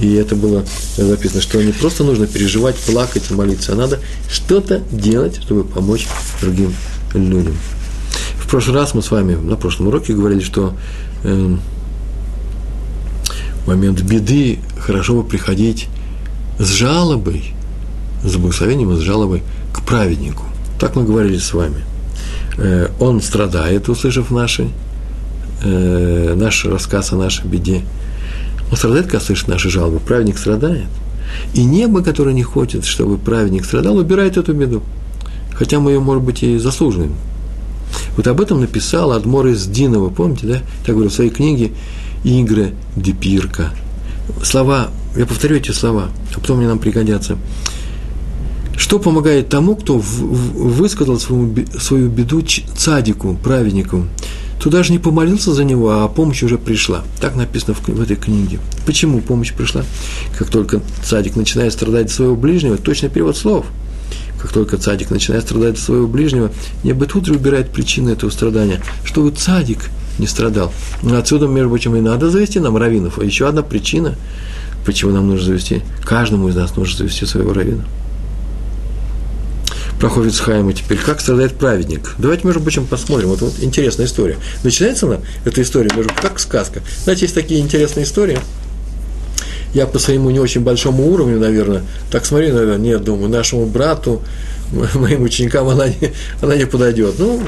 И 0.00 0.12
это 0.14 0.34
было 0.34 0.64
записано, 0.96 1.40
что 1.40 1.62
не 1.62 1.72
просто 1.72 2.04
нужно 2.04 2.26
переживать, 2.26 2.76
плакать 2.76 3.30
молиться, 3.30 3.72
а 3.72 3.76
надо 3.76 4.00
что-то 4.30 4.82
делать, 4.90 5.40
чтобы 5.40 5.64
помочь 5.64 6.08
другим 6.40 6.74
людям. 7.14 7.56
Прошлый 8.54 8.76
раз 8.76 8.94
мы 8.94 9.02
с 9.02 9.10
вами 9.10 9.34
на 9.34 9.56
прошлом 9.56 9.88
уроке 9.88 10.14
говорили, 10.14 10.40
что 10.40 10.74
э, 11.24 11.56
в 13.64 13.66
момент 13.66 14.00
беды 14.02 14.60
хорошо 14.78 15.14
бы 15.14 15.28
приходить 15.28 15.88
с 16.58 16.68
жалобой, 16.68 17.52
с 18.22 18.36
благословением 18.36 18.92
и 18.92 18.96
с 18.96 19.00
жалобой 19.00 19.42
к 19.72 19.82
праведнику. 19.82 20.44
Так 20.78 20.94
мы 20.94 21.04
говорили 21.04 21.38
с 21.38 21.52
вами– 21.52 21.84
Э, 22.56 22.88
он 23.00 23.20
страдает, 23.20 23.88
услышав 23.88 24.30
наши, 24.30 24.68
э, 25.62 26.34
наш 26.36 26.64
рассказ 26.64 27.12
о 27.12 27.16
нашей 27.16 27.46
беде. 27.46 27.82
Он 28.70 28.76
страдает, 28.76 29.06
когда 29.06 29.20
слышит 29.20 29.48
наши 29.48 29.70
жалобы. 29.70 29.98
Праведник 30.00 30.38
страдает. 30.38 30.86
И 31.54 31.64
небо, 31.64 32.02
которое 32.02 32.34
не 32.34 32.42
хочет, 32.42 32.84
чтобы 32.84 33.18
праведник 33.18 33.64
страдал, 33.64 33.96
убирает 33.96 34.36
эту 34.36 34.54
беду. 34.54 34.82
Хотя 35.54 35.80
мы 35.80 35.92
ее, 35.92 36.00
может 36.00 36.22
быть, 36.22 36.42
и 36.42 36.58
заслуживаем. 36.58 37.14
Вот 38.16 38.26
об 38.26 38.40
этом 38.40 38.60
написал 38.60 39.12
Адмор 39.12 39.48
из 39.48 39.66
Динова, 39.66 40.10
помните, 40.10 40.46
да? 40.46 40.58
Так 40.84 40.94
говорю 40.94 41.10
в 41.10 41.14
своей 41.14 41.30
книге 41.30 41.72
«Игры 42.22 42.74
Депирка». 42.96 43.72
Слова, 44.42 44.88
я 45.16 45.26
повторю 45.26 45.56
эти 45.56 45.72
слова, 45.72 46.08
а 46.34 46.40
потом 46.40 46.58
они 46.58 46.66
нам 46.66 46.78
пригодятся. 46.78 47.36
Что 48.76 48.98
помогает 48.98 49.48
тому, 49.48 49.76
кто 49.76 49.98
высказал 49.98 51.18
свою, 51.18 51.54
свою 51.78 52.08
беду 52.08 52.42
цадику, 52.76 53.38
праведнику? 53.42 54.06
Кто 54.58 54.70
даже 54.70 54.92
не 54.92 54.98
помолился 54.98 55.52
за 55.52 55.64
него, 55.64 55.90
а 55.90 56.08
помощь 56.08 56.42
уже 56.42 56.58
пришла. 56.58 57.02
Так 57.20 57.36
написано 57.36 57.74
в, 57.74 57.86
в 57.86 58.00
этой 58.00 58.16
книге. 58.16 58.60
Почему 58.86 59.20
помощь 59.20 59.52
пришла? 59.52 59.82
Как 60.38 60.48
только 60.48 60.80
цадик 61.04 61.36
начинает 61.36 61.72
страдать 61.72 62.10
своего 62.10 62.34
ближнего, 62.34 62.76
точный 62.76 63.10
перевод 63.10 63.36
слов. 63.36 63.66
Как 64.40 64.52
только 64.52 64.76
цадик 64.76 65.10
начинает 65.10 65.44
страдать 65.44 65.78
за 65.78 65.84
своего 65.84 66.06
ближнего, 66.06 66.50
же 67.26 67.34
убирает 67.34 67.70
причины 67.70 68.10
этого 68.10 68.30
страдания, 68.30 68.82
чтобы 69.04 69.30
цадик 69.30 69.90
не 70.18 70.26
страдал. 70.26 70.72
Отсюда, 71.10 71.46
между 71.46 71.70
прочим, 71.70 71.96
и 71.96 72.00
надо 72.00 72.30
завести 72.30 72.60
нам 72.60 72.76
раввинов. 72.76 73.18
А 73.18 73.24
еще 73.24 73.48
одна 73.48 73.62
причина, 73.62 74.16
почему 74.84 75.12
нам 75.12 75.28
нужно 75.28 75.46
завести, 75.46 75.82
каждому 76.04 76.48
из 76.48 76.56
нас 76.56 76.76
нужно 76.76 76.98
завести 76.98 77.26
своего 77.26 77.52
раввина 77.52 77.84
проходит 80.04 80.34
с 80.34 80.40
Хайма 80.40 80.74
теперь, 80.74 80.98
как 80.98 81.18
страдает 81.20 81.54
праведник. 81.54 82.14
Давайте, 82.18 82.46
между 82.46 82.60
прочим, 82.60 82.86
посмотрим. 82.86 83.28
Вот, 83.28 83.40
вот 83.40 83.54
интересная 83.60 84.04
история. 84.04 84.36
Начинается 84.62 85.06
она, 85.06 85.20
эта 85.46 85.62
история, 85.62 85.90
между 85.96 86.12
как 86.20 86.38
сказка. 86.40 86.82
Знаете, 87.04 87.22
есть 87.22 87.34
такие 87.34 87.60
интересные 87.60 88.04
истории. 88.04 88.38
Я 89.74 89.86
по 89.86 89.98
своему 89.98 90.30
не 90.30 90.38
очень 90.38 90.62
большому 90.62 91.10
уровню, 91.12 91.38
наверное, 91.38 91.82
так 92.10 92.24
смотрю, 92.24 92.54
наверное, 92.54 92.78
нет, 92.78 93.04
думаю, 93.04 93.28
нашему 93.28 93.66
брату, 93.66 94.22
моим 94.94 95.22
ученикам 95.22 95.68
она 95.68 95.88
не, 95.88 96.12
она 96.40 96.56
не 96.56 96.64
подойдет. 96.64 97.14
Ну, 97.18 97.40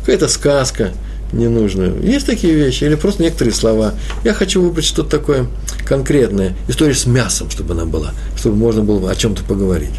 какая-то 0.00 0.28
сказка 0.28 0.92
ненужная. 1.32 1.92
Есть 2.00 2.26
такие 2.26 2.54
вещи, 2.54 2.84
или 2.84 2.94
просто 2.94 3.22
некоторые 3.22 3.54
слова. 3.54 3.94
Я 4.24 4.34
хочу 4.34 4.62
выбрать 4.62 4.84
что-то 4.84 5.10
такое 5.10 5.46
конкретное. 5.84 6.54
История 6.68 6.94
с 6.94 7.06
мясом, 7.06 7.50
чтобы 7.50 7.74
она 7.74 7.84
была, 7.84 8.12
чтобы 8.36 8.56
можно 8.56 8.82
было 8.82 9.10
о 9.10 9.14
чем-то 9.14 9.42
поговорить. 9.44 9.94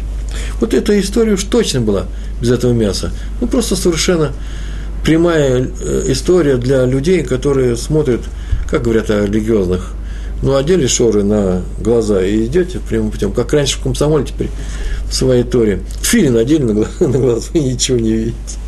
Вот 0.60 0.74
эта 0.74 0.98
история 1.00 1.34
уж 1.34 1.44
точно 1.44 1.80
была 1.80 2.06
без 2.40 2.50
этого 2.50 2.72
мяса. 2.72 3.12
Ну, 3.40 3.46
просто 3.46 3.76
совершенно 3.76 4.32
прямая 5.04 5.68
э, 5.80 6.04
история 6.06 6.56
для 6.56 6.84
людей, 6.86 7.22
которые 7.22 7.76
смотрят, 7.76 8.20
как 8.70 8.82
говорят 8.82 9.10
о 9.10 9.26
религиозных, 9.26 9.92
ну, 10.42 10.56
одели 10.56 10.86
шоры 10.86 11.22
на 11.22 11.62
глаза 11.80 12.22
и 12.24 12.44
идете 12.44 12.78
прямым 12.78 13.10
путем, 13.10 13.32
как 13.32 13.52
раньше 13.52 13.78
в 13.78 13.82
комсомоле 13.82 14.24
теперь 14.26 14.50
в 15.08 15.14
своей 15.14 15.44
торе. 15.44 15.80
Филин 16.02 16.36
одели 16.36 16.62
на 16.62 16.74
на 17.00 17.18
глаза 17.18 17.48
и 17.54 17.60
ничего 17.60 17.98
не 17.98 18.12
видите. 18.12 18.58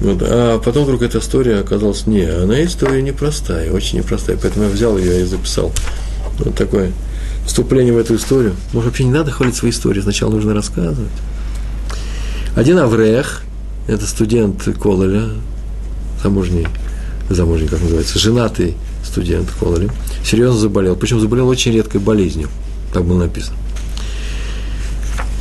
Вот. 0.00 0.18
А 0.22 0.58
потом 0.58 0.84
вдруг 0.84 1.02
эта 1.02 1.18
история 1.18 1.58
оказалась 1.58 2.06
не, 2.06 2.22
она 2.22 2.62
история 2.64 3.02
непростая, 3.02 3.72
очень 3.72 3.98
непростая, 3.98 4.38
поэтому 4.40 4.66
я 4.66 4.70
взял 4.70 4.98
ее 4.98 5.22
и 5.22 5.24
записал. 5.24 5.72
Вот 6.38 6.54
такое 6.54 6.92
вступление 7.46 7.94
в 7.94 7.98
эту 7.98 8.16
историю. 8.16 8.54
Может, 8.72 8.90
вообще 8.90 9.04
не 9.04 9.12
надо 9.12 9.30
хвалить 9.30 9.56
свои 9.56 9.70
истории, 9.70 10.00
сначала 10.00 10.30
нужно 10.30 10.52
рассказывать. 10.52 11.10
Один 12.54 12.78
Аврех, 12.78 13.42
это 13.86 14.06
студент 14.06 14.62
Кололя, 14.80 15.28
замужний, 16.22 16.66
замужний, 17.30 17.68
как 17.68 17.80
называется, 17.80 18.18
женатый 18.18 18.74
студент 19.16 19.50
Кололя, 19.58 19.88
серьезно 20.22 20.58
заболел. 20.60 20.94
Причем 20.94 21.20
заболел 21.20 21.48
очень 21.48 21.72
редкой 21.72 22.00
болезнью, 22.00 22.48
так 22.92 23.04
было 23.04 23.20
написано. 23.20 23.56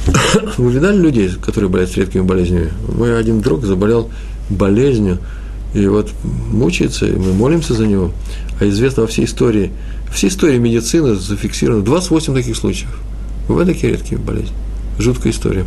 Вы 0.58 0.72
видали 0.72 0.98
людей, 0.98 1.30
которые 1.42 1.70
болеют 1.70 1.96
редкими 1.98 2.22
болезнями? 2.22 2.72
Мой 2.88 3.20
один 3.20 3.42
друг 3.42 3.66
заболел 3.66 4.10
болезнью, 4.50 5.20
и 5.74 5.86
вот 5.88 6.10
мучается, 6.24 7.06
и 7.06 7.12
мы 7.18 7.34
молимся 7.34 7.74
за 7.74 7.86
него. 7.86 8.12
А 8.62 8.68
известно 8.70 9.02
во 9.02 9.08
всей 9.08 9.26
истории– 9.26 9.72
все 10.16 10.28
истории 10.28 10.58
медицины 10.58 11.16
зафиксированы. 11.16 11.84
28 11.84 12.34
таких 12.34 12.56
случаев. 12.56 12.98
Бывают 13.50 13.68
такие 13.68 13.92
редкие 13.92 14.18
болезни. 14.18 14.56
Жуткая 14.98 15.34
история. 15.34 15.66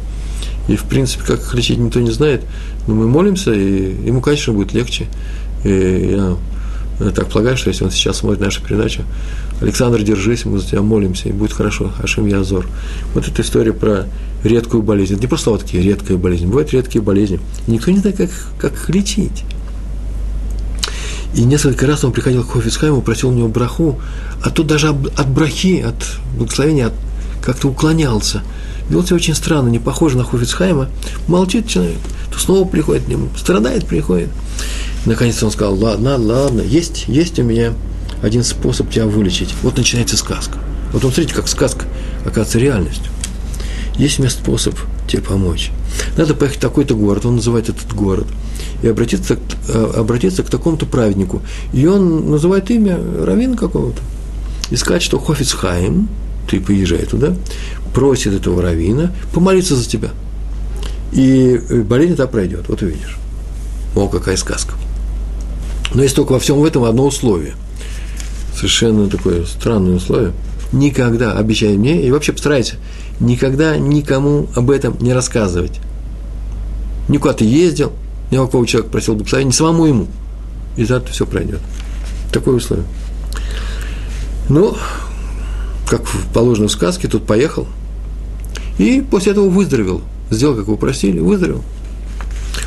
И, 0.69 0.77
в 0.77 0.85
принципе, 0.85 1.25
как 1.27 1.41
их 1.41 1.55
лечить, 1.55 1.77
никто 1.77 2.01
не 2.01 2.11
знает. 2.11 2.43
Но 2.87 2.95
мы 2.95 3.09
молимся, 3.09 3.53
и 3.53 4.07
ему, 4.07 4.23
конечно, 4.23 4.55
будет 4.55 4.73
легче. 4.73 5.07
И 5.65 6.15
я, 6.17 6.37
так 6.99 7.29
полагаю, 7.29 7.57
что 7.57 7.69
если 7.69 7.85
он 7.85 7.91
сейчас 7.91 8.19
смотрит 8.19 8.41
нашу 8.41 8.63
передачу, 8.63 9.03
Александр, 9.61 10.03
держись, 10.03 10.45
мы 10.45 10.59
за 10.59 10.67
тебя 10.67 10.83
молимся, 10.83 11.29
и 11.29 11.33
будет 11.33 11.53
хорошо. 11.53 11.93
Ашим 12.03 12.27
Язор. 12.27 12.67
Вот 13.15 13.27
эта 13.29 13.43
история 13.43 13.73
про 13.73 14.07
редкую 14.43 14.83
болезнь. 14.83 15.15
Это 15.15 15.23
не 15.23 15.29
просто 15.29 15.51
вот 15.51 15.63
такие 15.63 15.83
редкие 15.83 16.19
болезни. 16.19 16.47
Бывают 16.47 16.73
редкие 16.73 17.03
болезни. 17.03 17.41
И 17.67 17.73
никто 17.73 17.91
не 17.91 17.99
знает, 17.99 18.17
как, 18.17 18.31
как 18.59 18.73
их 18.73 18.89
лечить. 18.91 19.45
И 21.35 21.45
несколько 21.45 21.87
раз 21.87 22.05
он 22.05 22.13
приходил 22.13 22.43
к 22.43 22.53
Хофицхайму, 22.53 23.03
просил 23.03 23.29
у 23.29 23.33
него 23.33 23.49
браху, 23.49 24.01
а 24.43 24.51
тот 24.51 24.67
даже 24.67 24.89
от 24.89 25.29
брахи, 25.29 25.81
от 25.81 25.95
благословения 26.37 26.91
как-то 27.43 27.69
уклонялся. 27.69 28.43
Вел 28.89 29.05
себя 29.05 29.17
очень 29.17 29.35
странно, 29.35 29.69
не 29.69 29.79
похоже 29.79 30.17
на 30.17 30.25
Хофицхайма. 30.25 30.89
Молчит 31.27 31.69
человек, 31.69 31.99
то 32.31 32.39
снова 32.39 32.67
приходит 32.67 33.05
к 33.05 33.09
нему, 33.09 33.29
страдает, 33.37 33.87
приходит. 33.87 34.31
Наконец 35.05 35.43
он 35.43 35.51
сказал, 35.51 35.75
ладно, 35.75 36.17
ладно, 36.17 36.61
есть, 36.61 37.05
есть 37.07 37.39
у 37.39 37.43
меня 37.43 37.75
один 38.23 38.43
способ 38.43 38.91
тебя 38.91 39.07
вылечить. 39.07 39.55
Вот 39.63 39.77
начинается 39.77 40.17
сказка. 40.17 40.59
Вот 40.93 41.05
он, 41.05 41.13
смотрите, 41.13 41.35
как 41.35 41.49
сказка 41.49 41.85
оказывается 42.23 42.59
реальностью. 42.59 43.13
Есть 43.97 44.19
у 44.19 44.23
меня 44.23 44.31
способ 44.31 44.75
тебе 45.09 45.23
помочь. 45.23 45.71
Надо 46.17 46.35
поехать 46.35 46.59
в 46.59 46.63
такой-то 46.63 46.95
город, 46.95 47.27
он 47.27 47.37
называет 47.37 47.69
этот 47.69 47.93
город, 47.93 48.27
и 48.83 48.89
обратиться, 48.89 49.39
э, 49.69 49.93
обратиться 49.97 50.43
к 50.43 50.51
такому-то 50.51 50.87
праведнику. 50.87 51.43
И 51.73 51.87
он 51.87 52.31
называет 52.31 52.71
имя 52.71 52.99
равина 53.25 53.57
какого-то. 53.57 54.01
И 54.71 54.77
сказать, 54.77 55.03
что 55.03 55.19
Хофицхайм, 55.19 56.09
ты 56.49 56.61
поезжай 56.61 57.05
туда, 57.07 57.35
просит 57.95 58.33
этого 58.33 58.63
равина 58.63 59.13
помолиться 59.33 59.77
за 59.77 59.89
тебя. 59.89 60.11
И 61.13 61.61
э, 61.69 61.83
болезнь 61.83 62.17
та 62.17 62.27
пройдет, 62.27 62.69
вот 62.69 62.83
увидишь. 62.83 63.17
О, 63.97 64.09
какая 64.09 64.37
сказка. 64.37 64.75
Но 65.95 66.03
есть 66.03 66.15
только 66.15 66.33
во 66.33 66.39
всем 66.39 66.63
этом 66.65 66.85
одно 66.85 67.07
условие. 67.07 67.55
Совершенно 68.55 69.09
такое 69.09 69.45
странное 69.47 69.97
условие. 69.97 70.33
Никогда, 70.73 71.33
обещай 71.33 71.77
мне, 71.77 72.03
и 72.03 72.11
вообще 72.11 72.33
постарайся, 72.33 72.77
никогда 73.21 73.77
никому 73.79 74.49
об 74.55 74.71
этом 74.71 74.99
не 75.01 75.15
рассказывать. 75.15 75.81
Никуда 77.09 77.33
ты 77.33 77.47
ездил, 77.47 77.93
ни 78.31 78.37
у 78.37 78.47
кого 78.47 78.67
человек 78.67 78.91
просил 78.91 79.15
благословения, 79.15 79.53
самому 79.53 79.87
ему. 79.87 80.09
И 80.77 80.85
завтра 80.85 81.13
все 81.13 81.25
пройдет. 81.27 81.61
Такое 82.33 82.57
условие. 82.57 82.87
Ну, 84.51 84.77
как 85.89 86.03
положено 86.35 86.69
в 86.69 86.73
сказке, 86.73 87.09
тут 87.09 87.27
поехал. 87.27 87.67
И 88.79 89.03
после 89.11 89.33
этого 89.33 89.49
выздоровел. 89.49 90.03
Сделал, 90.31 90.55
как 90.55 90.67
его 90.67 90.77
просили, 90.77 91.19
выздоровел. 91.19 91.63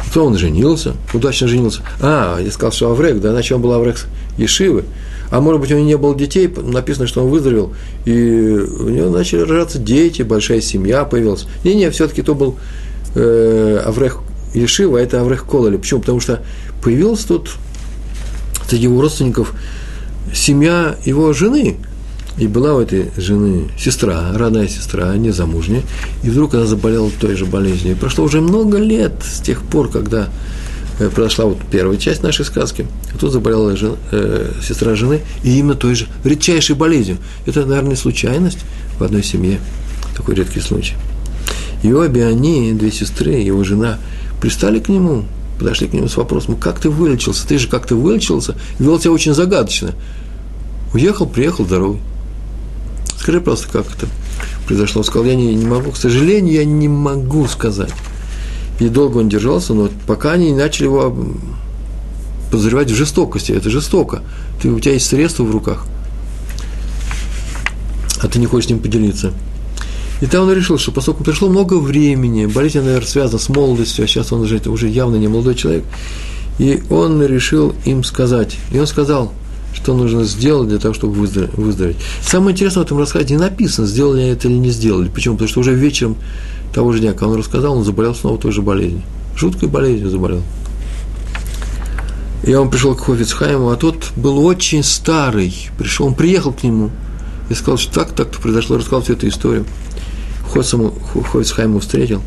Потом 0.07 0.27
он 0.27 0.37
женился, 0.37 0.95
удачно 1.13 1.47
женился. 1.47 1.83
А, 2.01 2.39
я 2.39 2.51
сказал, 2.51 2.71
что 2.71 2.91
Аврек, 2.91 3.21
да, 3.21 3.31
иначе 3.31 3.55
он 3.55 3.61
был 3.61 3.71
Аврек 3.71 4.07
Ешивы. 4.37 4.83
А 5.29 5.39
может 5.39 5.61
быть, 5.61 5.71
у 5.71 5.75
него 5.75 5.85
не 5.85 5.97
было 5.97 6.15
детей, 6.15 6.53
написано, 6.57 7.07
что 7.07 7.23
он 7.23 7.29
выздоровел, 7.29 7.73
и 8.03 8.11
у 8.11 8.89
него 8.89 9.09
начали 9.09 9.41
рождаться 9.41 9.77
дети, 9.77 10.23
большая 10.23 10.59
семья 10.59 11.05
появилась. 11.05 11.45
Не-не, 11.63 11.89
все-таки 11.91 12.21
то 12.21 12.35
был 12.35 12.57
э, 13.15 13.81
Аврех 13.85 14.19
Ешива, 14.53 14.99
а 14.99 15.01
это 15.01 15.21
Аврех 15.21 15.45
Кололи. 15.45 15.77
Почему? 15.77 16.01
Потому 16.01 16.19
что 16.19 16.41
появилась 16.83 17.21
тут 17.21 17.51
среди 18.67 18.83
его 18.83 18.99
родственников 19.01 19.53
семья 20.33 20.97
его 21.05 21.31
жены– 21.31 21.77
и 22.37 22.47
была 22.47 22.75
у 22.75 22.79
этой 22.79 23.11
жены 23.17 23.69
сестра, 23.77 24.31
родная 24.33 24.67
сестра, 24.67 25.15
незамужняя, 25.15 25.83
и 26.23 26.29
вдруг 26.29 26.53
она 26.53 26.65
заболела 26.65 27.09
той 27.19 27.35
же 27.35 27.45
болезнью. 27.45 27.93
И 27.93 27.95
прошло 27.95 28.23
уже 28.23 28.41
много 28.41 28.77
лет 28.77 29.13
с 29.23 29.41
тех 29.41 29.61
пор, 29.61 29.89
когда 29.89 30.29
э, 30.99 31.09
произошла 31.09 31.45
вот 31.45 31.57
первая 31.69 31.97
часть 31.97 32.23
нашей 32.23 32.45
сказки, 32.45 32.87
а 33.13 33.17
тут 33.17 33.31
заболела 33.31 33.75
жена, 33.75 33.95
э, 34.11 34.51
сестра 34.65 34.95
жены, 34.95 35.21
и 35.43 35.59
именно 35.59 35.75
той 35.75 35.95
же 35.95 36.07
редчайшей 36.23 36.75
болезнью. 36.75 37.17
Это, 37.45 37.65
наверное, 37.65 37.95
случайность 37.95 38.59
в 38.97 39.03
одной 39.03 39.23
семье, 39.23 39.59
такой 40.15 40.35
редкий 40.35 40.61
случай. 40.61 40.95
И 41.83 41.91
обе 41.91 42.25
они, 42.25 42.73
две 42.73 42.91
сестры, 42.91 43.33
его 43.33 43.63
жена, 43.63 43.97
пристали 44.39 44.79
к 44.79 44.87
нему, 44.87 45.25
подошли 45.59 45.87
к 45.87 45.93
нему 45.93 46.07
с 46.07 46.15
вопросом, 46.15 46.55
как 46.55 46.79
ты 46.79 46.89
вылечился, 46.89 47.47
ты 47.47 47.57
же 47.57 47.67
как-то 47.67 47.95
вылечился, 47.95 48.55
вел 48.79 48.99
себя 48.99 49.11
очень 49.11 49.33
загадочно. 49.33 49.91
Уехал, 50.93 51.25
приехал 51.25 51.65
здоровый. 51.65 51.99
Скажи 53.21 53.39
просто, 53.39 53.67
как 53.67 53.85
это 53.85 54.07
произошло. 54.65 55.01
Он 55.01 55.05
сказал, 55.05 55.27
я 55.27 55.35
не, 55.35 55.53
не 55.53 55.67
могу, 55.67 55.91
к 55.91 55.97
сожалению, 55.97 56.55
я 56.55 56.65
не 56.65 56.87
могу 56.87 57.45
сказать. 57.47 57.91
И 58.79 58.87
долго 58.87 59.19
он 59.19 59.29
держался, 59.29 59.75
но 59.75 59.89
пока 60.07 60.31
они 60.31 60.51
начали 60.53 60.85
его 60.85 61.15
подозревать 62.49 62.89
в 62.89 62.95
жестокости. 62.95 63.51
Это 63.51 63.69
жестоко. 63.69 64.23
Ты, 64.59 64.69
у 64.69 64.79
тебя 64.79 64.93
есть 64.93 65.05
средства 65.05 65.43
в 65.43 65.51
руках, 65.51 65.85
а 68.23 68.27
ты 68.27 68.39
не 68.39 68.47
хочешь 68.47 68.67
с 68.67 68.69
ним 68.71 68.79
поделиться. 68.79 69.33
И 70.21 70.25
там 70.25 70.47
он 70.47 70.53
решил, 70.53 70.79
что 70.79 70.91
поскольку 70.91 71.23
пришло 71.23 71.47
много 71.47 71.75
времени, 71.75 72.47
болезнь, 72.47 72.79
наверное, 72.79 73.07
связана 73.07 73.37
с 73.37 73.49
молодостью, 73.49 74.05
а 74.05 74.07
сейчас 74.07 74.31
он 74.31 74.41
уже, 74.41 74.57
уже 74.65 74.87
явно 74.87 75.17
не 75.17 75.27
молодой 75.27 75.53
человек, 75.53 75.83
и 76.57 76.81
он 76.89 77.23
решил 77.23 77.75
им 77.85 78.03
сказать. 78.03 78.57
И 78.71 78.79
он 78.79 78.87
сказал, 78.87 79.31
что 79.73 79.95
нужно 79.95 80.23
сделать 80.23 80.69
для 80.69 80.79
того, 80.79 80.93
чтобы 80.93 81.13
выздороветь. 81.13 81.97
Самое 82.21 82.53
интересное 82.53 82.83
в 82.83 82.85
этом 82.85 82.97
рассказе 82.99 83.33
не 83.33 83.39
написано, 83.39 83.87
сделали 83.87 84.23
это 84.25 84.47
или 84.47 84.55
не 84.55 84.69
сделали. 84.69 85.09
Почему? 85.09 85.35
Потому 85.35 85.49
что 85.49 85.59
уже 85.61 85.73
вечером 85.73 86.17
того 86.73 86.91
же 86.91 86.99
дня, 86.99 87.13
когда 87.13 87.27
он 87.27 87.39
рассказал, 87.39 87.77
он 87.77 87.83
заболел 87.83 88.15
снова 88.15 88.37
той 88.37 88.51
же 88.51 88.61
болезнью. 88.61 89.01
Жуткой 89.35 89.69
болезнью 89.69 90.09
заболел. 90.09 90.41
И 92.43 92.53
он 92.53 92.69
пришел 92.69 92.95
к 92.95 93.05
Хофицхайму, 93.05 93.69
а 93.69 93.75
тот 93.75 94.11
был 94.15 94.43
очень 94.45 94.83
старый. 94.83 95.55
Пришел, 95.77 96.07
он 96.07 96.15
приехал 96.15 96.51
к 96.51 96.63
нему 96.63 96.89
и 97.49 97.53
сказал, 97.53 97.77
что 97.77 97.93
так, 97.93 98.13
так-то 98.13 98.39
произошло, 98.39 98.77
рассказал 98.77 99.03
всю 99.03 99.13
эту 99.13 99.27
историю. 99.27 99.65
Хофицхайму 100.51 101.79
встретил 101.79 102.21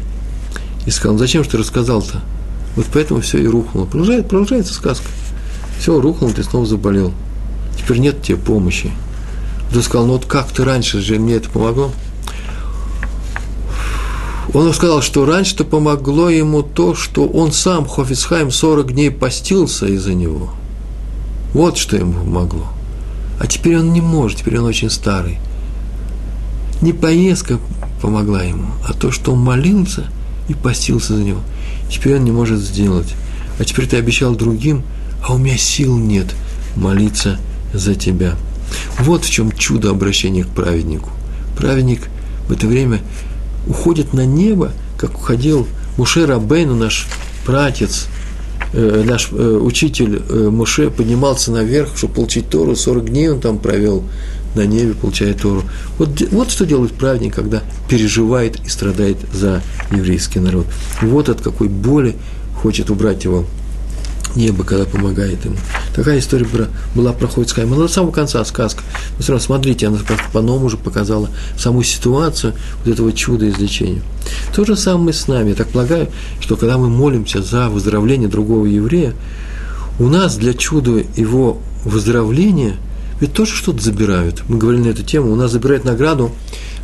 и 0.87 0.91
сказал, 0.91 1.15
«Ну, 1.15 1.19
зачем 1.19 1.43
же 1.43 1.51
ты 1.51 1.59
рассказал-то? 1.59 2.23
Вот 2.77 2.87
поэтому 2.93 3.21
все 3.21 3.39
и 3.39 3.47
рухнуло. 3.47 3.87
Продолжает, 3.87 4.29
продолжается 4.29 4.75
сказка. 4.75 5.07
Все, 5.79 6.01
рухнул, 6.01 6.31
ты 6.31 6.43
снова 6.43 6.67
заболел. 6.67 7.13
Теперь 7.77 7.99
нет 7.99 8.23
тебе 8.23 8.37
помощи. 8.37 8.91
Ты 9.73 9.83
сказал, 9.83 10.07
ну 10.07 10.13
вот 10.15 10.27
как 10.27 10.49
ты 10.49 10.65
раньше 10.65 11.01
же 11.01 11.19
мне 11.19 11.35
это 11.35 11.51
помогло? 11.51 11.91
Он 14.53 14.73
сказал, 14.73 15.03
что 15.03 15.25
раньше-то 15.27 15.65
помогло 15.65 16.31
ему 16.31 16.63
то, 16.63 16.95
что 16.95 17.27
он 17.27 17.51
сам, 17.51 17.89
Хофицхайм, 17.89 18.53
40 18.53 18.93
дней 18.93 19.11
постился 19.11 19.87
из-за 19.87 20.15
него. 20.15 20.55
Вот 21.53 21.77
что 21.77 21.97
ему 21.97 22.13
помогло. 22.13 22.69
А 23.41 23.47
теперь 23.49 23.79
он 23.79 23.93
не 23.93 24.01
может, 24.01 24.39
теперь 24.39 24.59
он 24.59 24.67
очень 24.67 24.91
старый. 24.91 25.39
Не 26.81 26.93
поездка 26.93 27.59
помогла 28.01 28.43
ему, 28.43 28.67
а 28.87 28.93
то, 28.93 29.11
что 29.11 29.33
он 29.33 29.41
молился 29.41 30.05
и 30.49 30.55
постился 30.55 31.17
за 31.17 31.25
него. 31.25 31.41
Теперь 31.91 32.17
он 32.17 32.25
не 32.25 32.31
может 32.31 32.61
сделать. 32.61 33.13
А 33.59 33.65
теперь 33.65 33.89
ты 33.89 33.97
обещал 33.97 34.37
другим, 34.37 34.83
а 35.27 35.35
у 35.35 35.39
меня 35.39 35.57
сил 35.57 35.97
нет 35.97 36.35
молиться 36.77 37.39
за 37.75 37.95
тебя. 37.95 38.37
Вот 38.99 39.25
в 39.25 39.31
чем 39.31 39.53
чудо 39.53 39.91
обращения 39.91 40.45
к 40.45 40.49
праведнику. 40.49 41.11
Праведник 41.57 42.09
в 42.49 42.53
это 42.53 42.67
время 42.67 43.01
уходит 43.67 44.13
на 44.13 44.25
небо, 44.25 44.73
как 44.97 45.19
уходил 45.19 45.67
Муше 45.97 46.27
Рабейну, 46.27 46.75
наш 46.75 47.07
братец, 47.47 48.07
э, 48.73 49.03
наш 49.07 49.29
э, 49.33 49.59
учитель 49.61 50.23
э, 50.29 50.49
Муше 50.51 50.91
поднимался 50.91 51.53
наверх, 51.53 51.97
чтобы 51.97 52.15
получить 52.15 52.49
Тору, 52.49 52.75
40 52.75 53.11
дней 53.11 53.29
он 53.29 53.41
там 53.41 53.59
провел 53.59 54.05
на 54.55 54.67
небе, 54.67 54.95
получая 54.95 55.35
Тору. 55.35 55.63
Вот, 55.99 56.21
вот 56.31 56.51
что 56.51 56.67
делает 56.67 56.93
праведник, 56.93 57.35
когда 57.35 57.63
переживает 57.89 58.65
и 58.65 58.69
страдает 58.69 59.19
за 59.33 59.63
еврейский 59.91 60.41
народ. 60.41 60.67
Вот 61.03 61.29
от 61.29 61.41
какой 61.41 61.69
боли 61.69 62.17
хочет 62.61 62.91
убрать 62.91 63.25
его 63.25 63.45
небо, 64.37 64.65
когда 64.65 64.85
помогает 64.85 65.45
ему. 65.45 65.57
Такая 65.95 66.19
история 66.19 66.47
была 66.95 67.13
про 67.13 67.27
Хойцхайма. 67.27 67.77
Но 67.77 67.83
до 67.83 67.89
самого 67.89 68.13
конца 68.13 68.45
сказка. 68.45 68.83
Но 69.17 69.23
все 69.23 69.33
равно, 69.33 69.45
смотрите, 69.45 69.87
она 69.87 69.99
по-новому 70.33 70.67
уже 70.67 70.77
показала 70.77 71.29
саму 71.57 71.83
ситуацию 71.83 72.55
вот 72.85 72.93
этого 72.93 73.13
чуда 73.13 73.49
излечения. 73.49 74.03
То 74.55 74.65
же 74.65 74.77
самое 74.77 75.13
с 75.13 75.29
нами. 75.29 75.51
Я 75.51 75.55
так 75.55 75.69
полагаю, 75.69 76.09
что 76.41 76.57
когда 76.57 76.79
мы 76.79 76.89
молимся 76.89 77.43
за 77.43 77.69
выздоровление 77.69 78.29
другого 78.29 78.67
еврея, 78.67 79.15
у 79.99 80.09
нас 80.09 80.37
для 80.37 80.55
чуда 80.55 81.05
его 81.17 81.59
выздоровления 81.85 82.77
ведь 83.21 83.33
тоже 83.33 83.55
что-то 83.55 83.83
забирают. 83.83 84.43
Мы 84.49 84.59
говорили 84.59 84.83
на 84.83 84.89
эту 84.89 85.03
тему. 85.03 85.33
У 85.33 85.37
нас 85.37 85.53
забирают 85.53 85.85
награду 85.85 86.33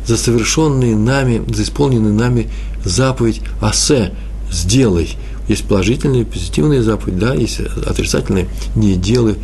за 0.07 0.17
совершенные 0.17 0.95
нами, 0.95 1.43
за 1.53 1.63
исполненные 1.63 2.13
нами 2.13 2.49
заповедь 2.85 3.41
«Асе»– 3.61 4.13
«Сделай», 4.51 5.17
есть 5.51 5.65
положительные, 5.65 6.25
позитивные 6.25 6.81
заповеди, 6.81 7.19
да, 7.19 7.33
есть 7.33 7.59
отрицательные 7.59 8.47
не 8.75 8.95
делай, 8.95 9.35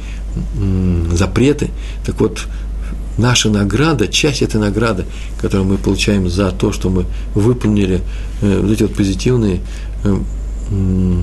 запреты. 1.13 1.69
Так 2.05 2.19
вот, 2.19 2.45
наша 3.17 3.49
награда, 3.49 4.07
часть 4.07 4.41
этой 4.41 4.57
награды, 4.57 5.05
которую 5.41 5.67
мы 5.67 5.77
получаем 5.77 6.29
за 6.29 6.51
то, 6.51 6.71
что 6.71 6.89
мы 6.89 7.05
выполнили 7.33 8.01
э, 8.41 8.59
вот 8.61 8.71
эти 8.71 8.83
вот 8.83 8.95
позитивные 8.95 9.61
э, 10.03 10.17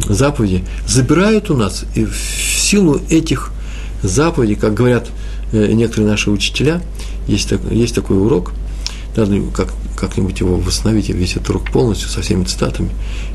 заповеди, 0.09 0.65
забирают 0.87 1.51
у 1.51 1.57
нас, 1.57 1.85
и 1.95 2.05
в 2.05 2.17
силу 2.17 3.01
этих 3.11 3.53
заповедей, 4.03 4.57
как 4.57 4.75
говорят 4.75 5.09
э, 5.53 5.73
некоторые 5.73 6.11
наши 6.11 6.31
учителя, 6.31 6.83
есть, 7.29 7.49
так, 7.49 7.61
есть 7.71 7.95
такой 7.95 8.19
урок, 8.19 8.53
надо 9.17 9.41
как, 9.53 9.69
как-нибудь 9.97 10.41
его 10.41 10.57
восстановить, 10.57 11.09
весь 11.09 11.33
этот 11.33 11.51
урок 11.51 11.71
полностью, 11.71 12.09
со 12.09 12.23
всеми 12.23 12.45
цитатами, 12.45 12.91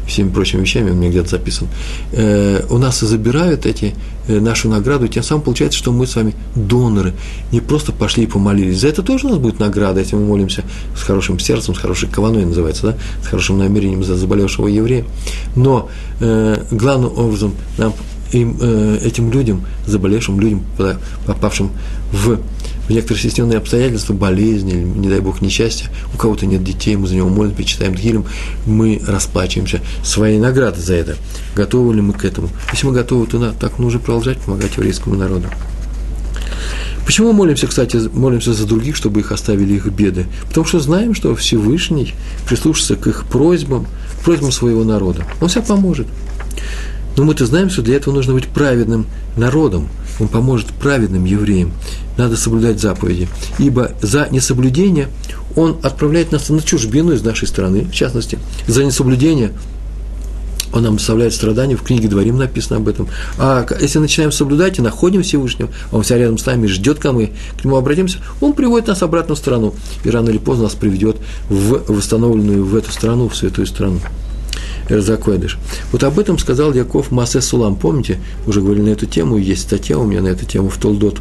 всеми 0.08 0.30
прочими 0.30 0.62
вещами, 0.62 0.92
он 0.92 0.98
мне 0.98 1.10
где-то 1.10 1.30
записан. 1.30 1.68
Э, 2.12 2.64
у 2.70 2.78
нас 2.78 3.00
забирают 3.00 3.66
эти, 3.66 3.96
э, 4.28 4.40
нашу 4.40 4.70
награду, 4.70 5.08
тем 5.08 5.24
самым 5.24 5.44
получается, 5.44 5.78
что 5.78 5.92
мы 5.92 6.08
с 6.08 6.16
вами 6.16 6.34
доноры, 6.56 7.14
не 7.52 7.62
просто 7.62 7.92
пошли 7.92 8.24
и 8.24 8.28
помолились. 8.28 8.80
За 8.80 8.88
это 8.88 9.04
тоже 9.04 9.28
у 9.28 9.30
нас 9.30 9.40
будет 9.40 9.60
награда, 9.60 10.00
если 10.00 10.16
мы 10.16 10.26
молимся 10.26 10.64
с 10.96 11.02
хорошим 11.02 11.40
сердцем, 11.40 11.76
с 11.76 11.78
хорошей 11.78 12.10
кованой 12.10 12.46
называется, 12.46 12.88
да, 12.88 12.98
с 13.24 13.28
хорошим 13.28 13.58
намерением 13.58 14.04
за 14.04 14.16
заболевшего 14.16 14.68
еврея. 14.68 15.06
Но 15.56 15.90
э, 16.20 16.64
главным 16.72 17.18
образом 17.18 17.54
нам 17.78 17.94
им, 18.32 18.58
э, 18.62 19.00
этим 19.04 19.32
людям, 19.32 19.66
заболевшим 19.88 20.40
людям, 20.40 20.64
попавшим 21.26 21.72
в, 22.12 22.40
в 22.90 22.92
некоторые 22.92 23.20
стесненные 23.20 23.60
обстоятельства, 23.60 24.14
болезни, 24.14 24.72
или, 24.72 24.84
не 24.84 25.08
дай 25.10 25.20
бог, 25.20 25.42
несчастья, 25.42 25.90
у 26.14 26.18
кого-то 26.18 26.48
нет 26.48 26.64
детей, 26.64 26.96
мы 26.96 27.08
за 27.08 27.16
него 27.16 27.30
молимся, 27.30 27.64
читаем 27.64 27.96
Тхилем, 27.96 28.26
мы 28.66 29.00
расплачиваемся 29.08 29.80
своей 30.04 30.40
наградой 30.40 30.82
за 30.82 30.96
это. 30.96 31.16
Готовы 31.56 31.94
ли 31.94 32.02
мы 32.02 32.14
к 32.14 32.26
этому? 32.26 32.50
Если 32.72 32.88
мы 32.88 32.94
готовы, 32.94 33.28
то 33.28 33.54
так 33.60 33.78
нужно 33.78 34.00
продолжать 34.00 34.40
помогать 34.40 34.76
еврейскому 34.76 35.16
народу. 35.16 35.48
Почему 37.06 37.32
молимся, 37.32 37.68
кстати, 37.68 37.98
молимся 38.12 38.54
за 38.54 38.66
других, 38.66 38.96
чтобы 38.96 39.20
их 39.20 39.32
оставили 39.32 39.76
их 39.76 39.86
беды? 39.88 40.26
Потому 40.48 40.66
что 40.66 40.80
знаем, 40.80 41.14
что 41.14 41.36
Всевышний 41.36 42.14
прислушается 42.48 42.96
к 42.96 43.08
их 43.08 43.26
просьбам, 43.26 43.88
просьбам 44.24 44.52
своего 44.52 44.84
народа. 44.84 45.26
Он 45.42 45.48
всем 45.48 45.64
поможет. 45.64 46.08
Но 47.20 47.26
мы-то 47.26 47.46
знаем, 47.46 47.70
что 47.70 47.82
для 47.82 47.98
этого 47.98 48.14
нужно 48.14 48.34
быть 48.34 48.48
праведным 48.48 49.06
народом. 49.36 49.90
Он 50.22 50.30
поможет 50.30 50.68
праведным 50.68 51.26
евреям. 51.26 51.74
Надо 52.18 52.38
соблюдать 52.38 52.80
заповеди. 52.80 53.28
Ибо 53.58 53.92
за 54.02 54.30
несоблюдение 54.32 55.10
он 55.58 55.80
отправляет 55.84 56.32
нас 56.32 56.48
на 56.48 56.62
чужбину 56.62 57.12
из 57.12 57.22
нашей 57.22 57.50
страны, 57.50 57.82
в 57.82 57.92
частности. 57.92 58.40
За 58.68 58.86
несоблюдение 58.86 59.52
он 60.72 60.84
нам 60.84 60.96
доставляет 60.96 61.34
страдания, 61.34 61.76
в 61.76 61.84
книге 61.84 62.08
Дворим 62.08 62.38
написано 62.38 62.78
об 62.78 62.88
этом. 62.88 63.10
А 63.38 63.68
если 63.82 64.00
начинаем 64.00 64.32
соблюдать 64.32 64.80
и 64.80 64.82
находим 64.82 65.22
Всевышнего, 65.22 65.70
он 65.92 66.04
вся 66.04 66.18
рядом 66.18 66.38
с 66.38 66.46
нами 66.46 66.68
ждет, 66.68 67.00
когда 67.00 67.12
мы 67.12 67.34
к 67.60 67.66
нему 67.66 67.76
обратимся, 67.76 68.20
он 68.40 68.54
приводит 68.54 68.88
нас 68.88 69.04
обратно 69.04 69.36
в 69.36 69.38
страну. 69.38 69.76
И 70.06 70.10
рано 70.10 70.30
или 70.30 70.38
поздно 70.38 70.66
нас 70.66 70.74
приведет 70.74 71.18
в 71.50 71.84
восстановленную 71.92 72.64
в 72.64 72.74
эту 72.78 72.94
страну, 72.94 73.28
в 73.28 73.36
святую 73.36 73.68
страну. 73.68 74.00
Эрзакойдыш. 74.90 75.58
Вот 75.92 76.04
об 76.04 76.20
этом 76.20 76.38
сказал 76.38 76.74
Яков 76.74 77.12
Масе 77.12 77.42
Сулам. 77.42 77.76
Помните, 77.76 78.20
уже 78.48 78.62
говорили 78.62 78.86
на 78.86 78.90
эту 78.90 79.06
тему, 79.06 79.38
есть 79.38 79.62
статья 79.64 79.98
у 79.98 80.06
меня 80.06 80.22
на 80.22 80.28
эту 80.28 80.46
тему 80.46 80.70
в 80.70 80.78
Толдот, 80.78 81.20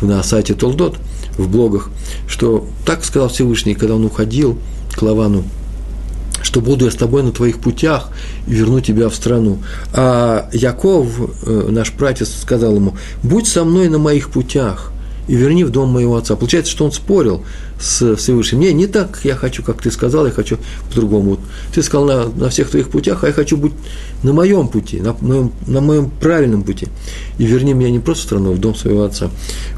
на 0.00 0.22
сайте 0.22 0.54
Толдот, 0.54 0.96
в 1.38 1.48
блогах, 1.48 1.90
что 2.26 2.66
так 2.84 3.04
сказал 3.04 3.28
Всевышний, 3.28 3.74
когда 3.74 3.94
он 3.94 4.04
уходил 4.04 4.58
к 4.92 5.02
Лавану, 5.02 5.44
что 6.42 6.60
буду 6.60 6.86
я 6.86 6.90
с 6.90 6.94
тобой 6.94 7.22
на 7.22 7.32
твоих 7.32 7.58
путях 7.58 8.10
и 8.46 8.54
верну 8.54 8.80
тебя 8.80 9.08
в 9.08 9.14
страну. 9.14 9.58
А 9.92 10.48
Яков, 10.52 11.08
э, 11.46 11.68
наш 11.70 11.92
пратец, 11.92 12.30
сказал 12.40 12.74
ему, 12.76 12.96
будь 13.22 13.46
со 13.46 13.64
мной 13.64 13.88
на 13.88 13.98
моих 13.98 14.30
путях 14.30 14.92
и 15.28 15.34
верни 15.34 15.64
в 15.64 15.70
дом 15.70 15.90
моего 15.90 16.16
отца. 16.16 16.36
Получается, 16.36 16.72
что 16.72 16.84
он 16.84 16.92
спорил 16.92 17.44
с 17.82 18.16
Всевышним. 18.16 18.60
Не, 18.60 18.72
не 18.72 18.86
так 18.86 19.20
я 19.24 19.34
хочу, 19.34 19.62
как 19.62 19.82
ты 19.82 19.90
сказал, 19.90 20.24
я 20.26 20.32
хочу 20.32 20.58
по-другому. 20.88 21.38
Ты 21.74 21.82
сказал 21.82 22.06
на, 22.06 22.28
на 22.28 22.48
всех 22.48 22.70
твоих 22.70 22.88
путях, 22.88 23.24
а 23.24 23.26
я 23.26 23.32
хочу 23.32 23.56
быть 23.56 23.72
на 24.22 24.32
моем 24.32 24.68
пути, 24.68 25.00
на 25.00 25.16
моем, 25.20 25.52
на 25.66 25.80
моем 25.80 26.08
правильном 26.08 26.62
пути. 26.62 26.86
И 27.38 27.44
верни 27.44 27.74
меня 27.74 27.90
не 27.90 27.98
просто 27.98 28.22
в 28.22 28.26
страну, 28.26 28.52
а 28.52 28.54
в 28.54 28.60
дом 28.60 28.76
своего 28.76 29.02
отца. 29.02 29.30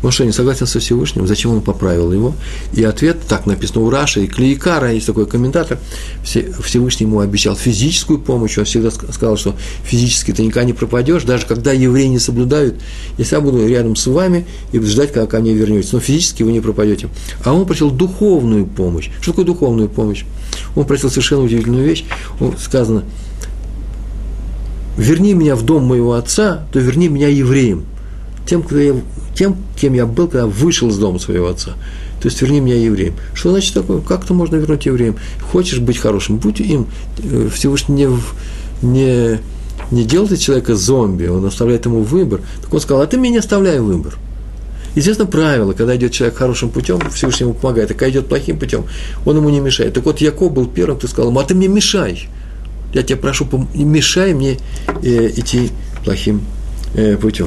Что, 0.06 0.24
не 0.24 0.32
согласен 0.32 0.66
со 0.66 0.80
Всевышним? 0.80 1.26
Зачем 1.26 1.52
он 1.52 1.62
поправил 1.62 2.12
его? 2.12 2.34
И 2.74 2.84
ответ, 2.84 3.22
так 3.26 3.46
написано 3.46 3.80
у 3.80 3.90
Раши 3.90 4.24
и 4.24 4.26
Клеикара, 4.26 4.92
есть 4.92 5.06
такой 5.06 5.26
комментатор, 5.26 5.78
Всевышний 6.22 7.06
ему 7.06 7.20
обещал 7.20 7.56
физическую 7.56 8.18
помощь, 8.18 8.58
он 8.58 8.66
всегда 8.66 8.90
сказал, 8.90 9.38
что 9.38 9.54
физически 9.84 10.32
ты 10.32 10.42
никогда 10.42 10.64
не 10.64 10.74
пропадешь, 10.74 11.22
даже 11.22 11.46
когда 11.46 11.72
евреи 11.72 12.08
не 12.08 12.18
соблюдают, 12.18 12.74
если 13.16 13.34
я 13.36 13.40
буду 13.40 13.66
рядом 13.66 13.96
с 13.96 14.06
вами 14.06 14.46
и 14.72 14.80
ждать, 14.80 15.12
когда 15.12 15.26
ко 15.26 15.40
мне 15.40 15.54
вернетесь, 15.54 15.92
но 15.92 16.00
физически 16.00 16.42
вы 16.42 16.52
не 16.52 16.60
пропадете. 16.60 17.08
А 17.44 17.54
он 17.54 17.64
просил 17.64 17.93
духовную 17.96 18.66
помощь. 18.66 19.10
Что 19.20 19.32
такое 19.32 19.44
духовную 19.46 19.88
помощь? 19.88 20.24
Он 20.74 20.84
просил 20.84 21.10
совершенно 21.10 21.42
удивительную 21.42 21.84
вещь. 21.84 22.04
Сказано, 22.58 23.04
верни 24.96 25.34
меня 25.34 25.56
в 25.56 25.62
дом 25.62 25.84
моего 25.84 26.14
отца, 26.14 26.66
то 26.72 26.78
верни 26.78 27.08
меня 27.08 27.28
евреем. 27.28 27.84
Тем, 28.46 28.62
кто 28.62 28.78
я, 28.78 28.94
тем, 29.34 29.56
кем 29.76 29.94
я 29.94 30.06
был, 30.06 30.28
когда 30.28 30.46
вышел 30.46 30.88
из 30.88 30.98
дома 30.98 31.18
своего 31.18 31.48
отца. 31.48 31.72
То 32.20 32.28
есть 32.28 32.40
верни 32.40 32.60
меня 32.60 32.76
евреем. 32.76 33.14
Что 33.34 33.50
значит 33.50 33.74
такое? 33.74 34.00
Как 34.00 34.24
это 34.24 34.34
можно 34.34 34.56
вернуть 34.56 34.86
евреем? 34.86 35.16
Хочешь 35.52 35.80
быть 35.80 35.98
хорошим, 35.98 36.38
будь 36.38 36.60
им. 36.60 36.86
Э, 37.18 37.48
Всевышний 37.52 38.06
не, 38.06 38.08
не, 38.82 39.40
не 39.90 40.04
делает 40.04 40.40
человека 40.40 40.74
зомби, 40.74 41.26
он 41.26 41.44
оставляет 41.44 41.86
ему 41.86 42.02
выбор. 42.02 42.40
Так 42.62 42.72
он 42.72 42.80
сказал, 42.80 43.02
а 43.02 43.06
ты 43.06 43.18
мне 43.18 43.30
не 43.30 43.38
оставляй 43.38 43.80
выбор. 43.80 44.14
Естественно, 44.94 45.28
правило, 45.28 45.72
когда 45.72 45.96
идет 45.96 46.12
человек 46.12 46.36
хорошим 46.36 46.70
путем, 46.70 47.00
Всевышний 47.10 47.44
ему 47.44 47.54
помогает, 47.54 47.90
а 47.90 47.94
когда 47.94 48.10
идет 48.10 48.28
плохим 48.28 48.58
путем, 48.58 48.86
он 49.24 49.36
ему 49.36 49.50
не 49.50 49.60
мешает. 49.60 49.94
Так 49.94 50.04
вот, 50.04 50.20
Яков 50.20 50.52
был 50.52 50.66
первым, 50.66 50.98
кто 50.98 51.08
сказал 51.08 51.30
ему, 51.30 51.40
а 51.40 51.44
ты 51.44 51.54
мне 51.54 51.68
мешай. 51.68 52.28
Я 52.92 53.02
тебя 53.02 53.18
прошу, 53.18 53.48
мешай 53.74 54.34
мне 54.34 54.58
э, 55.02 55.30
идти 55.34 55.70
плохим 56.04 56.42
э, 56.94 57.16
путем. 57.16 57.46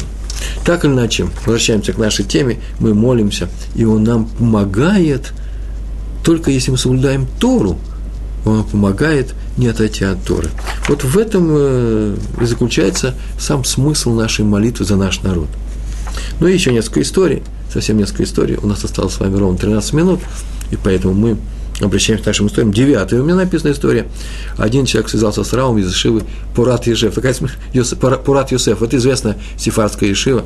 Так 0.66 0.84
или 0.84 0.92
иначе, 0.92 1.28
возвращаемся 1.46 1.94
к 1.94 1.98
нашей 1.98 2.26
теме, 2.26 2.60
мы 2.80 2.94
молимся, 2.94 3.48
и 3.76 3.86
Он 3.86 4.04
нам 4.04 4.26
помогает, 4.26 5.32
только 6.26 6.52
если 6.52 6.72
мы 6.72 6.78
соблюдаем 6.78 7.28
Тору, 7.40 7.78
Он 8.44 8.66
помогает 8.66 9.34
не 9.56 9.68
отойти 9.68 10.04
от 10.04 10.22
Торы. 10.26 10.50
Вот 10.90 11.06
в 11.06 11.18
этом 11.18 11.48
э, 11.50 12.18
и 12.42 12.46
заключается 12.46 13.16
сам 13.40 13.64
смысл 13.64 14.12
нашей 14.12 14.44
молитвы 14.44 14.84
за 14.84 14.98
наш 14.98 15.22
народ– 15.22 15.48
ну 16.40 16.48
и 16.48 16.54
еще 16.54 16.72
несколько 16.72 17.02
историй, 17.02 17.44
совсем 17.72 17.98
несколько 17.98 18.24
историй. 18.24 18.58
У 18.62 18.68
нас 18.68 18.84
осталось 18.84 19.14
с 19.14 19.20
вами 19.20 19.36
ровно 19.38 19.58
13 19.58 19.94
минут, 19.94 20.20
и 20.72 20.78
поэтому 20.78 21.14
мы 21.14 21.38
обращаемся 21.82 22.24
к 22.24 22.28
нашим 22.28 22.48
историям. 22.48 22.74
Девятая 22.74 23.22
у 23.22 23.24
меня 23.24 23.36
написана 23.36 23.72
история. 23.72 24.08
Один 24.58 24.86
человек 24.86 25.10
связался 25.10 25.44
с 25.44 25.54
Равом 25.54 25.78
из 25.78 25.92
Ишивы 25.92 26.24
Пурат 26.56 26.88
Ешев. 26.88 27.14
Такая 27.14 27.36
Пурат 28.18 28.52
Юсеф. 28.52 28.82
Это 28.82 28.98
известная 28.98 29.38
сифарская 29.58 30.10
Ешива 30.10 30.44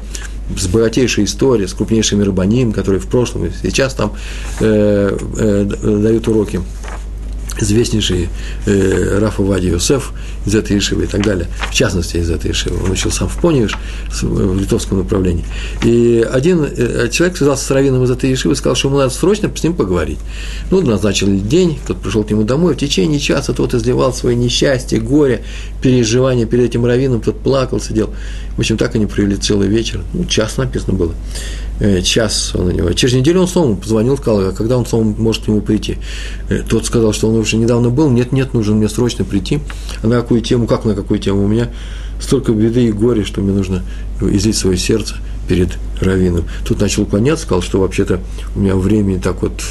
с 0.58 0.68
богатейшей 0.68 1.24
историей, 1.24 1.68
с 1.68 1.74
крупнейшими 1.74 2.24
рыбаним, 2.24 2.74
которые 2.74 3.00
в 3.00 3.08
прошлом 3.08 3.46
и 3.46 3.52
сейчас 3.64 3.94
там 3.94 4.14
э, 4.60 5.18
э, 5.38 5.64
дают 5.64 6.28
уроки 6.28 6.62
известнейший 7.60 8.30
э, 8.66 9.20
Рафа 9.20 9.42
Вади 9.44 9.68
Юсеф 9.68 10.12
из 10.46 10.56
этой 10.56 10.78
Ишивы 10.78 11.04
и 11.04 11.08
так 11.08 11.24
далее, 11.24 11.48
в 11.70 11.74
частности 11.74 12.18
из 12.18 12.30
этой 12.30 12.52
Ишивы. 12.52 12.84
Он 12.84 12.92
учил 12.92 13.12
сам 13.12 13.28
в 13.28 13.38
Поневиш, 13.38 13.78
в 14.22 14.60
литовском 14.60 15.00
направлении. 15.00 15.44
И 15.84 16.26
один 16.32 16.64
э, 16.64 17.10
человек 17.12 17.38
связался 17.38 17.66
с 17.66 17.72
раввином 17.72 18.04
из 18.04 18.12
этой 18.12 18.34
Ишивы 18.34 18.54
и 18.54 18.58
сказал, 18.58 18.76
что 18.76 18.88
ему 18.88 18.98
надо 18.98 19.14
срочно 19.14 19.52
с 19.56 19.64
ним 19.64 19.74
поговорить. 19.74 20.20
Ну, 20.70 20.82
назначили 20.82 21.38
день, 21.38 21.80
тот 21.88 22.02
пришел 22.02 22.24
к 22.24 22.30
нему 22.30 22.44
домой, 22.44 22.74
в 22.74 22.78
течение 22.78 23.20
часа 23.20 23.54
тот 23.54 23.74
изливал 23.74 24.14
свои 24.14 24.36
несчастья, 24.36 25.00
горе, 25.00 25.44
переживания 25.82 26.46
перед 26.46 26.66
этим 26.66 26.86
раввином, 26.86 27.22
тот 27.22 27.40
плакал, 27.40 27.80
сидел. 27.80 28.14
В 28.56 28.60
общем, 28.60 28.78
так 28.78 28.96
они 28.96 29.06
провели 29.06 29.38
целый 29.38 29.68
вечер. 29.68 30.02
Ну, 30.14 30.26
час 30.26 30.58
написано 30.58 30.94
было. 30.94 31.14
Э, 31.82 32.00
час 32.04 32.52
он 32.54 32.68
у 32.68 32.72
него. 32.72 32.94
Через 32.94 33.16
неделю 33.16 33.42
он 33.42 33.48
снова 33.48 33.76
позвонил, 33.76 34.16
сказал, 34.16 34.50
а 34.50 34.52
когда 34.52 34.78
он 34.78 34.86
снова 34.86 35.04
может 35.04 35.46
к 35.46 35.48
нему 35.48 35.62
прийти. 35.62 35.98
Э, 36.48 36.62
тот 36.62 36.86
сказал, 36.86 37.12
что 37.12 37.28
он 37.28 37.38
уже 37.38 37.58
недавно 37.58 37.90
был, 37.90 38.08
нет, 38.12 38.32
нет, 38.32 38.54
нужно 38.54 38.76
мне 38.76 38.88
срочно 38.88 39.26
прийти. 39.26 39.60
А 40.04 40.08
на 40.08 40.22
какую 40.22 40.42
тему, 40.42 40.68
как 40.68 40.86
на 40.86 40.94
какую 40.94 41.20
тему? 41.20 41.44
У 41.44 41.48
меня 41.48 41.70
столько 42.20 42.52
беды 42.52 42.86
и 42.86 42.92
горя, 42.92 43.26
что 43.26 43.42
мне 43.42 43.52
нужно 43.52 43.82
излить 44.22 44.58
свое 44.58 44.78
сердце 44.78 45.16
перед 45.48 45.70
раввином. 46.00 46.46
Тут 46.68 46.80
начал 46.80 47.02
уклоняться, 47.02 47.46
сказал, 47.46 47.64
что 47.64 47.80
вообще-то 47.80 48.20
у 48.56 48.60
меня 48.60 48.76
времени 48.76 49.18
так 49.18 49.42
вот 49.42 49.64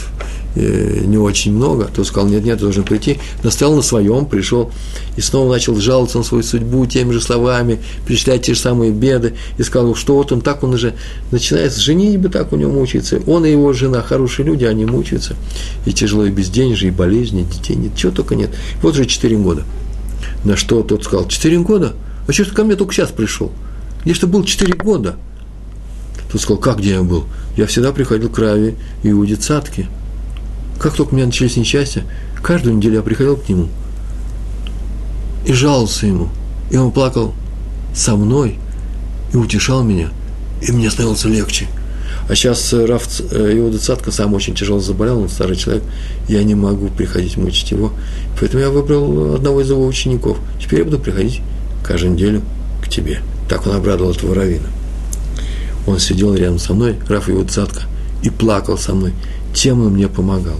не 0.57 1.17
очень 1.17 1.53
много, 1.53 1.85
то 1.85 2.03
сказал, 2.05 2.29
нет, 2.29 2.45
нет, 2.45 2.59
ты 2.59 2.65
должен 2.65 2.83
прийти, 2.83 3.19
настоял 3.43 3.75
на 3.75 3.83
своем, 3.83 4.27
пришел 4.27 4.73
и 5.17 5.21
снова 5.21 5.53
начал 5.53 5.77
жаловаться 5.77 6.19
на 6.19 6.25
свою 6.25 6.43
судьбу 6.43 6.87
теми 6.87 7.13
же 7.13 7.21
словами, 7.21 7.81
перечислять 8.07 8.43
те 8.43 8.55
же 8.55 8.61
самые 8.61 8.91
беды, 8.91 9.35
и 9.59 9.63
сказал, 9.63 9.95
что 9.95 10.17
вот 10.17 10.33
он 10.33 10.41
так, 10.41 10.63
он 10.65 10.75
уже 10.75 10.95
начинает 11.31 11.73
с 11.73 11.77
женитьбы, 11.77 12.29
так 12.29 12.53
у 12.53 12.57
него 12.57 12.73
мучается, 12.73 13.21
он 13.27 13.47
и 13.47 13.51
его 13.51 13.73
жена, 13.73 14.03
хорошие 14.03 14.47
люди, 14.47 14.65
они 14.65 14.85
мучаются, 14.85 15.37
и 15.87 15.93
тяжело, 15.93 16.25
и 16.27 16.31
безденежье, 16.31 16.89
и 16.89 16.93
болезни, 16.93 17.43
и 17.43 17.45
детей 17.45 17.77
нет, 17.77 17.93
чего 17.97 18.13
только 18.13 18.35
нет. 18.35 18.51
Вот 18.83 18.95
уже 18.95 19.07
4 19.07 19.37
года. 19.37 19.63
На 20.45 20.57
что 20.57 20.83
тот 20.83 21.05
сказал, 21.05 21.29
4 21.29 21.59
года? 21.61 21.95
А 22.27 22.33
что 22.33 22.45
ты 22.45 22.53
ко 22.53 22.65
мне 22.65 22.75
только 22.75 22.95
сейчас 22.95 23.11
пришел? 23.11 23.53
Где 24.05 24.15
что 24.15 24.27
был 24.27 24.45
4 24.45 24.75
года? 24.75 25.17
Тот 26.33 26.41
сказал, 26.41 26.59
как 26.59 26.79
где 26.79 26.91
я 26.91 27.03
был? 27.03 27.25
Я 27.57 27.67
всегда 27.67 27.93
приходил 27.93 28.31
к 28.31 28.39
Раве 28.39 28.75
Иуде 29.03 29.37
Цатке– 29.37 29.87
как 30.81 30.95
только 30.95 31.13
у 31.13 31.17
меня 31.17 31.27
начались 31.27 31.57
несчастья, 31.57 32.05
каждую 32.43 32.77
неделю 32.77 32.97
я 32.97 33.03
приходил 33.03 33.37
к 33.37 33.49
нему 33.49 33.69
и 35.45 35.53
жаловался 35.53 36.07
ему. 36.07 36.29
И 36.71 36.77
он 36.77 36.91
плакал 36.91 37.35
со 37.95 38.17
мной 38.17 38.59
и 39.33 39.37
утешал 39.37 39.83
меня, 39.83 40.09
и 40.63 40.73
мне 40.73 40.91
становилось 40.91 41.25
легче. 41.25 41.67
А 42.29 42.35
сейчас 42.35 42.73
Раф, 42.73 43.09
Иуда 43.33 43.79
Цатка 43.79 44.11
сам 44.13 44.35
очень 44.35 44.55
тяжело 44.55 44.81
заболел, 44.81 45.21
он 45.21 45.29
старый 45.29 45.57
человек, 45.57 45.83
я 46.29 46.43
не 46.45 46.55
могу 46.55 46.89
приходить 46.89 47.37
мучить 47.37 47.73
его. 47.73 47.93
Поэтому 48.39 48.63
я 48.63 48.71
выбрал 48.71 49.35
одного 49.35 49.61
из 49.61 49.71
его 49.71 49.85
учеников. 49.85 50.39
Теперь 50.61 50.81
я 50.81 50.85
буду 50.85 50.99
приходить 50.99 51.43
каждую 51.85 52.13
неделю 52.13 52.43
к 52.83 52.89
тебе. 52.89 53.21
Так 53.49 53.67
он 53.67 53.75
обрадовал 53.75 54.13
этого 54.13 54.35
равина. 54.35 54.69
Он 55.87 55.99
сидел 55.99 56.35
рядом 56.35 56.59
со 56.59 56.73
мной, 56.73 56.97
Раф 57.09 57.29
Иуда 57.29 57.53
Цатка, 57.53 57.83
и 58.23 58.31
плакал 58.31 58.79
со 58.79 58.95
мной. 58.95 59.13
Тем 59.55 59.85
он 59.85 59.95
мне 59.95 60.09
помогал. 60.09 60.57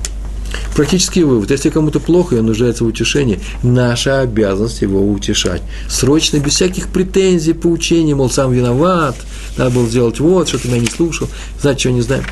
Практический 0.75 1.25
вывод. 1.25 1.51
Если 1.51 1.71
кому-то 1.71 2.01
плохо 2.01 2.37
и 2.37 2.39
он 2.39 2.47
нуждается 2.47 2.85
в 2.85 2.87
утешении, 2.87 3.41
наша 3.63 4.21
обязанность 4.21 4.83
его 4.83 5.01
утешать. 5.11 5.63
Срочно, 5.89 6.39
без 6.39 6.55
всяких 6.55 6.89
претензий, 6.89 7.53
поучений, 7.53 8.15
мол, 8.15 8.31
сам 8.31 8.53
виноват, 8.53 9.17
надо 9.57 9.71
было 9.71 9.89
сделать 9.89 10.21
вот, 10.21 10.49
что 10.49 10.59
ты 10.59 10.69
меня 10.69 10.81
не 10.81 10.87
слушал, 10.87 11.29
знать, 11.61 11.79
чего 11.79 11.95
не 11.95 12.03
знаю. 12.03 12.25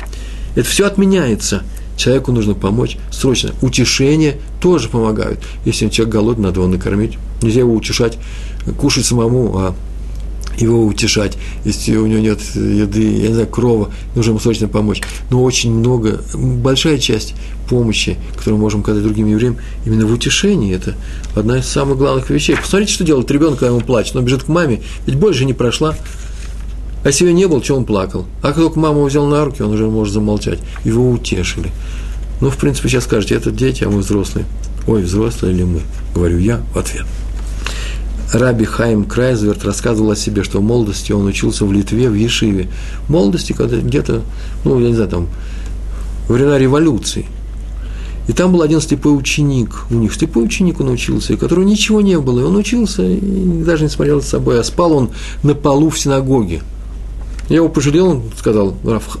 Это 0.55 0.67
все 0.67 0.85
отменяется. 0.85 1.63
Человеку 1.97 2.31
нужно 2.31 2.53
помочь 2.53 2.97
срочно. 3.11 3.51
Утешение 3.61 4.37
тоже 4.61 4.87
помогают. 4.87 5.39
Если 5.65 5.89
человек 5.89 6.13
голодный, 6.13 6.45
надо 6.45 6.61
его 6.61 6.69
накормить. 6.69 7.17
Нельзя 7.41 7.59
его 7.59 7.73
утешать, 7.73 8.17
кушать 8.79 9.05
самому, 9.05 9.57
а 9.57 9.75
его 10.59 10.85
утешать, 10.85 11.37
если 11.65 11.95
у 11.95 12.05
него 12.05 12.19
нет 12.19 12.39
еды, 12.55 13.01
я 13.01 13.27
не 13.29 13.33
знаю, 13.33 13.47
крова, 13.47 13.91
нужно 14.15 14.31
ему 14.31 14.39
срочно 14.39 14.67
помочь. 14.67 15.01
Но 15.29 15.43
очень 15.43 15.73
много, 15.73 16.21
большая 16.33 16.97
часть 16.97 17.33
помощи, 17.69 18.17
которую 18.35 18.57
мы 18.57 18.63
можем 18.63 18.81
оказать 18.81 19.03
другим 19.03 19.27
евреям, 19.27 19.57
именно 19.85 20.05
в 20.05 20.11
утешении. 20.11 20.73
Это 20.73 20.95
одна 21.35 21.59
из 21.59 21.65
самых 21.65 21.97
главных 21.97 22.29
вещей. 22.29 22.55
Посмотрите, 22.55 22.93
что 22.93 23.03
делает 23.03 23.29
ребенок, 23.31 23.59
когда 23.59 23.67
ему 23.73 23.81
плачет. 23.81 24.15
Он 24.15 24.25
бежит 24.25 24.43
к 24.43 24.47
маме, 24.47 24.81
ведь 25.05 25.15
больше 25.15 25.45
не 25.45 25.53
прошла. 25.53 25.95
А 27.03 27.07
если 27.07 27.25
ее 27.25 27.33
не 27.33 27.47
было, 27.47 27.63
что 27.63 27.75
он 27.75 27.85
плакал? 27.85 28.25
А 28.41 28.47
как 28.47 28.57
только 28.57 28.79
маму 28.79 29.05
взял 29.05 29.25
на 29.25 29.45
руки, 29.45 29.61
он 29.61 29.71
уже 29.71 29.87
может 29.87 30.13
замолчать. 30.13 30.59
Его 30.83 31.09
утешили. 31.09 31.71
Ну, 32.41 32.49
в 32.49 32.57
принципе, 32.57 32.89
сейчас 32.89 33.05
скажете, 33.05 33.35
это 33.35 33.51
дети, 33.51 33.83
а 33.83 33.89
мы 33.89 33.99
взрослые. 33.99 34.45
Ой, 34.87 35.03
взрослые 35.03 35.53
ли 35.53 35.63
мы? 35.63 35.81
Говорю 36.13 36.39
я 36.39 36.61
в 36.73 36.77
ответ. 36.77 37.05
Раби 38.31 38.65
Хайм 38.65 39.05
Крайзверт 39.05 39.65
рассказывал 39.65 40.11
о 40.11 40.15
себе, 40.15 40.43
что 40.43 40.59
в 40.59 40.63
молодости 40.63 41.11
он 41.11 41.25
учился 41.25 41.65
в 41.65 41.73
Литве, 41.73 42.09
в 42.09 42.13
Ешиве. 42.13 42.69
В 43.07 43.11
молодости, 43.11 43.53
когда 43.53 43.77
где-то, 43.77 44.21
ну, 44.63 44.79
я 44.79 44.89
не 44.89 44.93
знаю, 44.93 45.09
там, 45.09 45.27
во 46.27 46.35
времена 46.35 46.59
революции. 46.59 47.25
И 48.27 48.33
там 48.33 48.51
был 48.51 48.61
один 48.61 48.79
слепой 48.79 49.17
ученик, 49.17 49.85
у 49.89 49.95
них 49.95 50.13
слепой 50.13 50.43
ученик 50.43 50.79
он 50.79 50.89
учился, 50.89 51.33
у 51.33 51.37
которого 51.37 51.65
ничего 51.65 52.01
не 52.01 52.19
было, 52.19 52.41
и 52.41 52.43
он 52.43 52.55
учился, 52.55 53.01
и 53.01 53.19
даже 53.63 53.83
не 53.83 53.89
смотрел 53.89 54.21
за 54.21 54.27
собой, 54.27 54.59
а 54.59 54.63
спал 54.63 54.93
он 54.93 55.09
на 55.41 55.55
полу 55.55 55.89
в 55.89 55.97
синагоге. 55.97 56.61
Я 57.49 57.55
его 57.55 57.69
пожалел, 57.69 58.09
он 58.09 58.23
сказал, 58.37 58.75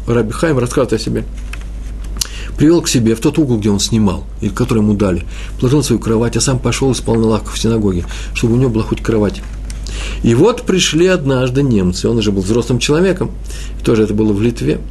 Раби 0.05 0.31
Хайм 0.31 0.59
рассказывает 0.59 0.93
о 0.93 1.03
себе 1.03 1.25
привел 2.59 2.81
к 2.81 2.89
себе 2.89 3.15
в 3.15 3.21
тот 3.21 3.39
угол, 3.39 3.57
где 3.57 3.69
он 3.69 3.79
снимал, 3.79 4.25
и 4.41 4.49
который 4.49 4.79
ему 4.79 4.93
дали, 4.93 5.23
положил 5.61 5.81
свою 5.81 6.01
кровать, 6.01 6.35
а 6.35 6.41
сам 6.41 6.59
пошел 6.59 6.91
и 6.91 6.93
спал 6.93 7.15
на 7.15 7.27
лавках 7.27 7.53
в 7.53 7.57
синагоге, 7.57 8.03
чтобы 8.33 8.55
у 8.55 8.57
него 8.57 8.69
была 8.69 8.83
хоть 8.83 9.01
кровать. 9.01 9.41
И 10.23 10.35
вот 10.35 10.63
пришли 10.63 11.07
однажды 11.07 11.63
немцы, 11.63 12.09
он 12.09 12.17
уже 12.17 12.33
был 12.33 12.41
взрослым 12.41 12.79
человеком, 12.79 13.31
тоже 13.85 14.03
это 14.03 14.13
было 14.13 14.33
в 14.33 14.41
Литве, 14.41 14.81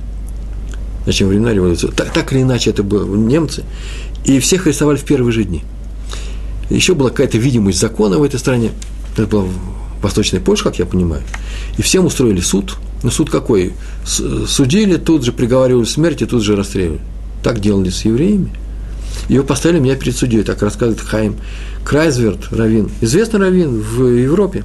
во 1.04 1.12
времена 1.12 1.52
революции, 1.52 1.88
так, 1.94 2.10
так 2.10 2.32
или 2.32 2.40
иначе 2.40 2.70
это 2.70 2.82
было 2.82 3.14
немцы, 3.14 3.64
и 4.24 4.40
всех 4.40 4.66
арестовали 4.66 4.96
в 4.96 5.04
первые 5.04 5.32
же 5.32 5.44
дни. 5.44 5.62
Еще 6.70 6.94
была 6.94 7.10
какая-то 7.10 7.36
видимость 7.36 7.78
закона 7.78 8.16
в 8.16 8.22
этой 8.22 8.40
стране, 8.40 8.70
это 9.12 9.26
была 9.26 9.44
Восточная 10.00 10.40
Польша, 10.40 10.64
как 10.64 10.78
я 10.78 10.86
понимаю, 10.86 11.22
и 11.76 11.82
всем 11.82 12.06
устроили 12.06 12.40
суд, 12.40 12.76
ну 13.02 13.10
суд 13.10 13.28
какой? 13.28 13.74
Судили, 14.06 14.96
тут 14.96 15.22
же 15.22 15.32
приговаривали 15.32 15.84
к 15.84 15.88
смерти, 15.88 16.24
тут 16.24 16.42
же 16.42 16.56
расстреливали. 16.56 17.00
Так 17.42 17.60
делали 17.60 17.90
с 17.90 18.04
евреями. 18.04 18.50
Его 19.28 19.44
поставили 19.44 19.80
меня 19.80 19.96
перед 19.96 20.16
судьей, 20.16 20.42
так 20.42 20.62
рассказывает 20.62 21.00
Хайм 21.00 21.36
Крайзверт, 21.84 22.52
Равин, 22.52 22.90
известный 23.00 23.40
Равин 23.40 23.80
в 23.80 24.04
Европе. 24.06 24.64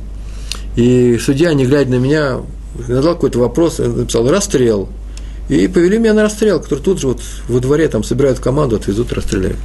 И 0.75 1.17
судья, 1.19 1.53
не 1.53 1.65
глядя 1.65 1.91
на 1.91 1.95
меня, 1.95 2.39
задал 2.87 3.15
какой-то 3.15 3.39
вопрос, 3.39 3.79
написал 3.79 4.29
«расстрел». 4.29 4.89
И 5.49 5.67
повели 5.67 5.99
меня 5.99 6.13
на 6.13 6.23
расстрел, 6.23 6.61
который 6.61 6.79
тут 6.79 7.01
же 7.01 7.07
вот 7.07 7.21
во 7.49 7.59
дворе 7.59 7.87
там 7.89 8.03
собирают 8.03 8.39
команду, 8.39 8.77
отвезут 8.77 9.11
расстреляют. 9.11 9.57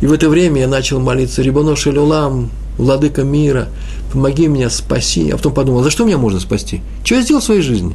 И 0.00 0.06
в 0.06 0.12
это 0.12 0.28
время 0.30 0.62
я 0.62 0.68
начал 0.68 0.98
молиться 1.00 1.42
«Рибоно 1.42 1.76
Шелюлам, 1.76 2.50
владыка 2.78 3.22
мира, 3.22 3.68
помоги 4.10 4.46
меня, 4.48 4.70
спаси». 4.70 5.30
А 5.30 5.36
потом 5.36 5.52
подумал, 5.52 5.82
за 5.82 5.90
что 5.90 6.04
меня 6.04 6.16
можно 6.16 6.40
спасти? 6.40 6.80
Что 7.04 7.16
я 7.16 7.22
сделал 7.22 7.42
в 7.42 7.44
своей 7.44 7.60
жизни? 7.60 7.94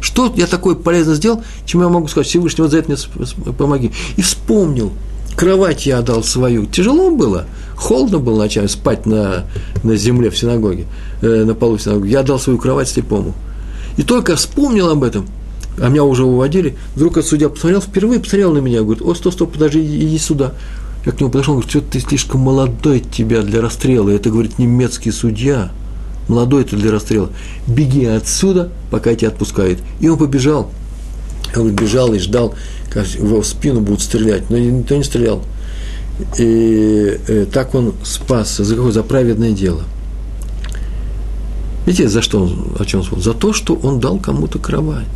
Что 0.00 0.32
я 0.36 0.46
такое 0.46 0.74
полезно 0.74 1.14
сделал, 1.14 1.42
чем 1.64 1.80
я 1.80 1.88
могу 1.88 2.08
сказать, 2.08 2.28
Всевышний, 2.28 2.62
вот 2.62 2.70
за 2.70 2.78
это 2.78 2.90
мне 2.90 3.52
помоги. 3.52 3.92
И 4.16 4.22
вспомнил, 4.22 4.92
кровать 5.36 5.86
я 5.86 5.98
отдал 5.98 6.22
свою. 6.22 6.66
Тяжело 6.66 7.10
было, 7.10 7.46
холодно 7.76 8.18
было 8.18 8.38
ночами 8.38 8.66
спать 8.66 9.06
на, 9.06 9.44
на 9.82 9.96
земле 9.96 10.30
в 10.30 10.38
синагоге, 10.38 10.86
э, 11.22 11.44
на 11.44 11.54
полу 11.54 11.76
в 11.76 11.82
синагоге. 11.82 12.10
Я 12.10 12.20
отдал 12.20 12.38
свою 12.38 12.58
кровать 12.58 12.88
слепому. 12.88 13.34
И 13.96 14.02
только 14.02 14.36
вспомнил 14.36 14.90
об 14.90 15.02
этом, 15.02 15.26
а 15.78 15.88
меня 15.88 16.04
уже 16.04 16.24
уводили, 16.24 16.76
вдруг 16.94 17.16
этот 17.16 17.30
судья 17.30 17.48
посмотрел, 17.48 17.80
впервые 17.80 18.20
посмотрел 18.20 18.52
на 18.52 18.58
меня, 18.58 18.82
говорит, 18.82 19.02
о, 19.02 19.14
стоп, 19.14 19.32
стоп, 19.32 19.52
подожди, 19.52 19.80
иди 19.80 20.18
сюда. 20.18 20.52
Я 21.06 21.12
к 21.12 21.20
нему 21.20 21.30
подошел, 21.30 21.54
говорит, 21.54 21.70
что 21.70 21.80
ты 21.80 22.00
слишком 22.00 22.40
молодой 22.40 23.00
тебя 23.00 23.42
для 23.42 23.62
расстрела. 23.62 24.10
Это, 24.10 24.28
говорит, 24.28 24.58
немецкий 24.58 25.10
судья– 25.10 25.70
молодой 26.28 26.64
ты 26.64 26.76
для 26.76 26.90
расстрела, 26.92 27.30
беги 27.66 28.04
отсюда, 28.04 28.70
пока 28.90 29.14
тебя 29.14 29.28
отпускают. 29.28 29.80
И 30.00 30.08
он 30.08 30.18
побежал. 30.18 30.70
Он 31.54 31.70
бежал 31.70 32.12
и 32.12 32.18
ждал, 32.18 32.54
как 32.90 33.06
его 33.06 33.40
в 33.40 33.46
спину 33.46 33.80
будут 33.80 34.02
стрелять, 34.02 34.50
но 34.50 34.58
никто 34.58 34.96
не 34.96 35.04
стрелял. 35.04 35.42
И 36.38 37.20
э, 37.28 37.46
так 37.52 37.74
он 37.74 37.94
спасся. 38.02 38.64
За 38.64 38.74
какое? 38.74 38.92
За 38.92 39.02
праведное 39.02 39.52
дело. 39.52 39.82
Видите, 41.84 42.08
за 42.08 42.20
что 42.22 42.42
он, 42.42 42.72
о 42.78 42.84
чем 42.84 43.00
он 43.00 43.04
вспомнил? 43.04 43.24
За 43.24 43.34
то, 43.34 43.52
что 43.52 43.74
он 43.74 44.00
дал 44.00 44.18
кому-то 44.18 44.58
кровать. 44.58 45.06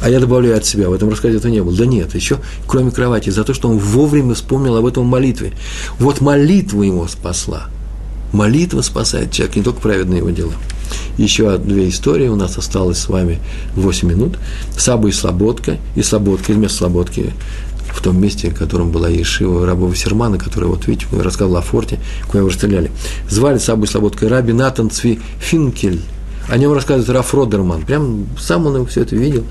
А 0.00 0.10
я 0.10 0.20
добавляю 0.20 0.56
от 0.56 0.64
себя, 0.64 0.88
в 0.88 0.92
этом 0.92 1.10
рассказе 1.10 1.38
этого 1.38 1.50
не 1.50 1.62
было. 1.62 1.76
Да 1.76 1.86
нет, 1.86 2.14
еще 2.14 2.38
кроме 2.66 2.90
кровати, 2.90 3.30
за 3.30 3.44
то, 3.44 3.54
что 3.54 3.68
он 3.68 3.78
вовремя 3.78 4.34
вспомнил 4.34 4.76
об 4.76 4.86
этом 4.86 5.04
в 5.04 5.06
молитве. 5.06 5.52
Вот 5.98 6.20
молитва 6.20 6.82
его 6.82 7.06
спасла– 7.08 7.68
Молитва 8.36 8.82
спасает 8.82 9.32
человека, 9.32 9.58
не 9.58 9.64
только 9.64 9.80
праведные 9.80 10.18
его 10.18 10.28
дела. 10.30 10.52
Еще 11.16 11.56
две 11.56 11.88
истории 11.88 12.28
у 12.28 12.36
нас 12.36 12.58
осталось 12.58 12.98
с 12.98 13.08
вами 13.08 13.38
8 13.74 14.06
минут. 14.06 14.38
Саба 14.76 15.08
и 15.08 15.12
Слободка, 15.12 15.78
и 15.94 16.02
Слободка, 16.02 16.52
из 16.52 16.58
места 16.58 16.78
Слободки, 16.78 17.32
в 17.94 18.02
том 18.02 18.20
месте, 18.20 18.50
в 18.50 18.54
котором 18.54 18.90
была 18.90 19.08
Ешива 19.08 19.64
рабова 19.64 19.96
Сермана, 19.96 20.36
который, 20.38 20.68
вот 20.68 20.86
видите, 20.86 21.06
рассказывал 21.12 21.56
о 21.56 21.62
форте, 21.62 21.98
куда 22.26 22.40
его 22.40 22.50
расстреляли. 22.50 22.90
Звали 23.30 23.56
Сабу 23.56 23.84
и 23.84 23.88
Слободкой 23.88 24.28
раби 24.28 24.52
Натан 24.52 24.90
Цви 24.90 25.18
Финкель. 25.40 26.02
О 26.50 26.58
нем 26.58 26.74
рассказывает 26.74 27.08
Раф 27.08 27.32
Родерман. 27.32 27.86
Прям 27.86 28.26
сам 28.38 28.66
он 28.66 28.86
все 28.86 29.00
это 29.00 29.16
видел 29.16 29.44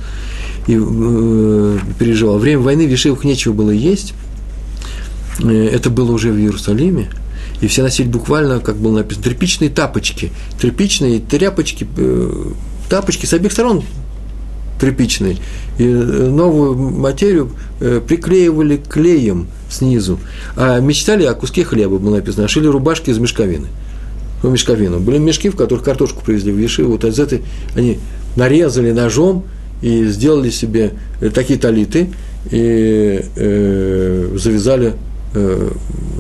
и 0.67 0.77
э, 0.79 1.77
переживал. 1.97 2.37
Время 2.37 2.61
войны 2.61 2.85
в 2.85 2.91
Ешивах 2.91 3.23
нечего 3.23 3.53
было 3.53 3.71
есть. 3.71 4.13
Э, 5.43 5.69
это 5.73 5.89
было 5.89 6.11
уже 6.11 6.31
в 6.31 6.37
Иерусалиме– 6.37 7.09
и 7.65 7.67
все 7.67 7.81
носили 7.81 8.07
буквально, 8.07 8.59
как 8.59 8.75
было 8.75 8.97
написано, 8.97 9.23
тряпичные 9.23 9.71
тапочки. 9.71 10.31
Тряпичные 10.61 11.19
тряпочки, 11.19 11.87
э, 11.97 12.51
тапочки 12.89 13.25
с 13.25 13.33
обеих 13.33 13.51
сторон 13.53 13.83
тряпичные. 14.79 15.37
И 15.79 15.83
э, 15.83 15.87
новую 15.87 16.75
материю 16.75 17.49
э, 17.79 18.01
приклеивали 18.07 18.77
клеем 18.77 19.47
снизу. 19.67 20.19
А 20.55 20.79
мечтали 20.79 21.23
о 21.23 21.33
куске 21.33 21.63
хлеба, 21.63 21.97
было 21.97 22.17
написано, 22.17 22.45
а 22.45 22.47
шили 22.47 22.67
рубашки 22.67 23.09
из 23.09 23.17
мешковины. 23.17 23.65
Ну, 24.43 24.51
мешковину. 24.51 24.99
Были 24.99 25.17
мешки, 25.17 25.49
в 25.49 25.55
которых 25.55 25.83
картошку 25.83 26.23
привезли 26.23 26.51
в 26.51 26.59
Ешиву. 26.59 26.91
Вот 26.91 27.03
из 27.03 27.17
этой 27.17 27.41
они 27.75 27.97
нарезали 28.35 28.91
ножом 28.91 29.45
и 29.81 30.05
сделали 30.05 30.51
себе 30.51 30.91
такие 31.33 31.57
талиты 31.57 32.11
и 32.51 33.25
э, 33.35 34.35
завязали, 34.35 34.93
э, 35.33 35.71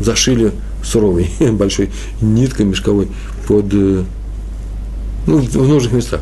зашили 0.01 0.51
суровой, 0.85 1.29
большой 1.51 1.89
ниткой 2.21 2.65
мешковой 2.65 3.07
под, 3.47 3.73
э, 3.73 4.03
ну, 5.27 5.37
в 5.39 5.67
нужных 5.67 5.93
местах. 5.93 6.21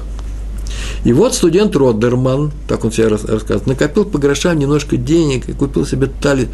И 1.03 1.11
вот 1.11 1.36
студент 1.36 1.76
Роддерман, 1.76 2.51
так 2.68 2.86
он 2.86 2.91
себя 2.91 3.09
рассказывает, 3.09 3.68
накопил 3.68 4.05
по 4.05 4.18
грошам 4.18 4.57
немножко 4.57 4.95
денег 4.95 5.49
и 5.49 5.53
купил 5.53 5.86
себе 5.86 6.07
тали, 6.07 6.47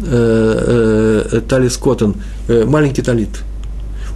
э, 0.00 1.28
э, 1.32 1.40
талис 1.48 1.76
коттон, 1.76 2.14
э, 2.48 2.64
маленький 2.64 3.02
талит. 3.02 3.30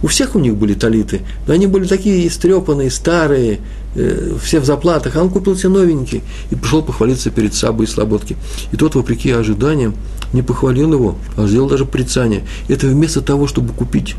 У 0.03 0.07
всех 0.07 0.35
у 0.35 0.39
них 0.39 0.55
были 0.55 0.73
талиты, 0.73 1.21
но 1.45 1.53
они 1.53 1.67
были 1.67 1.85
такие 1.85 2.27
истрепанные, 2.27 2.89
старые, 2.89 3.59
э, 3.95 4.33
все 4.41 4.59
в 4.59 4.65
заплатах, 4.65 5.15
а 5.15 5.21
он 5.21 5.29
купил 5.29 5.55
себе 5.55 5.69
новенький 5.69 6.23
и 6.49 6.55
пришел 6.55 6.81
похвалиться 6.81 7.29
перед 7.29 7.53
Сабой 7.53 7.85
и 7.85 7.89
Слободки. 7.89 8.35
И 8.71 8.77
тот, 8.77 8.95
вопреки 8.95 9.29
ожиданиям, 9.31 9.93
не 10.33 10.41
похвалил 10.41 10.93
его, 10.93 11.15
а 11.37 11.47
сделал 11.47 11.69
даже 11.69 11.85
прицание. 11.85 12.43
Это 12.67 12.87
вместо 12.87 13.21
того, 13.21 13.47
чтобы 13.47 13.73
купить 13.73 14.15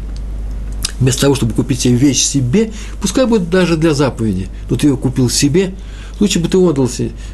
вместо 1.03 1.23
того, 1.23 1.35
чтобы 1.35 1.53
купить 1.53 1.81
себе 1.81 1.97
вещь 1.97 2.23
себе, 2.23 2.71
пускай 3.01 3.27
будет 3.27 3.51
даже 3.51 3.77
для 3.77 3.93
заповеди, 3.93 4.49
но 4.71 4.77
ты 4.77 4.87
ее 4.87 4.97
купил 4.97 5.29
себе, 5.29 5.75
лучше 6.21 6.39
бы 6.39 6.49
ты 6.49 6.59
отдал 6.59 6.89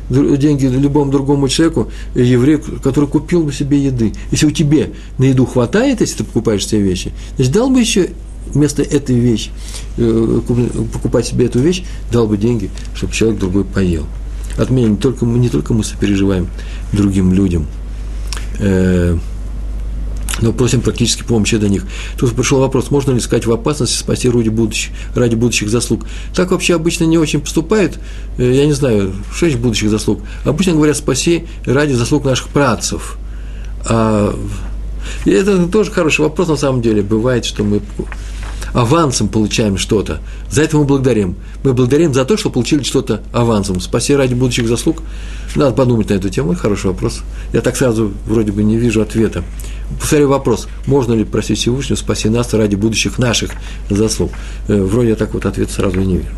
деньги 0.08 0.66
любому 0.66 1.12
другому 1.12 1.48
человеку, 1.48 1.90
еврею, 2.14 2.62
который 2.82 3.08
купил 3.08 3.44
бы 3.44 3.52
себе 3.52 3.78
еды. 3.78 4.14
Если 4.30 4.46
у 4.46 4.50
тебя 4.50 4.86
на 5.18 5.24
еду 5.24 5.44
хватает, 5.44 6.00
если 6.00 6.18
ты 6.18 6.24
покупаешь 6.24 6.66
себе 6.66 6.80
вещи, 6.80 7.12
значит, 7.36 7.52
дал 7.52 7.68
бы 7.68 7.80
еще 7.80 8.08
вместо 8.54 8.82
этой 8.82 9.18
вещи, 9.18 9.50
э, 9.98 10.40
покупать 10.92 11.26
себе 11.26 11.44
эту 11.46 11.58
вещь, 11.58 11.84
дал 12.10 12.26
бы 12.26 12.38
деньги, 12.38 12.70
чтобы 12.94 13.12
человек 13.12 13.38
другой 13.38 13.64
поел. 13.64 14.06
От 14.56 14.70
меня 14.70 14.88
не 14.88 14.96
только, 14.96 15.26
не 15.26 15.50
только 15.50 15.74
мы 15.74 15.84
сопереживаем 15.84 16.48
другим 16.92 17.34
людям, 17.34 17.64
э, 17.64 17.88
но 20.40 20.52
просим 20.52 20.80
практически 20.80 21.22
помощи 21.22 21.56
до 21.56 21.68
них. 21.68 21.86
Тут 22.16 22.34
пришел 22.34 22.61
вопрос, 22.61 22.90
можно 22.90 23.12
ли 23.12 23.18
искать 23.18 23.46
в 23.46 23.52
опасности 23.52 23.96
спасти 23.96 24.28
ради 24.28 24.48
будущих, 24.48 24.92
ради 25.14 25.34
будущих 25.34 25.68
заслуг. 25.68 26.04
Так 26.34 26.50
вообще 26.50 26.74
обычно 26.74 27.04
не 27.04 27.18
очень 27.18 27.40
поступают, 27.40 27.98
э, 28.38 28.52
я 28.52 28.66
не 28.66 28.72
знаю, 28.72 29.14
что 29.34 29.46
есть 29.46 29.59
будущих 29.59 29.90
заслуг. 29.90 30.20
Обычно 30.44 30.74
говорят, 30.74 30.96
спаси 30.96 31.44
ради 31.64 31.92
заслуг 31.92 32.24
наших 32.24 32.48
працев. 32.48 33.18
А, 33.86 34.38
и 35.24 35.30
это 35.30 35.66
тоже 35.66 35.90
хороший 35.90 36.22
вопрос 36.22 36.48
на 36.48 36.56
самом 36.56 36.82
деле. 36.82 37.02
Бывает, 37.02 37.44
что 37.44 37.64
мы 37.64 37.80
авансом 38.72 39.28
получаем 39.28 39.76
что-то. 39.78 40.20
За 40.50 40.62
это 40.62 40.76
мы 40.76 40.84
благодарим. 40.84 41.36
Мы 41.64 41.72
благодарим 41.72 42.14
за 42.14 42.24
то, 42.24 42.36
что 42.36 42.50
получили 42.50 42.82
что-то 42.82 43.22
авансом. 43.32 43.80
Спаси 43.80 44.14
ради 44.14 44.34
будущих 44.34 44.68
заслуг. 44.68 45.02
Надо 45.54 45.74
подумать 45.74 46.11
на 46.11 46.14
эту 46.14 46.28
тему. 46.28 46.54
Хороший 46.54 46.86
вопрос. 46.86 47.20
Я 47.52 47.61
так 47.61 47.76
сразу 47.76 48.12
вроде 48.26 48.52
бы 48.52 48.62
не 48.62 48.76
вижу 48.76 49.00
ответа. 49.02 49.42
Повторяю 49.98 50.28
вопрос. 50.28 50.68
Можно 50.86 51.14
ли 51.14 51.24
просить 51.24 51.59
Всевышнего 51.59 51.96
спаси 51.96 52.28
нас 52.28 52.52
ради 52.52 52.76
будущих 52.76 53.18
наших 53.18 53.52
заслуг? 53.88 54.32
Э, 54.68 54.82
вроде 54.82 55.11
я 55.11 55.16
так 55.16 55.34
вот 55.34 55.46
ответ 55.46 55.70
сразу 55.70 56.00
и 56.00 56.06
не 56.06 56.16
вижу. 56.18 56.28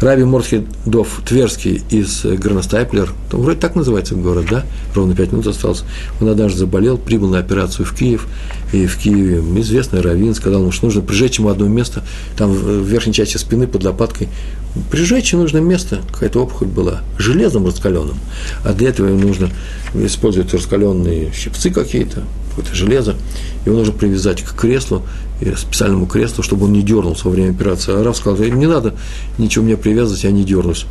Раби 0.00 0.24
Мортхедов 0.24 1.22
Тверский 1.26 1.82
из 1.90 2.24
Горностайплер, 2.24 3.12
там 3.30 3.40
вроде 3.40 3.58
так 3.58 3.74
называется 3.74 4.14
город, 4.14 4.46
да? 4.50 4.64
Ровно 4.94 5.14
пять 5.14 5.32
минут 5.32 5.46
осталось. 5.46 5.84
Он 6.20 6.28
однажды 6.28 6.58
заболел, 6.58 6.98
прибыл 6.98 7.28
на 7.28 7.38
операцию 7.38 7.86
в 7.86 7.94
Киев, 7.94 8.26
и 8.72 8.86
в 8.86 8.98
Киеве 8.98 9.38
известный 9.60 10.00
раввин 10.00 10.34
сказал 10.34 10.60
ему, 10.60 10.72
что 10.72 10.86
нужно 10.86 11.00
прижечь 11.00 11.38
ему 11.38 11.48
одно 11.48 11.66
место, 11.66 12.02
там 12.36 12.52
в 12.52 12.82
верхней 12.82 13.14
части 13.14 13.38
спины 13.38 13.66
под 13.66 13.84
лопаткой, 13.84 14.28
прижечь 14.90 15.32
нужно 15.32 15.58
место, 15.58 16.00
какая-то 16.12 16.42
опухоль 16.42 16.68
была, 16.68 17.00
железом 17.18 17.66
раскаленным, 17.66 18.18
а 18.64 18.72
для 18.72 18.90
этого 18.90 19.08
нужно 19.08 19.50
использовать 19.94 20.52
раскаленные 20.52 21.32
щипцы 21.32 21.70
какие-то, 21.70 22.24
какое-то 22.50 22.74
железо, 22.74 23.16
его 23.64 23.76
нужно 23.76 23.92
привязать 23.92 24.42
к 24.42 24.54
креслу, 24.54 25.02
специальному 25.56 26.06
креслу, 26.06 26.42
чтобы 26.42 26.66
он 26.66 26.72
не 26.72 26.82
дернулся 26.82 27.24
во 27.24 27.30
время 27.30 27.50
операции. 27.50 27.92
А 27.92 28.02
Раф 28.02 28.16
сказал, 28.16 28.38
не 28.38 28.66
надо 28.66 28.94
ничего 29.38 29.64
мне 29.64 29.76
привязывать, 29.76 30.24
я 30.24 30.30
не 30.30 30.44
дернусь. 30.44 30.86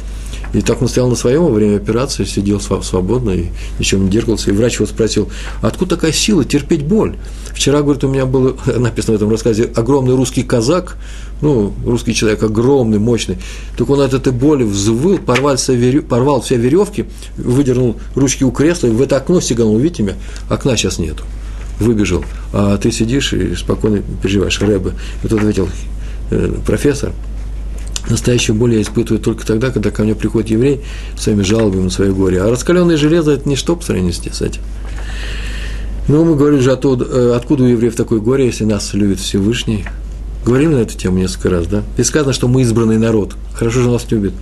И 0.53 0.61
так 0.61 0.81
он 0.81 0.87
стоял 0.87 1.09
на 1.09 1.15
своем 1.15 1.43
во 1.43 1.49
время 1.49 1.75
операции, 1.75 2.23
сидел 2.23 2.61
свободно 2.61 3.31
и 3.31 3.47
ничего 3.77 4.01
не 4.01 4.09
дергался. 4.09 4.51
И 4.51 4.53
врач 4.53 4.75
его 4.75 4.85
спросил, 4.85 5.29
откуда 5.61 5.95
такая 5.95 6.13
сила 6.13 6.45
терпеть 6.45 6.85
боль? 6.85 7.17
Вчера, 7.53 7.81
говорит, 7.81 8.03
у 8.03 8.07
меня 8.07 8.25
было 8.25 8.55
написано 8.77 9.13
в 9.13 9.15
этом 9.17 9.29
рассказе, 9.29 9.69
огромный 9.75 10.15
русский 10.15 10.43
казак, 10.43 10.97
ну, 11.41 11.73
русский 11.85 12.13
человек 12.13 12.43
огромный, 12.43 12.99
мощный. 12.99 13.37
Так 13.77 13.89
он 13.89 13.99
от 13.99 14.13
этой 14.13 14.31
боли 14.31 14.63
взвыл, 14.63 15.17
порвал 15.17 15.57
все, 15.57 16.01
порвал 16.01 16.41
все 16.41 16.55
веревки, 16.55 17.05
выдернул 17.37 17.97
ручки 18.13 18.43
у 18.43 18.51
кресла 18.51 18.87
и 18.87 18.91
в 18.91 19.01
это 19.01 19.17
окно 19.17 19.41
сиганул. 19.41 19.77
Видите 19.77 20.03
меня? 20.03 20.15
Окна 20.49 20.77
сейчас 20.77 20.99
нету 20.99 21.23
выбежал, 21.80 22.23
а 22.53 22.78
ты 22.78 22.91
сидишь 22.91 23.34
и 23.34 23.55
спокойно 23.55 24.01
переживаешь, 24.21 24.59
Рэбе. 24.61 24.91
И 25.23 25.28
тут 25.28 25.39
ответил 25.39 25.69
э, 26.32 26.53
профессор, 26.65 27.11
настоящую 28.09 28.55
боль 28.55 28.76
я 28.76 28.82
испытываю 28.82 29.21
только 29.21 29.45
тогда, 29.45 29.71
когда 29.71 29.91
ко 29.91 30.03
мне 30.03 30.15
приходит 30.15 30.49
еврей 30.49 30.82
своими 31.17 31.43
жалобами 31.43 31.84
на 31.84 31.89
свое 31.89 32.13
горе. 32.13 32.41
А 32.41 32.49
раскаленное 32.49 32.97
железо– 32.97 33.32
это 33.34 33.47
ничто 33.47 33.76
по 33.76 33.84
сравнению 33.84 34.13
с 34.13 34.41
этим. 34.41 34.61
Ну, 36.07 36.23
мы 36.23 36.36
говорили 36.36 36.61
же, 36.61 36.71
э, 36.71 37.34
откуда 37.36 37.63
у 37.63 37.67
евреев 37.67 37.95
такое 37.95 38.19
горе, 38.19 38.45
если 38.45 38.63
нас 38.63 38.93
любит 38.93 39.19
Всевышний. 39.19 39.86
Говорили 40.45 40.69
на 40.69 40.78
эту 40.82 40.95
тему 40.95 41.17
несколько 41.17 41.49
раз, 41.49 41.65
да? 41.65 41.82
И 41.97 42.03
сказано, 42.03 42.32
что 42.32 42.47
мы 42.47 42.61
избранный 42.61 42.99
народ. 42.99 43.36
Хорошо 43.55 43.82
же 43.82 43.89
нас 43.89 44.05
любит. 44.11 44.34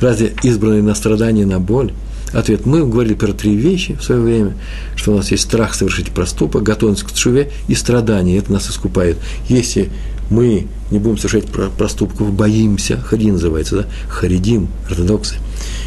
Разве 0.00 0.32
избранный 0.42 0.82
на 0.82 0.96
страдания, 0.96 1.46
на 1.46 1.60
боль? 1.60 1.92
Ответ. 2.34 2.66
Мы 2.66 2.84
говорили 2.84 3.14
про 3.14 3.32
три 3.32 3.54
вещи 3.54 3.94
в 3.94 4.02
свое 4.02 4.20
время, 4.20 4.56
что 4.96 5.12
у 5.12 5.16
нас 5.16 5.30
есть 5.30 5.44
страх 5.44 5.74
совершить 5.74 6.10
проступок, 6.10 6.64
готовность 6.64 7.04
к 7.04 7.12
чуве 7.12 7.52
и 7.68 7.74
страдания. 7.76 8.36
Это 8.36 8.52
нас 8.52 8.68
искупает. 8.68 9.18
Если 9.48 9.90
мы 10.30 10.66
не 10.90 10.98
будем 10.98 11.16
совершать 11.16 11.46
проступков, 11.46 12.32
боимся, 12.32 12.98
хари 12.98 13.30
называется, 13.30 13.76
да, 13.76 13.86
харидим, 14.08 14.68
ортодоксы, 14.90 15.36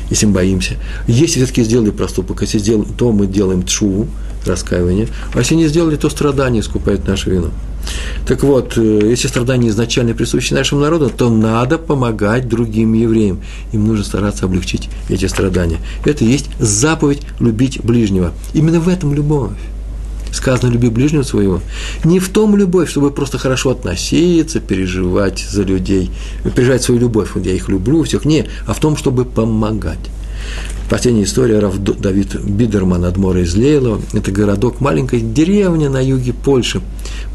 если 0.09 0.25
мы 0.25 0.33
боимся. 0.33 0.75
Если 1.07 1.39
все-таки 1.39 1.63
сделали 1.63 1.91
проступок, 1.91 2.41
если 2.41 2.59
сделали, 2.59 2.87
то 2.97 3.11
мы 3.11 3.27
делаем 3.27 3.63
тшуву, 3.63 4.07
раскаивание, 4.45 5.07
а 5.33 5.39
если 5.39 5.55
не 5.55 5.67
сделали, 5.67 5.97
то 5.97 6.09
страдания 6.09 6.61
искупают 6.61 7.07
нашу 7.07 7.31
вину. 7.31 7.49
Так 8.27 8.43
вот, 8.43 8.77
э, 8.77 9.09
если 9.09 9.27
страдания 9.27 9.69
изначально 9.69 10.13
присущи 10.13 10.53
нашему 10.53 10.81
народу, 10.81 11.09
то 11.09 11.29
надо 11.29 11.77
помогать 11.77 12.47
другим 12.47 12.93
евреям. 12.93 13.41
Им 13.71 13.87
нужно 13.87 14.03
стараться 14.03 14.45
облегчить 14.45 14.89
эти 15.09 15.25
страдания. 15.25 15.77
Это 16.05 16.25
и 16.25 16.27
есть 16.27 16.49
заповедь 16.59 17.21
любить 17.39 17.83
ближнего. 17.83 18.33
Именно 18.53 18.79
в 18.79 18.89
этом 18.89 19.13
любовь. 19.13 19.57
Сказано, 20.31 20.69
люби 20.71 20.89
ближнего 20.89 21.23
своего. 21.23 21.61
Не 22.03 22.19
в 22.19 22.29
том 22.29 22.55
любовь, 22.57 22.89
чтобы 22.89 23.11
просто 23.11 23.37
хорошо 23.37 23.71
относиться, 23.71 24.59
переживать 24.59 25.39
за 25.39 25.63
людей, 25.63 26.11
переживать 26.55 26.83
свою 26.83 26.99
любовь, 26.99 27.29
вот 27.33 27.45
я 27.45 27.53
их 27.53 27.69
люблю, 27.69 28.03
всех, 28.03 28.25
не, 28.25 28.45
а 28.65 28.73
в 28.73 28.79
том, 28.79 28.97
чтобы 28.97 29.25
помогать. 29.25 29.99
Последняя 30.89 31.25
история 31.25 31.59
Рав 31.59 31.77
Давид 31.79 32.39
Бидерман 32.45 33.03
Адмора 33.03 33.41
из 33.41 33.55
Лейлова. 33.55 34.01
Это 34.13 34.31
городок, 34.31 34.79
маленькая 34.79 35.19
деревня 35.19 35.89
на 35.89 36.01
юге 36.01 36.31
Польши. 36.31 36.81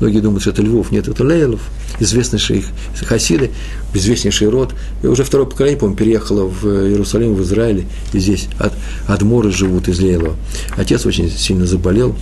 Многие 0.01 0.21
думают, 0.21 0.41
что 0.41 0.53
это 0.53 0.63
Львов. 0.63 0.91
Нет, 0.91 1.07
это 1.07 1.23
Лейлов, 1.23 1.61
известнейшие 2.01 2.61
их 2.61 2.67
хасиды, 3.07 3.51
известнейший 3.93 4.49
род. 4.49 4.75
И 5.03 5.07
уже 5.07 5.23
второе 5.23 5.47
поколение, 5.47 5.79
по-моему, 5.79 5.99
переехало 5.99 6.47
в 6.47 6.67
Иерусалим, 6.67 7.35
в 7.35 7.43
Израиле. 7.43 7.85
И 8.15 8.21
здесь 8.21 8.49
Ад, 8.59 8.73
Адморы 9.07 9.53
живут 9.53 9.87
из 9.87 10.01
Лейлова. 10.01 10.35
Отец 10.79 11.05
очень 11.05 11.31
сильно 11.31 11.67
заболел, 11.67 12.17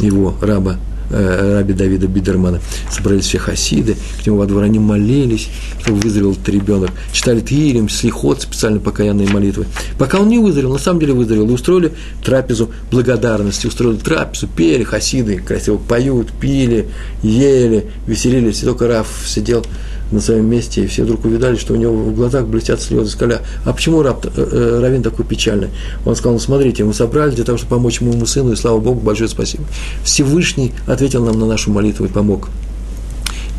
его 0.00 0.36
раба 0.40 0.78
раби 1.10 1.72
Давида 1.72 2.06
Бидермана. 2.06 2.60
Собрались 2.90 3.24
все 3.24 3.38
хасиды, 3.38 3.96
к 4.22 4.26
нему 4.26 4.38
во 4.38 4.46
двор 4.46 4.64
они 4.64 4.78
молились, 4.78 5.48
чтобы 5.80 6.00
выздоровел 6.00 6.32
этот 6.32 6.48
ребенок. 6.48 6.90
Читали 7.12 7.40
Тирим, 7.40 7.88
Слихот, 7.88 8.42
специально 8.42 8.80
покаянные 8.80 9.28
молитвы. 9.28 9.66
Пока 9.98 10.18
он 10.18 10.28
не 10.28 10.38
выздоровел, 10.38 10.72
на 10.74 10.78
самом 10.78 11.00
деле 11.00 11.12
выздоровел, 11.12 11.48
и 11.48 11.52
устроили 11.52 11.92
трапезу 12.24 12.70
благодарности, 12.90 13.66
устроили 13.66 13.96
трапезу, 13.96 14.48
пели 14.48 14.84
хасиды, 14.84 15.38
красиво 15.38 15.76
поют, 15.76 16.32
пили, 16.32 16.88
ели, 17.22 17.86
веселились. 18.06 18.62
И 18.62 18.66
только 18.66 18.88
Раф 18.88 19.08
сидел 19.26 19.64
на 20.10 20.20
своем 20.20 20.48
месте, 20.48 20.84
и 20.84 20.86
все 20.86 21.04
вдруг 21.04 21.24
увидали, 21.24 21.56
что 21.56 21.74
у 21.74 21.76
него 21.76 21.94
в 21.94 22.14
глазах 22.14 22.46
блестят 22.46 22.80
слезы. 22.80 23.10
Сказали, 23.10 23.40
а 23.64 23.72
почему 23.72 24.02
раб, 24.02 24.24
э, 24.24 24.30
э, 24.36 24.80
Равин 24.80 25.02
такой 25.02 25.24
печальный? 25.24 25.68
Он 26.04 26.16
сказал, 26.16 26.34
ну 26.34 26.38
смотрите, 26.38 26.84
мы 26.84 26.94
собрались 26.94 27.34
для 27.34 27.44
того, 27.44 27.58
чтобы 27.58 27.76
помочь 27.76 28.00
моему 28.00 28.26
сыну, 28.26 28.52
и 28.52 28.56
слава 28.56 28.78
Богу, 28.78 29.00
большое 29.00 29.28
спасибо. 29.28 29.64
Всевышний 30.02 30.72
ответил 30.86 31.24
нам 31.24 31.38
на 31.38 31.46
нашу 31.46 31.70
молитву 31.70 32.06
и 32.06 32.08
помог. 32.08 32.48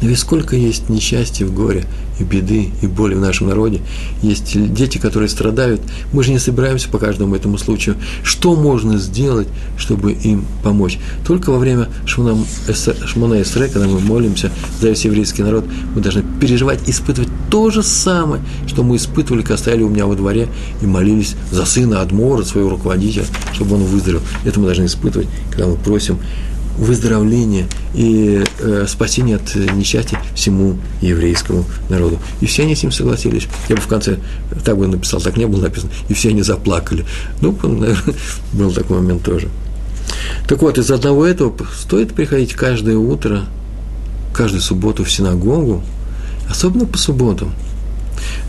Но 0.02 0.08
ведь 0.08 0.20
сколько 0.20 0.56
есть 0.56 0.90
несчастья 0.90 1.46
в 1.46 1.54
горе, 1.54 1.86
и 2.20 2.24
беды, 2.24 2.70
и 2.82 2.88
боли 2.88 3.16
в 3.16 3.20
нашем 3.20 3.48
народе. 3.48 3.82
Есть 4.22 4.74
дети, 4.74 4.98
которые 4.98 5.30
страдают. 5.30 5.82
Мы 6.12 6.24
же 6.24 6.32
не 6.32 6.40
собираемся 6.40 6.90
по 6.90 6.98
каждому 6.98 7.36
этому 7.36 7.58
случаю. 7.58 7.96
Что 8.24 8.56
можно 8.56 8.98
сделать, 8.98 9.48
чтобы 9.78 10.12
им 10.12 10.46
помочь? 10.64 11.00
Только 11.26 11.50
во 11.52 11.60
время 11.60 11.88
Шмона 12.06 12.44
Эсре, 12.68 13.68
когда 13.68 13.88
мы 13.88 14.00
молимся 14.00 14.52
за 14.82 14.90
весь 14.90 15.06
еврейский 15.06 15.44
народ, 15.44 15.66
мы 15.96 16.02
должны 16.02 16.24
переживать, 16.42 16.80
испытывать 16.88 17.30
то 17.50 17.70
же 17.70 17.84
самое, 17.84 18.42
что 18.68 18.84
мы 18.84 18.98
испытывали, 18.98 19.42
когда 19.42 19.58
стояли 19.58 19.84
у 19.84 19.90
меня 19.90 20.06
во 20.06 20.16
дворе 20.16 20.50
и 20.82 20.86
молились 20.86 21.36
за 21.52 21.66
сына 21.66 22.02
Адмора, 22.02 22.44
своего 22.44 22.70
руководителя, 22.70 23.26
чтобы 23.54 23.76
он 23.76 23.84
выздоровел. 23.84 24.22
Это 24.44 24.60
мы 24.60 24.66
должны 24.66 24.86
испытывать, 24.86 25.28
когда 25.52 25.68
мы 25.68 25.76
просим 25.76 26.20
выздоровления 26.80 27.68
и 27.94 28.44
э, 28.60 28.86
спасения 28.88 29.36
от 29.36 29.54
несчастья 29.76 30.20
всему 30.34 30.78
еврейскому 31.02 31.66
народу. 31.90 32.20
И 32.40 32.46
все 32.46 32.64
они 32.64 32.76
с 32.76 32.84
ним 32.84 32.92
согласились. 32.92 33.48
Я 33.68 33.76
бы 33.76 33.82
в 33.82 33.88
конце 33.88 34.18
так 34.64 34.78
бы 34.78 34.88
написал, 34.88 35.20
так 35.20 35.36
не 35.38 35.46
было 35.46 35.64
написано, 35.64 35.92
и 36.08 36.14
все 36.14 36.30
они 36.30 36.42
заплакали. 36.42 37.06
Ну, 37.42 37.52
был 38.54 38.72
такой 38.72 39.02
момент 39.02 39.24
тоже. 39.24 39.50
Так 40.48 40.62
вот, 40.62 40.78
из 40.78 40.90
одного 40.90 41.26
этого 41.26 41.54
стоит 41.78 42.14
приходить 42.14 42.54
каждое 42.54 42.98
утро, 42.98 43.44
каждую 44.34 44.62
субботу 44.62 45.04
в 45.04 45.12
синагогу, 45.12 45.84
особенно 46.50 46.86
по 46.86 46.98
субботам, 46.98 47.54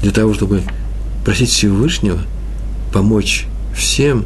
для 0.03 0.13
того, 0.13 0.33
чтобы 0.35 0.63
просить 1.25 1.51
Всевышнего 1.51 2.21
помочь 2.93 3.47
всем 3.77 4.25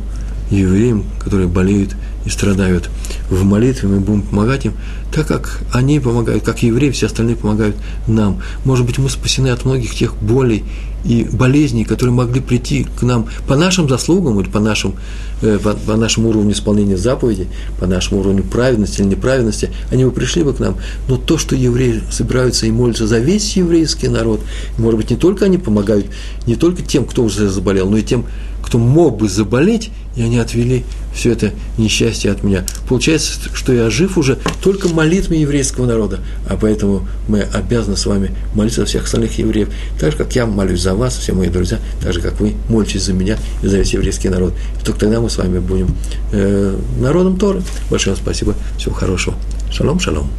евреям, 0.50 1.04
которые 1.18 1.48
болеют 1.48 1.96
и 2.24 2.30
страдают 2.30 2.88
в 3.30 3.44
молитве, 3.44 3.88
мы 3.88 4.00
будем 4.00 4.22
помогать 4.22 4.64
им, 4.64 4.74
так 5.12 5.26
как 5.26 5.60
они 5.72 6.00
помогают, 6.00 6.44
как 6.44 6.62
евреи, 6.62 6.90
все 6.90 7.06
остальные 7.06 7.36
помогают 7.36 7.76
нам. 8.06 8.40
Может 8.64 8.86
быть, 8.86 8.98
мы 8.98 9.10
спасены 9.10 9.48
от 9.48 9.64
многих 9.64 9.94
тех 9.94 10.16
болей 10.16 10.64
и 11.04 11.24
болезней, 11.24 11.84
которые 11.84 12.14
могли 12.14 12.40
прийти 12.40 12.86
к 12.98 13.02
нам 13.02 13.28
по 13.46 13.56
нашим 13.56 13.88
заслугам 13.88 14.40
или 14.40 14.48
по, 14.48 14.58
нашим, 14.58 14.94
э, 15.42 15.58
по, 15.62 15.74
по 15.74 15.96
нашему 15.96 16.30
уровню 16.30 16.52
исполнения 16.52 16.96
заповедей, 16.96 17.48
по 17.78 17.86
нашему 17.86 18.20
уровню 18.20 18.42
праведности 18.42 19.02
или 19.02 19.08
неправедности, 19.08 19.70
они 19.90 20.04
бы 20.04 20.10
пришли 20.10 20.42
бы 20.42 20.54
к 20.54 20.60
нам. 20.60 20.76
Но 21.08 21.16
то, 21.16 21.36
что 21.36 21.54
евреи 21.54 22.02
собираются 22.10 22.66
и 22.66 22.70
молятся 22.70 23.06
за 23.06 23.18
весь 23.18 23.56
еврейский 23.56 24.08
народ, 24.08 24.40
может 24.78 24.98
быть, 24.98 25.10
не 25.10 25.16
только 25.16 25.44
они 25.44 25.58
помогают, 25.58 26.06
не 26.46 26.56
только 26.56 26.82
тем, 26.82 27.04
кто 27.04 27.22
уже 27.22 27.50
заболел, 27.50 27.90
но 27.90 27.98
и 27.98 28.02
тем, 28.02 28.24
кто 28.64 28.78
мог 28.78 29.18
бы 29.18 29.28
заболеть, 29.28 29.90
и 30.16 30.22
они 30.22 30.38
отвели 30.38 30.84
все 31.14 31.32
это 31.32 31.52
несчастье 31.78 32.30
от 32.30 32.42
меня. 32.42 32.64
Получается, 32.88 33.38
что 33.52 33.72
я 33.72 33.90
жив 33.90 34.18
уже 34.18 34.38
только 34.62 34.88
молитвами 34.88 35.38
еврейского 35.38 35.86
народа, 35.86 36.20
а 36.48 36.56
поэтому 36.60 37.06
мы 37.28 37.40
обязаны 37.40 37.96
с 37.96 38.06
вами 38.06 38.30
молиться 38.54 38.80
за 38.80 38.86
всех 38.86 39.04
остальных 39.04 39.38
евреев, 39.38 39.68
так 39.98 40.12
же, 40.12 40.18
как 40.18 40.34
я 40.34 40.46
молюсь 40.46 40.80
за 40.80 40.94
вас, 40.94 41.16
все 41.16 41.32
мои 41.32 41.48
друзья, 41.48 41.78
так 42.02 42.12
же, 42.12 42.20
как 42.20 42.40
вы 42.40 42.54
молитесь 42.68 43.04
за 43.04 43.12
меня 43.12 43.38
и 43.62 43.66
за 43.66 43.78
весь 43.78 43.92
еврейский 43.92 44.28
народ. 44.28 44.54
И 44.80 44.84
только 44.84 45.00
тогда 45.00 45.20
мы 45.20 45.30
с 45.30 45.36
вами 45.36 45.58
будем 45.58 45.94
э, 46.32 46.76
народом 47.00 47.36
Торы. 47.36 47.62
Большое 47.90 48.14
вам 48.16 48.22
спасибо, 48.22 48.54
всего 48.78 48.94
хорошего. 48.94 49.34
Шалом, 49.70 49.98
шалом. 50.00 50.30